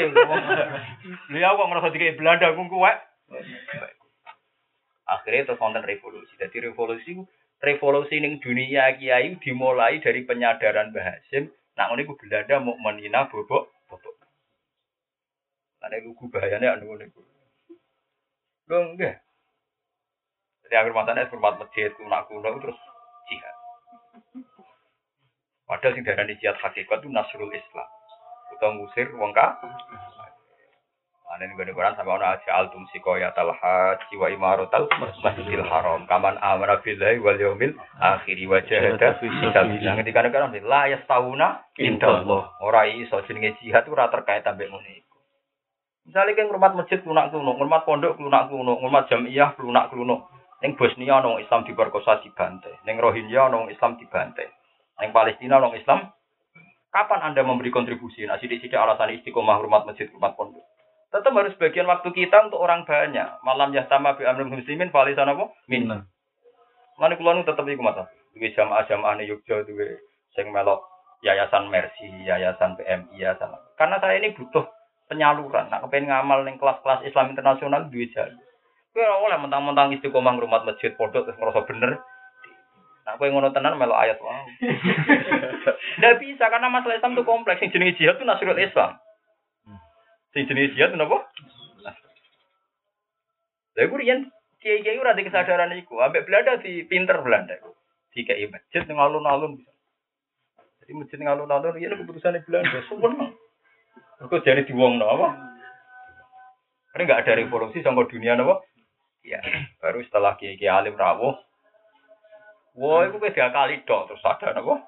Ya 1.33 1.57
kok 1.57 1.69
ngerasa 1.73 1.89
dikei 1.89 2.13
Belanda 2.13 2.53
ku 2.53 2.69
kuwe. 2.69 2.93
Akhirnya 5.09 5.49
terus 5.49 5.57
wonten 5.65 5.89
revolusi. 5.89 6.37
Jadi 6.37 6.69
revolusi 6.69 7.17
revolusi 7.65 8.21
ning 8.21 8.45
dunia 8.45 8.93
kiai 9.01 9.33
dimulai 9.41 10.05
dari 10.05 10.29
penyadaran 10.29 10.93
Mbah 10.93 11.17
Hasim. 11.17 11.49
Ngono 11.81 12.01
iku 12.05 12.21
Belanda 12.21 12.61
mau 12.61 12.77
menina 12.77 13.25
bobok 13.33 13.73
bobok. 13.89 14.21
Ada 15.81 15.97
lugu 16.05 16.29
bahayane 16.29 16.69
anu 16.69 16.93
ngono 16.93 17.09
iku. 17.09 17.25
Lho 18.69 18.77
enggak. 18.93 19.25
Jadi 20.73 20.89
akhir 20.89 20.97
masanya 20.97 21.29
hormat 21.29 21.61
masjid 21.61 21.93
kuno 22.01 22.17
kuno 22.33 22.49
terus 22.65 22.81
jihad. 23.29 23.57
Padahal 25.69 25.93
sing 25.93 26.01
darani 26.01 26.33
jihad 26.41 26.57
hakikat 26.65 27.05
itu 27.05 27.13
nasrul 27.13 27.53
Islam. 27.53 27.85
Utawa 28.57 28.81
ngusir 28.81 29.13
wong. 29.21 29.37
Ana 29.37 31.45
ning 31.45 31.61
gone 31.61 31.77
Quran 31.77 31.93
sampe 31.93 32.09
ana 32.09 32.41
aja 32.41 32.57
altum 32.57 32.89
sikoya 32.89 33.37
talha 33.37 34.01
jiwa 34.09 34.33
imaratal 34.33 34.89
masjidil 35.21 35.61
haram 35.69 36.09
kaman 36.09 36.41
amara 36.41 36.81
billahi 36.81 37.21
wal 37.21 37.37
yaumil 37.37 37.77
akhir 38.01 38.41
wa 38.49 38.65
jahada 38.65 39.21
fi 39.21 39.29
sabilillah 39.29 40.01
ketika 40.01 40.25
negara 40.25 40.49
la 40.49 40.89
yastauna 40.89 41.69
indallah 41.77 42.49
ora 42.65 42.89
iso 42.89 43.21
jenenge 43.29 43.61
jihad 43.61 43.85
ora 43.93 44.09
terkait 44.09 44.49
ambek 44.49 44.73
iku 44.73 44.81
Misalnya 46.09 46.33
kan 46.33 46.49
ngurmat 46.49 46.73
masjid 46.81 46.97
lunak 47.05 47.29
lunak, 47.31 47.55
ngurmat 47.61 47.85
pondok 47.87 48.19
lunak 48.19 48.51
lunak, 48.51 48.77
ngurmat 48.81 49.05
jamiah 49.07 49.55
lunak 49.61 49.93
lunak. 49.95 50.33
Neng 50.63 50.79
Bosnia 50.79 51.19
nong 51.19 51.43
Islam 51.43 51.67
diperkosa 51.67 52.23
dibantai, 52.23 52.79
neng 52.87 53.03
Rohingya 53.03 53.51
nong 53.51 53.67
Islam 53.67 53.99
dibantai, 53.99 54.47
neng 55.03 55.11
Palestina 55.11 55.59
nong 55.59 55.75
Islam. 55.75 56.15
Kapan 56.93 57.25
anda 57.25 57.43
memberi 57.43 57.73
kontribusi? 57.73 58.23
Nah, 58.29 58.37
sidik-sidik 58.37 58.77
alasan 58.77 59.17
istiqomah 59.17 59.59
hormat 59.59 59.89
masjid, 59.89 60.07
hormat 60.13 60.37
pondok. 60.37 60.63
Tetap 61.09 61.33
harus 61.35 61.57
bagian 61.57 61.89
waktu 61.89 62.09
kita 62.13 62.53
untuk 62.53 62.61
orang 62.61 62.85
banyak. 62.85 63.41
Malam 63.45 63.73
ya 63.73 63.89
sama 63.89 64.13
bi 64.17 64.29
amrul 64.29 64.53
muslimin 64.53 64.93
falisan 64.93 65.29
apa? 65.29 65.51
Min. 65.69 65.89
Minna. 65.89 66.05
Mana 67.01 67.17
kulo 67.17 67.33
nu 67.37 67.49
tetep 67.49 67.65
iku 67.65 67.81
mata. 67.81 68.09
Duwe 68.37 68.53
jamaah-jamaah 68.53 69.21
ne 69.21 69.29
Yogya 69.29 69.65
duwe 69.65 70.01
sing 70.37 70.53
melok 70.53 70.85
yayasan 71.25 71.69
Mercy, 71.69 72.09
yayasan 72.29 72.77
PMI, 72.77 73.19
yayasan. 73.21 73.53
Karena 73.77 74.01
saya 74.01 74.21
ini 74.21 74.37
butuh 74.37 74.65
penyaluran. 75.09 75.69
Nah, 75.69 75.85
kepengen 75.85 76.13
ngamal 76.13 76.45
ning 76.45 76.57
kelas-kelas 76.61 77.05
Islam 77.09 77.33
internasional 77.33 77.89
duwe 77.89 78.09
jalur. 78.13 78.52
Kowe 78.93 79.01
ora 79.01 79.17
oleh 79.25 79.39
mentang-mentang 79.41 79.97
istiqomah 79.97 80.37
ngrumat 80.37 80.69
masjid 80.69 80.93
pondok 80.93 81.25
terus 81.25 81.41
ngerasa 81.41 81.65
bener. 81.65 81.97
Nah, 83.03 83.17
kowe 83.17 83.25
ngono 83.25 83.49
tenan 83.51 83.81
melo 83.81 83.97
ayat 83.97 84.21
wow. 84.21 84.45
Nggak 85.99 86.17
bisa 86.21 86.45
karena 86.53 86.69
masalah 86.69 87.01
Islam 87.01 87.17
itu 87.17 87.25
kompleks. 87.25 87.65
Yang 87.65 87.73
jenis 87.81 87.97
jihad 87.97 88.17
itu 88.21 88.25
nasrul 88.29 88.61
Islam. 88.61 89.01
Sing 90.37 90.45
jenis 90.45 90.77
jihad 90.77 90.93
itu 90.93 91.01
apa? 91.01 91.19
Lha 93.73 93.81
iku 93.89 93.97
riyen 93.97 94.29
kiai-kiai 94.61 95.01
ora 95.01 95.17
ada 95.17 95.25
kesadaran 95.25 95.73
iku. 95.81 96.05
Ambek 96.05 96.29
Belanda 96.29 96.61
di 96.61 96.85
pinter 96.85 97.17
Belanda. 97.25 97.57
Di 98.13 98.29
kiai 98.29 98.45
masjid 98.53 98.85
ning 98.85 99.01
alun-alun 99.01 99.57
bisa. 99.57 99.73
Jadi 100.85 100.93
masjid 100.93 101.17
ning 101.17 101.33
alun-alun 101.33 101.73
riyen 101.73 101.97
keputusan 101.97 102.45
Belanda. 102.45 102.79
Sumpah. 102.93 103.33
Kok 104.23 104.45
jadi 104.45 104.63
diwongno 104.69 105.03
apa? 105.09 105.29
Karena 106.93 107.03
nggak 107.09 107.23
ada 107.25 107.33
revolusi 107.41 107.81
sama 107.81 108.05
dunia 108.05 108.37
apa? 108.37 108.61
Ya, 109.23 109.39
baru 109.79 110.03
setelah 110.03 110.35
kiai-kiai 110.35 110.71
alim 110.71 110.99
rawuh. 110.99 111.39
Wah, 112.75 113.07
itu 113.07 113.21
beda 113.23 113.53
kali 113.55 113.85
dok 113.87 114.11
terus 114.11 114.25
ada 114.27 114.57
apa? 114.57 114.83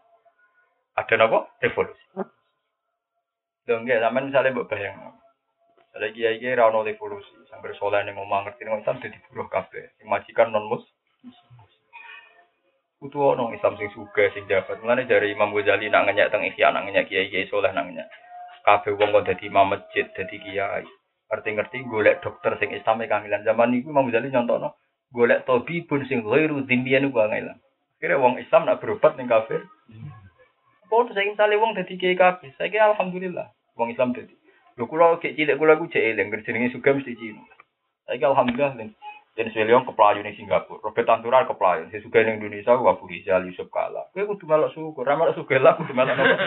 Ada 0.98 1.28
apa? 1.28 1.38
Revolusi. 1.62 2.04
Dong 3.64 3.88
ya, 3.88 4.02
zaman 4.02 4.28
misalnya 4.28 4.52
mbak 4.52 4.68
bayang. 4.68 4.96
Ada 5.94 6.10
kiai 6.10 6.42
kiai 6.42 6.58
rano 6.58 6.82
revolusi, 6.82 7.30
sampai 7.46 7.76
soleh 7.78 8.02
yang 8.02 8.18
ngomong 8.18 8.50
ngerti 8.50 8.66
ngomong 8.66 8.82
Islam 8.82 8.98
jadi 8.98 9.18
buruh 9.30 9.46
kafe, 9.46 9.94
majikan 10.02 10.50
non 10.50 10.66
mus. 10.66 10.82
Kutu 12.98 13.20
ono 13.20 13.54
Islam 13.54 13.78
sing 13.78 13.92
suga 13.94 14.26
sing 14.34 14.50
jabat. 14.50 14.80
Mulane 14.82 15.06
dari 15.06 15.30
Imam 15.30 15.54
Ghazali 15.54 15.86
nak 15.92 16.10
ngenyak 16.10 16.34
teng 16.34 16.42
ihya 16.42 16.74
nak 16.74 16.88
ngenyak 16.88 17.06
kiai 17.06 17.30
kiai 17.30 17.46
soleh 17.46 17.70
nak. 17.70 17.86
Kafe 18.64 18.96
wong 18.96 19.12
kok 19.12 19.28
dadi 19.28 19.44
imam 19.52 19.76
masjid, 19.76 20.08
dadi 20.16 20.40
kiai. 20.40 20.88
Ngerti-ngerti 21.30 21.88
golek 21.88 22.20
dokter 22.20 22.56
sing 22.60 22.70
Islam 22.74 23.00
e 23.02 23.08
kangilan 23.08 23.44
zaman 23.44 23.72
niku 23.72 23.90
Imam 23.90 24.06
Ghazali 24.08 24.30
nyontono 24.30 24.76
golek 25.14 25.46
tabibun 25.46 26.04
sing 26.10 26.26
ghairu 26.26 26.66
dzimmiyan 26.66 27.08
ku 27.10 27.16
kangilan. 27.16 27.58
Kira 28.02 28.20
wong 28.20 28.42
Islam 28.42 28.66
nak 28.66 28.82
berobat 28.82 29.16
ning 29.16 29.30
kafir. 29.30 29.62
Apa 30.84 31.10
saya 31.14 31.30
misalnya 31.30 31.62
wong 31.62 31.72
dadi 31.78 31.94
kiai. 31.96 32.18
Saya 32.58 32.68
kira 32.68 32.92
alhamdulillah 32.92 33.48
wong 33.78 33.94
Islam 33.94 34.12
dadi. 34.12 34.34
Lho 34.74 34.84
kula 34.90 35.22
kek 35.22 35.38
cilik 35.38 35.56
kula 35.56 35.78
ku 35.78 35.86
cek 35.86 36.02
eling 36.02 36.34
jenenge 36.42 36.74
juga 36.74 36.92
mesti 36.92 37.14
Cina. 37.14 37.42
Saiki 38.04 38.26
alhamdulillah 38.26 38.74
ning 39.34 39.50
Jen 39.50 39.50
Sweliong 39.50 39.82
keplayu 39.82 40.22
ning 40.22 40.38
Singapura, 40.38 40.78
Robert 40.78 41.06
Tanturar 41.10 41.42
keplayu, 41.50 41.90
sing 41.90 41.98
sugih 42.06 42.22
ning 42.22 42.38
Indonesia 42.38 42.78
Abu 42.78 43.10
Rizal 43.10 43.42
Yusuf 43.50 43.66
Kala. 43.66 44.06
Kowe 44.14 44.22
kudu 44.30 44.46
melok 44.46 44.70
syukur, 44.70 45.02
ra 45.02 45.18
melok 45.18 45.34
sugih 45.34 45.58
lah 45.58 45.74
kudu 45.74 45.90
melok 45.90 46.14
enggak, 46.14 46.38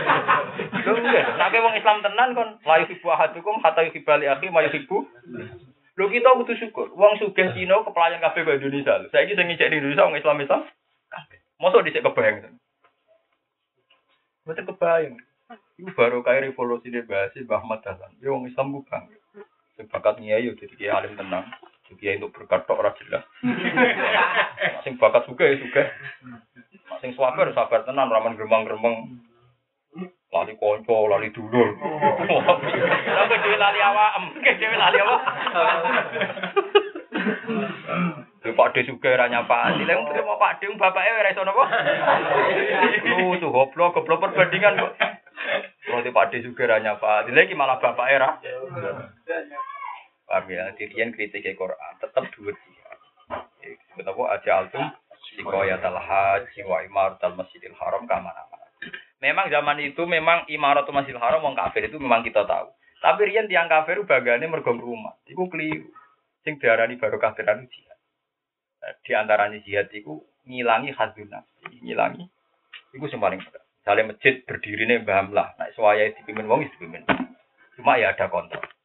nek 1.36 1.52
kowe 1.52 1.60
wong 1.68 1.76
Islam 1.76 2.00
tenan 2.00 2.32
kon 2.32 2.50
la 2.64 2.76
yuhibbu 2.80 3.08
ahadukum 3.12 3.60
hatta 3.60 3.84
yuhibba 3.84 4.16
li 4.24 4.32
akhi 4.32 4.48
ma 4.48 4.64
yuhibbu. 4.64 4.98
Lho 6.00 6.06
kita 6.08 6.30
kudu 6.40 6.54
syukur, 6.56 6.88
wong 6.96 7.20
sugih 7.20 7.52
Cina 7.52 7.84
keplayan 7.84 8.24
kabeh 8.24 8.48
kok 8.48 8.56
Indonesia. 8.56 9.04
Saiki 9.12 9.36
sing 9.36 9.52
ngicek 9.52 9.68
di 9.68 9.84
Indonesia 9.84 10.08
wong 10.08 10.16
Islam 10.16 10.40
Islam 10.40 10.62
kabeh. 11.12 11.40
Mosok 11.60 11.84
dhisik 11.84 12.08
kebayang. 12.08 12.56
Mboten 14.48 14.64
kebayang. 14.64 15.16
Iku 15.76 15.92
baru 15.92 16.24
kayak 16.24 16.50
revolusi 16.50 16.90
di 16.90 17.04
bahasa 17.04 17.38
Mbah 17.44 17.60
Ahmad 17.62 17.84
Dahlan. 17.84 18.16
Ya 18.24 18.32
wong 18.32 18.48
Islam 18.48 18.80
bakat 19.92 20.18
nyai 20.18 20.42
yo 20.48 20.58
jadi 20.58 20.74
kiai 20.74 20.90
alim 20.90 21.14
tenang. 21.14 21.46
Kiai 21.96 22.20
untuk 22.20 22.36
berkat 22.36 22.68
tok 22.68 22.84
ora 22.84 22.92
jelas. 23.00 23.24
Sing 24.84 25.00
bakat 25.00 25.24
suka 25.24 25.48
ya 25.48 25.56
suka. 25.64 25.84
Sing 27.00 27.16
sabar 27.16 27.48
sabar 27.56 27.88
tenan 27.88 28.12
ramen 28.12 28.36
gremeng-gremeng. 28.36 29.24
Lali 30.28 30.54
konco, 30.60 31.08
lali 31.08 31.32
dulur. 31.32 31.80
Tapi 31.80 33.36
dhewe 33.40 33.56
lali 33.56 33.80
awak, 33.80 34.20
dhewe 34.44 34.76
lali 34.76 34.98
apa? 35.00 35.18
Lha 38.48 38.52
Pak 38.56 38.72
De 38.76 38.82
suka 38.88 39.12
ora 39.12 39.28
nyapani. 39.28 39.84
Wong 39.84 40.08
mau 40.24 40.40
Pak 40.40 40.64
De 40.64 40.72
bapake 40.76 41.12
ora 41.12 41.32
iso 41.32 41.44
napa? 41.44 41.66
Lu 43.04 43.36
tuh 43.40 43.52
goblok, 43.52 44.00
goblok 44.00 44.24
perbandingan 44.24 44.80
kok. 44.80 44.94
Kalau 45.88 46.12
Pak 46.16 46.28
De 46.32 46.44
juga 46.44 46.64
ora 46.64 46.80
nyapani. 46.80 47.36
Lagi 47.36 47.56
malah 47.56 47.80
bapake 47.80 48.16
ora. 48.16 48.40
Paham 50.38 50.54
ya, 50.54 50.70
dirian 50.78 51.10
kritik 51.18 51.50
Quran 51.58 51.94
tetap 51.98 52.30
dua 52.38 52.54
dia. 52.54 52.94
Kenapa 53.98 54.38
aja 54.38 54.62
altum 54.62 54.86
sikoyat 55.34 55.82
al 55.82 55.98
haji 55.98 56.62
wa 56.62 56.86
imarat 56.86 57.18
al 57.26 57.34
masjidil 57.34 57.74
haram 57.74 58.06
kamana 58.06 58.46
Memang 59.18 59.50
zaman 59.50 59.82
itu 59.82 60.06
memang 60.06 60.46
imaratul 60.46 60.94
masjidil 60.94 61.18
haram 61.18 61.42
wong 61.42 61.58
kafir 61.58 61.90
itu 61.90 61.98
memang 61.98 62.22
kita 62.22 62.46
tahu. 62.46 62.70
Tapi 63.02 63.34
rian 63.34 63.50
tiang 63.50 63.66
kafir 63.66 63.98
bagane 64.06 64.46
mergo 64.46 64.78
rumah. 64.78 65.18
Iku 65.26 65.50
keliru. 65.50 65.90
Sing 66.46 66.62
diarani 66.62 67.02
barokah 67.02 67.34
tenan 67.34 67.66
jihad. 67.74 67.98
Nah, 68.86 68.94
Di 69.02 69.18
antaranya 69.18 69.58
jihad 69.66 69.90
iku 69.90 70.22
ngilangi 70.46 70.94
hadzun 70.94 71.34
nafsi, 71.34 71.82
ngilangi 71.82 72.30
iku 72.94 73.10
sing 73.10 73.18
paling 73.18 73.42
berat. 73.42 73.66
Misalnya 73.82 74.14
masjid 74.14 74.46
berdiri 74.46 74.86
nih 74.86 75.02
lah, 75.34 75.58
nah 75.58 75.66
suaya 75.74 76.14
dipimpin 76.14 76.46
wong 76.46 76.62
is 76.62 76.70
dipimpin. 76.78 77.02
Cuma 77.74 77.98
ya 77.98 78.14
ada 78.14 78.30
kontrol. 78.30 78.77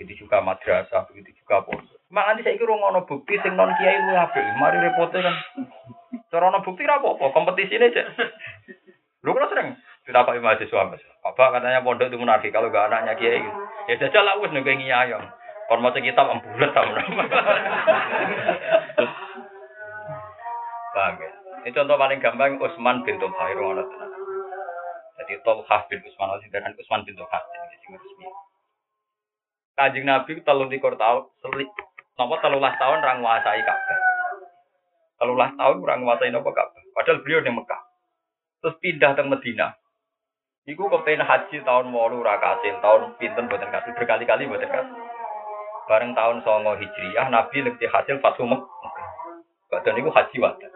Begitu 0.00 0.24
juga 0.24 0.40
madrasah, 0.40 1.04
begitu 1.12 1.44
juga 1.44 1.60
pondok. 1.60 2.00
Mak 2.08 2.24
nanti 2.24 2.40
saya 2.40 2.56
kira 2.56 2.72
ngono 2.72 3.04
bukti 3.04 3.36
sing 3.44 3.52
non 3.52 3.68
kiai 3.76 4.00
lu 4.00 4.16
apik. 4.16 4.40
Mari 4.56 4.80
repote 4.80 5.20
kan. 5.20 5.36
Cara 6.32 6.48
ono 6.48 6.64
bukti 6.64 6.88
ra 6.88 6.96
apa-apa, 6.96 7.28
kompetisi 7.36 7.76
ini 7.76 7.92
aja. 7.92 8.08
Lu 9.20 9.36
kan 9.36 9.52
sering 9.52 9.76
kita 10.08 10.24
pakai 10.24 10.40
mahasiswa 10.40 10.88
mas. 10.88 11.04
Apa 11.20 11.52
katanya 11.52 11.84
pondok 11.84 12.08
itu 12.08 12.16
munafik 12.16 12.48
kalau 12.48 12.72
gak 12.72 12.88
anaknya 12.88 13.12
kiai 13.20 13.44
gitu. 13.44 13.60
Ya 13.92 13.94
jajal 14.00 14.24
lah 14.24 14.40
wis 14.40 14.48
nunggu 14.56 14.72
ngiyayong. 14.72 15.20
Kon 15.68 15.84
maca 15.84 16.00
kitab 16.00 16.32
embulet 16.32 16.72
ta 16.72 16.80
Paham 20.90 21.14
ya? 21.20 21.30
Ini 21.60 21.76
contoh 21.76 22.00
paling 22.00 22.24
gampang 22.24 22.56
Utsman 22.56 23.04
bin 23.04 23.20
tenan. 23.20 23.86
Jadi 25.20 25.32
Tulkah 25.44 25.84
bin 25.92 26.00
Utsman 26.08 26.40
sinten 26.40 26.72
Utsman 26.72 27.04
bin 27.04 27.20
ini 27.20 27.76
sing 27.84 27.92
resmi. 27.92 28.49
Kanjeng 29.80 30.04
Nabi 30.04 30.44
telung 30.44 30.68
likur 30.68 30.92
tahun, 31.00 31.24
selik, 31.40 31.72
nopo 32.20 32.36
telulas 32.44 32.76
tahun 32.76 33.00
orang 33.00 33.24
nguasai 33.24 33.64
Ka'bah. 33.64 33.98
Telulas 35.16 35.56
tahun 35.56 35.80
orang 35.80 36.00
nguasai 36.04 36.28
nopo 36.28 36.52
Ka'bah. 36.52 36.84
Padahal 36.92 37.24
beliau 37.24 37.40
di 37.40 37.48
Mekah. 37.48 37.80
Terus 38.60 38.76
pindah 38.84 39.16
ke 39.16 39.24
Medina. 39.24 39.72
Iku 40.68 40.84
kepengen 40.84 41.24
haji 41.24 41.64
tahun 41.64 41.96
walu 41.96 42.20
ora 42.20 42.36
kasil, 42.36 42.76
tahun 42.84 43.16
pinten 43.16 43.48
boten 43.48 43.72
kasil, 43.72 43.96
berkali-kali 43.96 44.44
boten 44.52 44.68
kasil. 44.68 45.00
Bareng 45.88 46.12
tahun 46.12 46.44
songo 46.44 46.76
hijriyah, 46.76 47.32
Nabi 47.32 47.64
lebih 47.64 47.88
hasil 47.88 48.20
Fathu 48.20 48.44
Mekah. 48.44 48.68
Badan 49.72 49.96
iku 49.96 50.12
haji 50.12 50.36
wadah. 50.44 50.69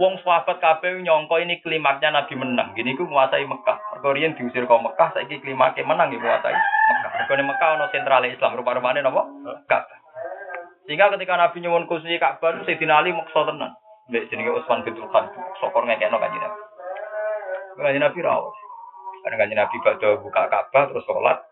Wong 0.00 0.16
sahabat 0.24 0.64
kabeh 0.64 1.04
nyongko 1.04 1.44
ini 1.44 1.60
klimaknya 1.60 2.08
Nabi 2.08 2.32
menang. 2.32 2.72
Gini 2.72 2.96
ku 2.96 3.04
menguasai 3.04 3.44
Mekah. 3.44 3.76
Mergo 3.92 4.16
riyen 4.16 4.32
diusir 4.32 4.64
ke 4.64 4.72
Mekah, 4.72 5.12
saiki 5.12 5.44
klimaknya 5.44 5.84
menang 5.84 6.08
ya 6.08 6.16
menguasai 6.16 6.56
Mekah. 6.56 7.10
Mergo 7.28 7.44
Mekah 7.44 7.68
ono 7.76 7.84
sentral 7.92 8.24
Islam, 8.24 8.56
rupa-rupane 8.56 9.04
napa? 9.04 9.28
Ka'bah. 9.68 9.98
Sehingga 10.88 11.12
ketika 11.12 11.36
Nabi 11.36 11.60
nyuwun 11.60 11.84
kursi 11.84 12.16
Ka'bah, 12.16 12.64
Sayyidina 12.64 13.04
Ali 13.04 13.12
maksa 13.12 13.44
tenan. 13.44 13.76
Mbek 14.08 14.32
jenenge 14.32 14.56
Utsman 14.56 14.88
bin 14.88 14.96
Tulkan, 14.96 15.36
sokor 15.60 15.84
ngekekno 15.84 16.16
kanjeng 16.16 16.48
Nabi. 16.48 16.60
Kanjeng 17.76 18.00
Nabi 18.00 18.18
rawuh. 18.24 18.56
Karena 19.20 19.36
kanjeng 19.36 19.60
Nabi 19.60 19.76
badhe 19.84 20.08
buka 20.24 20.48
Ka'bah 20.48 20.88
terus 20.88 21.04
sholat. 21.04 21.44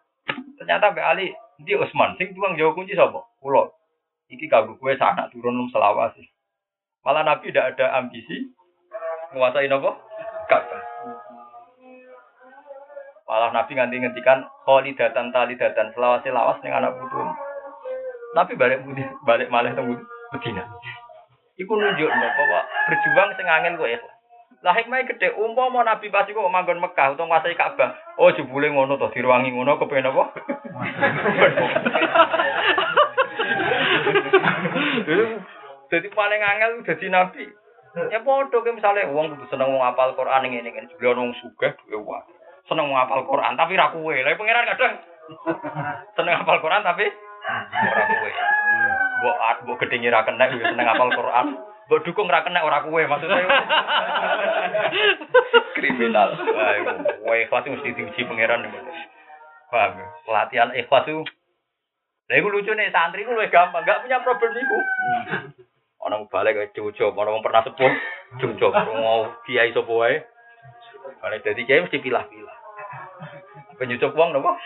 Ternyata 0.56 0.96
Mbak 0.96 1.04
Ali, 1.04 1.36
di 1.60 1.76
Utsman 1.76 2.16
sing 2.16 2.32
tuang 2.32 2.56
jauh 2.56 2.72
kunci 2.72 2.96
sapa? 2.96 3.28
Kulo. 3.44 3.76
Iki 4.32 4.48
kanggo 4.48 4.80
kowe 4.80 4.96
sanak 4.96 5.28
turun 5.36 5.68
selawase. 5.68 6.24
Malah 7.08 7.24
Nabi 7.24 7.48
tidak 7.48 7.72
ada 7.72 8.04
ambisi 8.04 8.52
menguasai 9.32 9.64
nopo 9.72 9.96
Ka'bah. 10.44 10.82
Malah 13.24 13.48
Nabi 13.56 13.80
nganti 13.80 13.96
ngendikan 13.96 14.44
kholidatan 14.68 15.32
talidatan 15.32 15.88
selawase 15.96 16.28
lawas 16.28 16.60
ning 16.60 16.76
anak 16.76 16.92
putu. 17.00 17.16
Nabi 18.36 18.60
balik 18.60 18.84
budi, 18.84 19.00
balik 19.24 19.48
malih 19.48 19.72
teng 19.72 19.88
Medina. 20.36 20.68
Iku 21.56 21.72
nunjuk 21.80 22.12
bahwa 22.12 22.60
berjuang 22.92 23.32
sing 23.40 23.48
angin 23.48 23.80
kowe 23.80 23.88
ikhlas. 23.88 24.12
Lah 24.60 24.76
hikmah 24.76 25.08
gede, 25.08 25.32
umpama 25.32 25.88
Nabi 25.88 26.12
pas 26.12 26.28
iku 26.28 26.44
manggon 26.44 26.76
Mekah 26.76 27.16
utawa 27.16 27.40
nguasai 27.40 27.56
Ka'bah. 27.56 28.20
Oh 28.20 28.28
jebule 28.36 28.68
ngono 28.68 29.00
to 29.00 29.08
diruangi 29.16 29.48
ngono 29.48 29.80
kepen 29.80 30.12
apa? 30.12 30.24
Jadi 35.88 36.08
paling 36.12 36.40
angel 36.44 36.84
jadi 36.84 37.06
nabi. 37.08 37.44
Ya 38.12 38.20
podo 38.20 38.60
ke 38.60 38.70
misalnya 38.70 39.08
wong 39.08 39.32
kudu 39.34 39.48
seneng 39.48 39.72
wong 39.72 39.82
apal 39.82 40.12
Quran 40.12 40.44
ngene 40.44 40.70
ngene 40.70 40.92
jebule 40.92 41.16
wong 41.16 41.32
sugih 41.40 41.72
duwe 41.88 41.98
wae. 42.04 42.22
Seneng 42.68 42.92
wong 42.92 43.00
apal 43.00 43.24
Quran 43.24 43.56
tapi 43.56 43.80
ra 43.80 43.90
kowe. 43.90 44.12
Lah 44.12 44.36
pangeran 44.36 44.68
kadang 44.68 44.94
seneng 46.14 46.34
apal 46.36 46.60
Quran 46.60 46.84
tapi 46.84 47.08
ora 47.88 48.02
kowe. 48.04 48.30
Mbok 49.18 49.36
mbok 49.64 49.78
gedhe 49.82 50.12
ra 50.12 50.28
kena 50.28 50.46
seneng 50.52 50.86
apal 50.86 51.10
Quran. 51.16 51.46
Mbok 51.88 52.04
dukung 52.04 52.28
ra 52.28 52.44
kena 52.44 52.60
ora 52.60 52.84
kowe 52.84 53.00
maksudnya. 53.00 53.48
kriminal. 55.74 56.36
Wah, 57.24 57.36
ikhlas 57.40 57.66
mesti 57.66 57.96
diuji 57.96 58.20
pangeran. 58.28 58.68
Paham? 59.68 60.00
ya? 60.00 60.06
Pelatihan 60.24 60.70
ikhlas 60.76 61.08
itu 61.08 61.24
Lah 62.28 62.36
iku 62.36 62.52
nih 62.52 62.92
santri 62.92 63.24
ku 63.24 63.32
gampang, 63.48 63.88
gak 63.88 64.04
punya 64.04 64.20
problem 64.20 64.52
iku. 64.52 64.78
Ana 66.08 66.24
balik 66.24 66.72
cucuk, 66.72 67.12
ana 67.12 67.36
wong 67.36 67.44
pernah 67.44 67.60
sepuh, 67.60 67.92
cucuk, 68.40 68.72
mau 68.72 69.28
kiai 69.44 69.76
sapa 69.76 69.92
wae. 69.92 70.24
Kalau 71.20 71.36
dadi 71.44 71.68
kiai 71.68 71.84
mesti 71.84 72.00
pilah-pilah. 72.00 72.56
Penyucuk 73.76 74.16
wong 74.16 74.32
napa? 74.32 74.56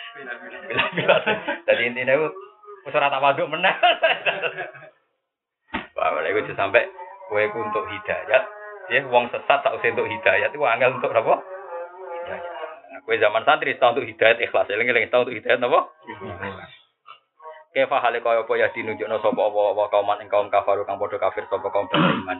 Pilah-pilah. 0.71 1.19
Dadi 1.67 1.83
intine 1.83 2.15
ku 2.15 2.31
wis 2.87 2.95
ora 2.95 3.11
tak 3.11 3.19
waduk 3.27 3.51
meneh. 3.51 3.75
Wah, 5.99 6.15
lha 6.15 6.31
iku 6.31 6.47
sampai 6.55 6.87
kowe 7.27 7.43
ku 7.51 7.59
untuk 7.59 7.91
hidayat, 7.91 8.43
ya 8.95 9.03
wong 9.11 9.27
sesat 9.35 9.67
tak 9.67 9.75
usah 9.75 9.91
untuk 9.99 10.07
hidayat 10.07 10.55
itu 10.55 10.63
angel 10.63 10.95
untuk 10.95 11.11
apa? 11.11 11.43
Hidayat. 12.23 12.45
Nah, 12.95 13.01
kowe 13.03 13.19
zaman 13.19 13.43
santri 13.43 13.75
tau 13.83 13.99
untuk 13.99 14.07
hidayat 14.07 14.39
ikhlas, 14.39 14.71
eling-eling 14.71 15.11
tau 15.11 15.27
untuk 15.27 15.35
hidayat 15.35 15.59
napa? 15.59 15.91
Kefa 17.73 18.05
hale 18.05 18.21
kaya 18.21 18.45
apa 18.45 18.53
ya 18.61 18.69
dinunjukno 18.77 19.17
sapa 19.25 19.41
apa 19.49 19.61
wa 19.73 19.89
kauman 19.89 20.21
ing 20.21 20.29
kaum 20.29 20.53
kafaru 20.53 20.85
kang 20.85 21.01
padha 21.01 21.17
kafir 21.17 21.49
sapa 21.49 21.73
kaum 21.73 21.89
bani 21.89 22.21
iman. 22.21 22.39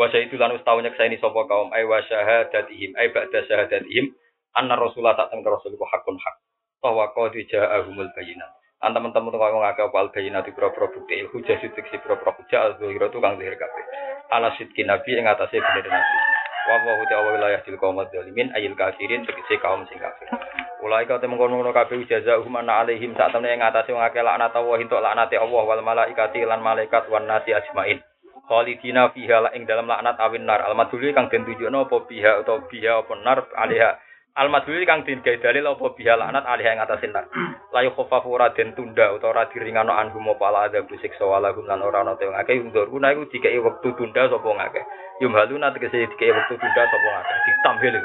Wa 0.00 0.08
itu 0.08 0.40
lan 0.40 0.56
ustau 0.56 0.80
nyekseni 0.80 1.20
sapa 1.20 1.44
kaum 1.44 1.68
ay 1.76 1.84
wa 1.84 2.00
syahadatihim 2.00 2.96
ay 2.96 3.12
ba'da 3.12 3.44
syahadatihim 3.44 4.16
anna 4.56 4.80
rasulullah 4.80 5.20
tak 5.20 5.36
temen 5.36 5.44
rasul 5.44 5.76
ku 5.76 5.84
hakun 5.84 6.16
hak. 6.16 6.40
Bahwa 6.80 7.12
qad 7.12 7.36
ja'ahumul 7.36 8.08
bayyinat. 8.16 8.50
An 8.80 8.96
teman-teman 8.96 9.36
kok 9.36 9.52
ngake 9.52 9.82
apa 9.84 9.96
al 10.00 10.08
bayyinat 10.16 10.48
pro-pro 10.56 10.88
bukti 10.96 11.20
il 11.20 11.28
hujah 11.28 11.60
sidik 11.60 11.84
si 11.92 12.00
pro-pro 12.00 12.32
hujah 12.32 12.60
al 12.64 12.72
zahira 12.80 13.12
tu 13.12 13.20
kang 13.20 13.36
zahir 13.36 13.60
kabeh. 13.60 13.84
Ala 14.32 14.48
sidki 14.56 14.80
nabi 14.88 15.12
ing 15.12 15.28
atase 15.28 15.60
bener 15.60 15.92
nabi. 15.92 16.33
Wa 16.64 16.80
wa 16.80 16.96
huwa 16.96 17.04
ta'ala 17.04 17.28
wilayah 17.36 17.60
dil 17.60 17.76
kaum 17.76 18.00
zalimin 18.08 18.48
ayil 18.56 18.72
kafirin 18.72 19.28
tegese 19.28 19.60
kaum 19.60 19.84
sing 19.84 20.00
kafir. 20.00 20.32
Ulai 20.80 21.04
kau 21.04 21.20
temu 21.20 21.36
kono 21.36 21.60
kabeh 21.72 22.08
jaza 22.08 22.40
humana 22.40 22.80
alaihim 22.84 23.12
sak 23.16 23.36
temne 23.36 23.52
ing 23.52 23.60
atase 23.60 23.92
wong 23.92 24.00
akeh 24.00 24.24
laknat 24.24 24.56
Allah 24.56 24.76
entuk 24.80 25.00
laknate 25.00 25.36
Allah 25.36 25.62
wal 25.64 25.84
malaikati 25.84 26.40
lan 26.44 26.64
malaikat 26.64 27.08
wan 27.12 27.28
nasi 27.28 27.52
ajmain. 27.52 28.00
Khalidina 28.48 29.12
fiha 29.12 29.44
la 29.44 29.50
ing 29.52 29.68
dalam 29.68 29.88
laknat 29.88 30.16
awin 30.20 30.44
nar. 30.48 30.64
Al 30.64 30.76
madhuli 30.76 31.12
kang 31.12 31.28
den 31.28 31.44
tunjukno 31.44 31.84
apa 31.84 31.96
biha 32.08 32.44
utawa 32.44 32.64
biha 32.68 33.00
apa 33.00 33.12
nar 33.20 33.38
alaiha. 33.60 33.90
Al 34.34 34.50
madhuli 34.50 34.82
kang 34.82 35.06
den 35.06 35.22
gawe 35.22 35.38
dalil 35.38 35.62
apa 35.70 35.94
biha 35.94 36.18
laknat 36.18 36.42
alaiha 36.42 36.74
ing 36.74 36.82
atase 36.82 37.06
nar. 37.06 37.30
La 37.70 37.86
yukhaffafu 37.86 38.34
ora 38.34 38.50
den 38.50 38.74
tunda 38.74 39.14
utawa 39.14 39.30
ora 39.30 39.42
diringano 39.46 39.94
anhum 39.94 40.26
apa 40.26 40.44
ala 40.50 40.66
ada 40.66 40.82
siksa 40.98 41.22
walahum 41.22 41.62
lan 41.70 41.78
ora 41.78 42.02
ana 42.02 42.18
te 42.18 42.26
wong 42.26 42.34
akeh 42.42 42.58
undur 42.58 42.90
kuna 42.90 43.14
iku 43.14 43.30
dikei 43.30 43.62
wektu 43.62 43.94
tunda 43.94 44.26
sapa 44.26 44.42
wong 44.42 44.58
akeh. 44.58 44.82
Yumhaluna 45.22 45.70
tegese 45.70 46.10
dikei 46.10 46.34
wektu 46.34 46.58
tunda 46.58 46.82
sapa 46.82 47.06
wong 47.06 47.16
akeh. 47.22 47.36
Ditamhil. 47.46 47.96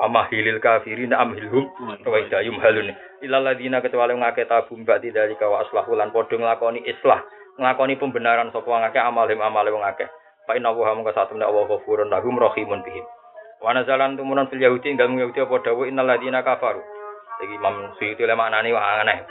Ama 0.00 0.24
hilil 0.32 0.58
kafirin 0.58 1.12
amhilhum 1.12 1.68
wa 2.02 2.16
idayum 2.18 2.58
halun 2.58 2.90
ilal 3.22 3.46
ladina 3.46 3.78
kecuali 3.78 4.16
ngake 4.18 4.48
tabum 4.50 4.82
ba'di 4.82 5.14
dari 5.14 5.38
kawa 5.38 5.62
aslahu 5.62 5.94
lan 5.94 6.10
padha 6.10 6.34
nglakoni 6.34 6.82
islah 6.82 7.22
nglakoni 7.60 7.94
pembenaran 8.00 8.50
sapa 8.50 8.66
ngake 8.66 8.98
amalhim 8.98 9.38
amale 9.38 9.70
wong 9.70 9.86
akeh 9.86 10.10
fa 10.50 10.58
inna 10.58 10.74
wa 10.74 10.92
mung 10.98 11.06
satemene 11.08 11.46
Allah 11.46 11.70
ghafurun 11.70 12.10
lahum 12.10 12.34
rahimun 12.42 12.82
bihim 12.82 13.06
wa 13.64 13.72
nazalan 13.72 14.20
tumunan 14.20 14.52
fil 14.52 14.60
yahudi 14.60 14.92
ing 14.92 15.00
dalem 15.00 15.16
yahudi 15.16 15.40
apa 15.40 15.56
dawu 15.64 15.88
innal 15.88 16.04
ladina 16.04 16.44
kafaru 16.44 16.84
iki 17.40 17.56
Imam 17.56 17.96
Suyuti 17.96 18.28
le 18.28 18.36
maknane 18.36 18.70
wa 18.76 19.00
aneh 19.00 19.24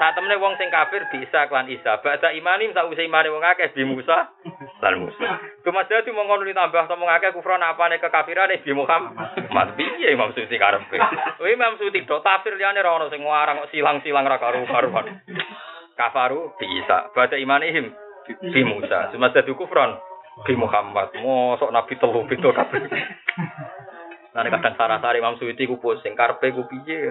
Saat 0.00 0.16
temene 0.16 0.40
wong 0.40 0.56
sing 0.56 0.72
kafir 0.72 1.04
bisa 1.12 1.44
klan 1.52 1.68
Isa. 1.68 2.00
Ba'da 2.00 2.32
imanim 2.32 2.72
sause 2.72 3.04
imane 3.04 3.28
wong 3.28 3.44
akeh 3.44 3.68
bi 3.76 3.84
Musa 3.84 4.32
lan 4.80 4.96
Musa. 4.96 5.28
Kemasdatu 5.60 6.08
mongkon 6.16 6.48
ditambah 6.48 6.88
to 6.88 6.96
wong 6.96 7.12
akeh 7.12 7.36
kufran 7.36 7.60
apane 7.60 8.00
kekafirane 8.00 8.64
bi 8.64 8.72
Muhammad. 8.72 9.76
Piye 9.76 10.08
Imam 10.16 10.32
Suyuti 10.32 10.56
karepe? 10.56 10.96
Kuwi 11.36 11.52
Imam 11.52 11.76
Suyuti 11.76 12.08
do 12.08 12.16
tafsir 12.24 12.56
liyane 12.56 12.80
ora 12.80 12.96
ono 12.96 13.12
sing 13.12 13.20
ngarang 13.20 13.60
kok 13.60 13.76
silang-silang 13.76 14.24
ra 14.24 14.40
karu-karuan. 14.40 15.20
Kafaru 16.00 16.56
bisa. 16.56 17.12
Ba'da 17.12 17.36
imanihim 17.36 17.92
bi 18.40 18.60
Musa. 18.64 19.12
Kemasdatu 19.12 19.52
kufran 19.52 20.00
bi 20.48 20.56
Muhammad. 20.56 21.12
Mosok 21.20 21.76
nabi 21.76 22.00
telu 22.00 22.24
beda 22.24 22.56
kabeh. 22.56 22.88
Nah, 24.30 24.46
kadang 24.46 24.74
sarah-sari 24.78 25.18
Imam 25.18 25.34
Suyuti 25.42 25.66
ku 25.66 25.82
pusing 25.82 26.14
karepe 26.14 26.54
ku 26.54 26.62
piye. 26.70 27.10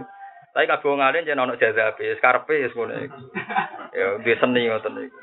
Tapi 0.50 0.66
kabeh 0.66 0.88
wong 0.90 1.04
alim 1.04 1.28
jen 1.28 1.38
ono 1.38 1.60
jazabe, 1.60 2.18
karepe 2.18 2.66
wis 2.66 2.74
ngono 2.74 2.96
iku. 3.06 3.20
Ya 3.94 4.08
di 4.24 4.34
seni 4.40 4.66
ngoten 4.66 4.98
iku. 4.98 5.20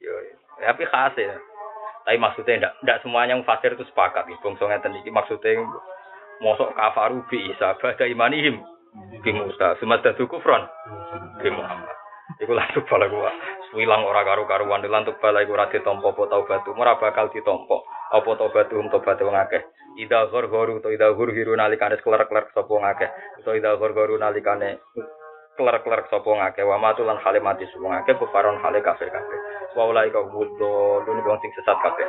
Yo, 0.00 0.12
tapi 0.64 0.84
khas 0.88 1.14
ya. 1.18 1.36
Tapi 2.08 2.16
maksudnya 2.16 2.56
ndak 2.56 2.72
ndak 2.80 3.00
semuanya 3.04 3.36
yang 3.36 3.44
fasir 3.44 3.76
itu 3.76 3.84
sepakat 3.90 4.24
iki. 4.30 4.40
Bangsa 4.40 4.64
ngeten 4.64 4.96
iki 5.04 5.10
maksudnya 5.12 5.60
mosok 6.40 6.72
kafaru 6.72 7.20
bi 7.28 7.52
Isa 7.52 7.76
bada 7.76 8.04
imanihim 8.08 8.64
bi 9.20 9.30
Musa, 9.36 9.76
sumadatu 9.76 10.24
kufran 10.24 10.64
bi 11.44 11.52
Muhammad. 11.52 11.96
Iku 12.40 12.56
langsung 12.56 12.86
bala 12.88 13.12
gua. 13.12 13.30
Wilang 13.76 14.02
ora 14.02 14.24
karu-karuan 14.24 14.82
lantuk 14.88 15.20
bala 15.20 15.44
iku 15.44 15.52
ora 15.54 15.68
ditampa 15.68 16.10
apa 16.16 16.22
taubatu, 16.32 16.72
ora 16.72 16.96
bakal 16.96 17.28
ditampa. 17.28 17.76
Apa 18.10 18.30
taubatu 18.40 18.80
um 18.80 18.88
tobat 18.88 19.20
wong 19.20 19.36
akeh. 19.36 19.62
Ida 20.00 20.32
gharu 20.32 20.80
to 20.80 20.88
ida 20.88 21.12
hurhiru 21.12 21.52
nalikane 21.52 22.00
klerk-klerk 22.00 22.48
sapa 22.56 22.72
wong 22.72 22.88
akeh. 22.88 23.10
To 23.44 23.52
ida 23.52 23.76
gharu 23.76 24.16
nalikane 24.16 24.80
klerk-klerk 25.60 26.08
sapa 26.08 26.24
wong 26.24 26.40
akeh. 26.40 26.64
Wa 26.64 26.80
matulan 26.80 27.20
hale 27.20 27.40
mati 27.44 27.68
sapa 27.68 27.84
wong 27.84 27.92
akeh 28.00 28.16
kufaron 28.16 28.56
hale 28.64 28.80
kafir 28.80 29.12
kabeh. 29.12 29.38
Wa 29.76 29.84
ulai 29.84 30.08
ka 30.08 30.24
wuddo 30.24 31.04
dene 31.04 31.20
wong 31.20 31.36
sing 31.44 31.52
sesat 31.52 31.76
kabeh. 31.84 32.08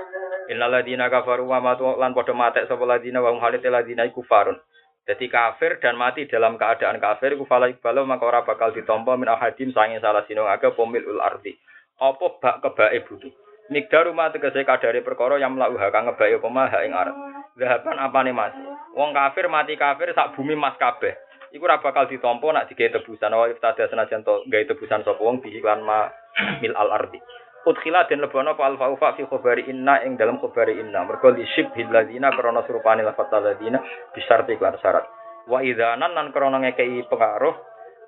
Innal 0.56 0.72
ladina 0.72 1.12
kafaru 1.12 1.52
wa 1.52 1.60
matu 1.60 1.84
lan 2.00 2.16
padha 2.16 2.32
matek 2.32 2.72
sapa 2.72 2.84
ladina 2.88 3.20
wa 3.20 3.36
hum 3.36 3.44
halite 3.44 3.68
ladina 3.68 4.08
iku 4.08 4.24
farun. 4.24 4.56
Jadi 5.04 5.28
kafir 5.28 5.84
dan 5.84 6.00
mati 6.00 6.32
dalam 6.32 6.56
keadaan 6.56 6.96
kafir 6.96 7.36
iku 7.36 7.44
fala 7.44 7.68
iqbalu 7.68 8.08
maka 8.08 8.24
ora 8.24 8.48
bakal 8.48 8.72
ditampa 8.72 9.20
min 9.20 9.28
ahadim 9.28 9.76
sange 9.76 10.00
salah 10.00 10.24
sino 10.32 10.48
akeh 10.48 10.72
pomil 10.80 11.04
ul 11.04 11.20
ardi. 11.20 11.60
Apa 12.00 12.39
bak 12.39 12.56
kebake 12.64 13.04
butuh. 13.04 13.34
Migdar 13.72 14.08
rumah 14.08 14.32
tegese 14.32 14.64
kadare 14.64 15.00
perkara 15.04 15.39
yang 15.39 15.56
mlauha 15.56 15.92
kang 15.92 16.08
ngebake 16.08 16.39
apa 16.39 16.80
ing 16.84 16.92
arep. 16.92 17.16
Zahaban 17.62 18.01
apane 18.01 18.34
mas? 18.34 18.57
Wong 18.97 19.14
kafir 19.14 19.45
mati 19.45 19.78
kafir 19.78 20.09
sak 20.18 20.34
bumi 20.34 20.57
mas 20.57 20.74
kabeh. 20.82 21.14
Iku 21.53 21.70
ora 21.70 21.78
bakal 21.78 22.09
ditampa 22.09 22.49
nak 22.49 22.74
digawe 22.74 22.97
tebusan 22.97 23.38
wa 23.38 23.45
iftada 23.45 23.86
senajan 23.86 24.26
to 24.26 24.41
gawe 24.49 24.66
tebusan 24.66 25.05
sapa 25.05 25.22
wong 25.22 25.45
bi 25.45 25.53
iklan 25.53 25.86
ma 25.86 26.09
mil 26.57 26.74
al 26.74 26.89
ardi. 26.89 27.22
Udkhila 27.62 28.09
den 28.09 28.26
lebono 28.26 28.57
apa 28.57 28.66
alfa 28.66 28.89
ufa 28.89 29.14
fi 29.14 29.22
khabari 29.30 29.70
inna 29.70 30.01
ing 30.01 30.18
dalam 30.18 30.41
khabari 30.41 30.82
inna. 30.82 31.05
Mergo 31.05 31.30
li 31.30 31.45
syibhil 31.53 31.93
ladzina 31.93 32.34
krana 32.34 32.66
surupane 32.66 33.05
lafat 33.05 33.30
ladzina 33.30 33.78
bisarti 34.09 34.57
iklan 34.57 34.82
syarat. 34.82 35.05
Wa 35.45 35.62
idzanan 35.62 36.18
lan 36.18 36.34
krana 36.34 36.57
ngekei 36.66 37.05
pengaruh 37.05 37.53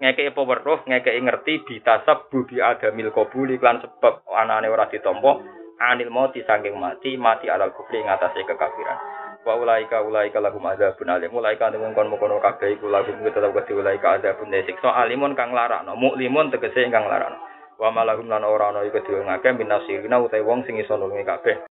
ngekei 0.01 0.33
peweruh 0.33 0.81
ngekei 0.89 1.21
ngerti 1.21 1.61
bitasab 1.69 2.33
bubi 2.33 2.57
adamil 2.57 3.13
qabul 3.13 3.53
iklan 3.53 3.85
sebab 3.85 4.25
anane 4.33 4.65
ora 4.71 4.89
ditampa 4.89 5.37
anil 5.83 6.09
mati 6.09 6.41
saking 6.47 6.79
mati 6.79 7.19
mati 7.19 7.51
alal 7.51 7.75
kufri 7.75 8.01
ing 8.01 8.09
atase 8.09 8.41
kekafiran. 8.47 9.22
Wa 9.43 9.59
ulaika 9.59 9.99
ulaika 9.99 10.39
lahum 10.39 10.63
adzabun 10.63 11.11
alim. 11.11 11.31
Ulaika 11.35 11.67
temen 11.67 11.91
kon 11.91 12.07
mokono 12.07 12.39
kabeh 12.39 12.79
iku 12.79 12.87
lahum 12.87 13.19
tetep 13.27 13.51
wedi 13.51 13.73
ulaika 13.75 14.15
adzabun 14.15 14.55
siksa 14.63 14.89
alimun 14.95 15.35
kang 15.35 15.51
larakno. 15.51 15.99
Muklimun 15.99 16.47
tegese 16.47 16.87
ingkang 16.87 17.05
larakno. 17.11 17.37
Wa 17.75 17.91
malahum 17.91 18.31
lan 18.31 18.47
ora 18.47 18.71
ana 18.71 18.87
iku 18.87 19.03
dhewe 19.03 19.27
ngake 19.27 19.59
minasirina 19.59 20.21
utawa 20.23 20.47
wong 20.47 20.63
sing 20.63 20.79
iso 20.79 20.95
nulungi 20.95 21.27
kabeh. 21.27 21.59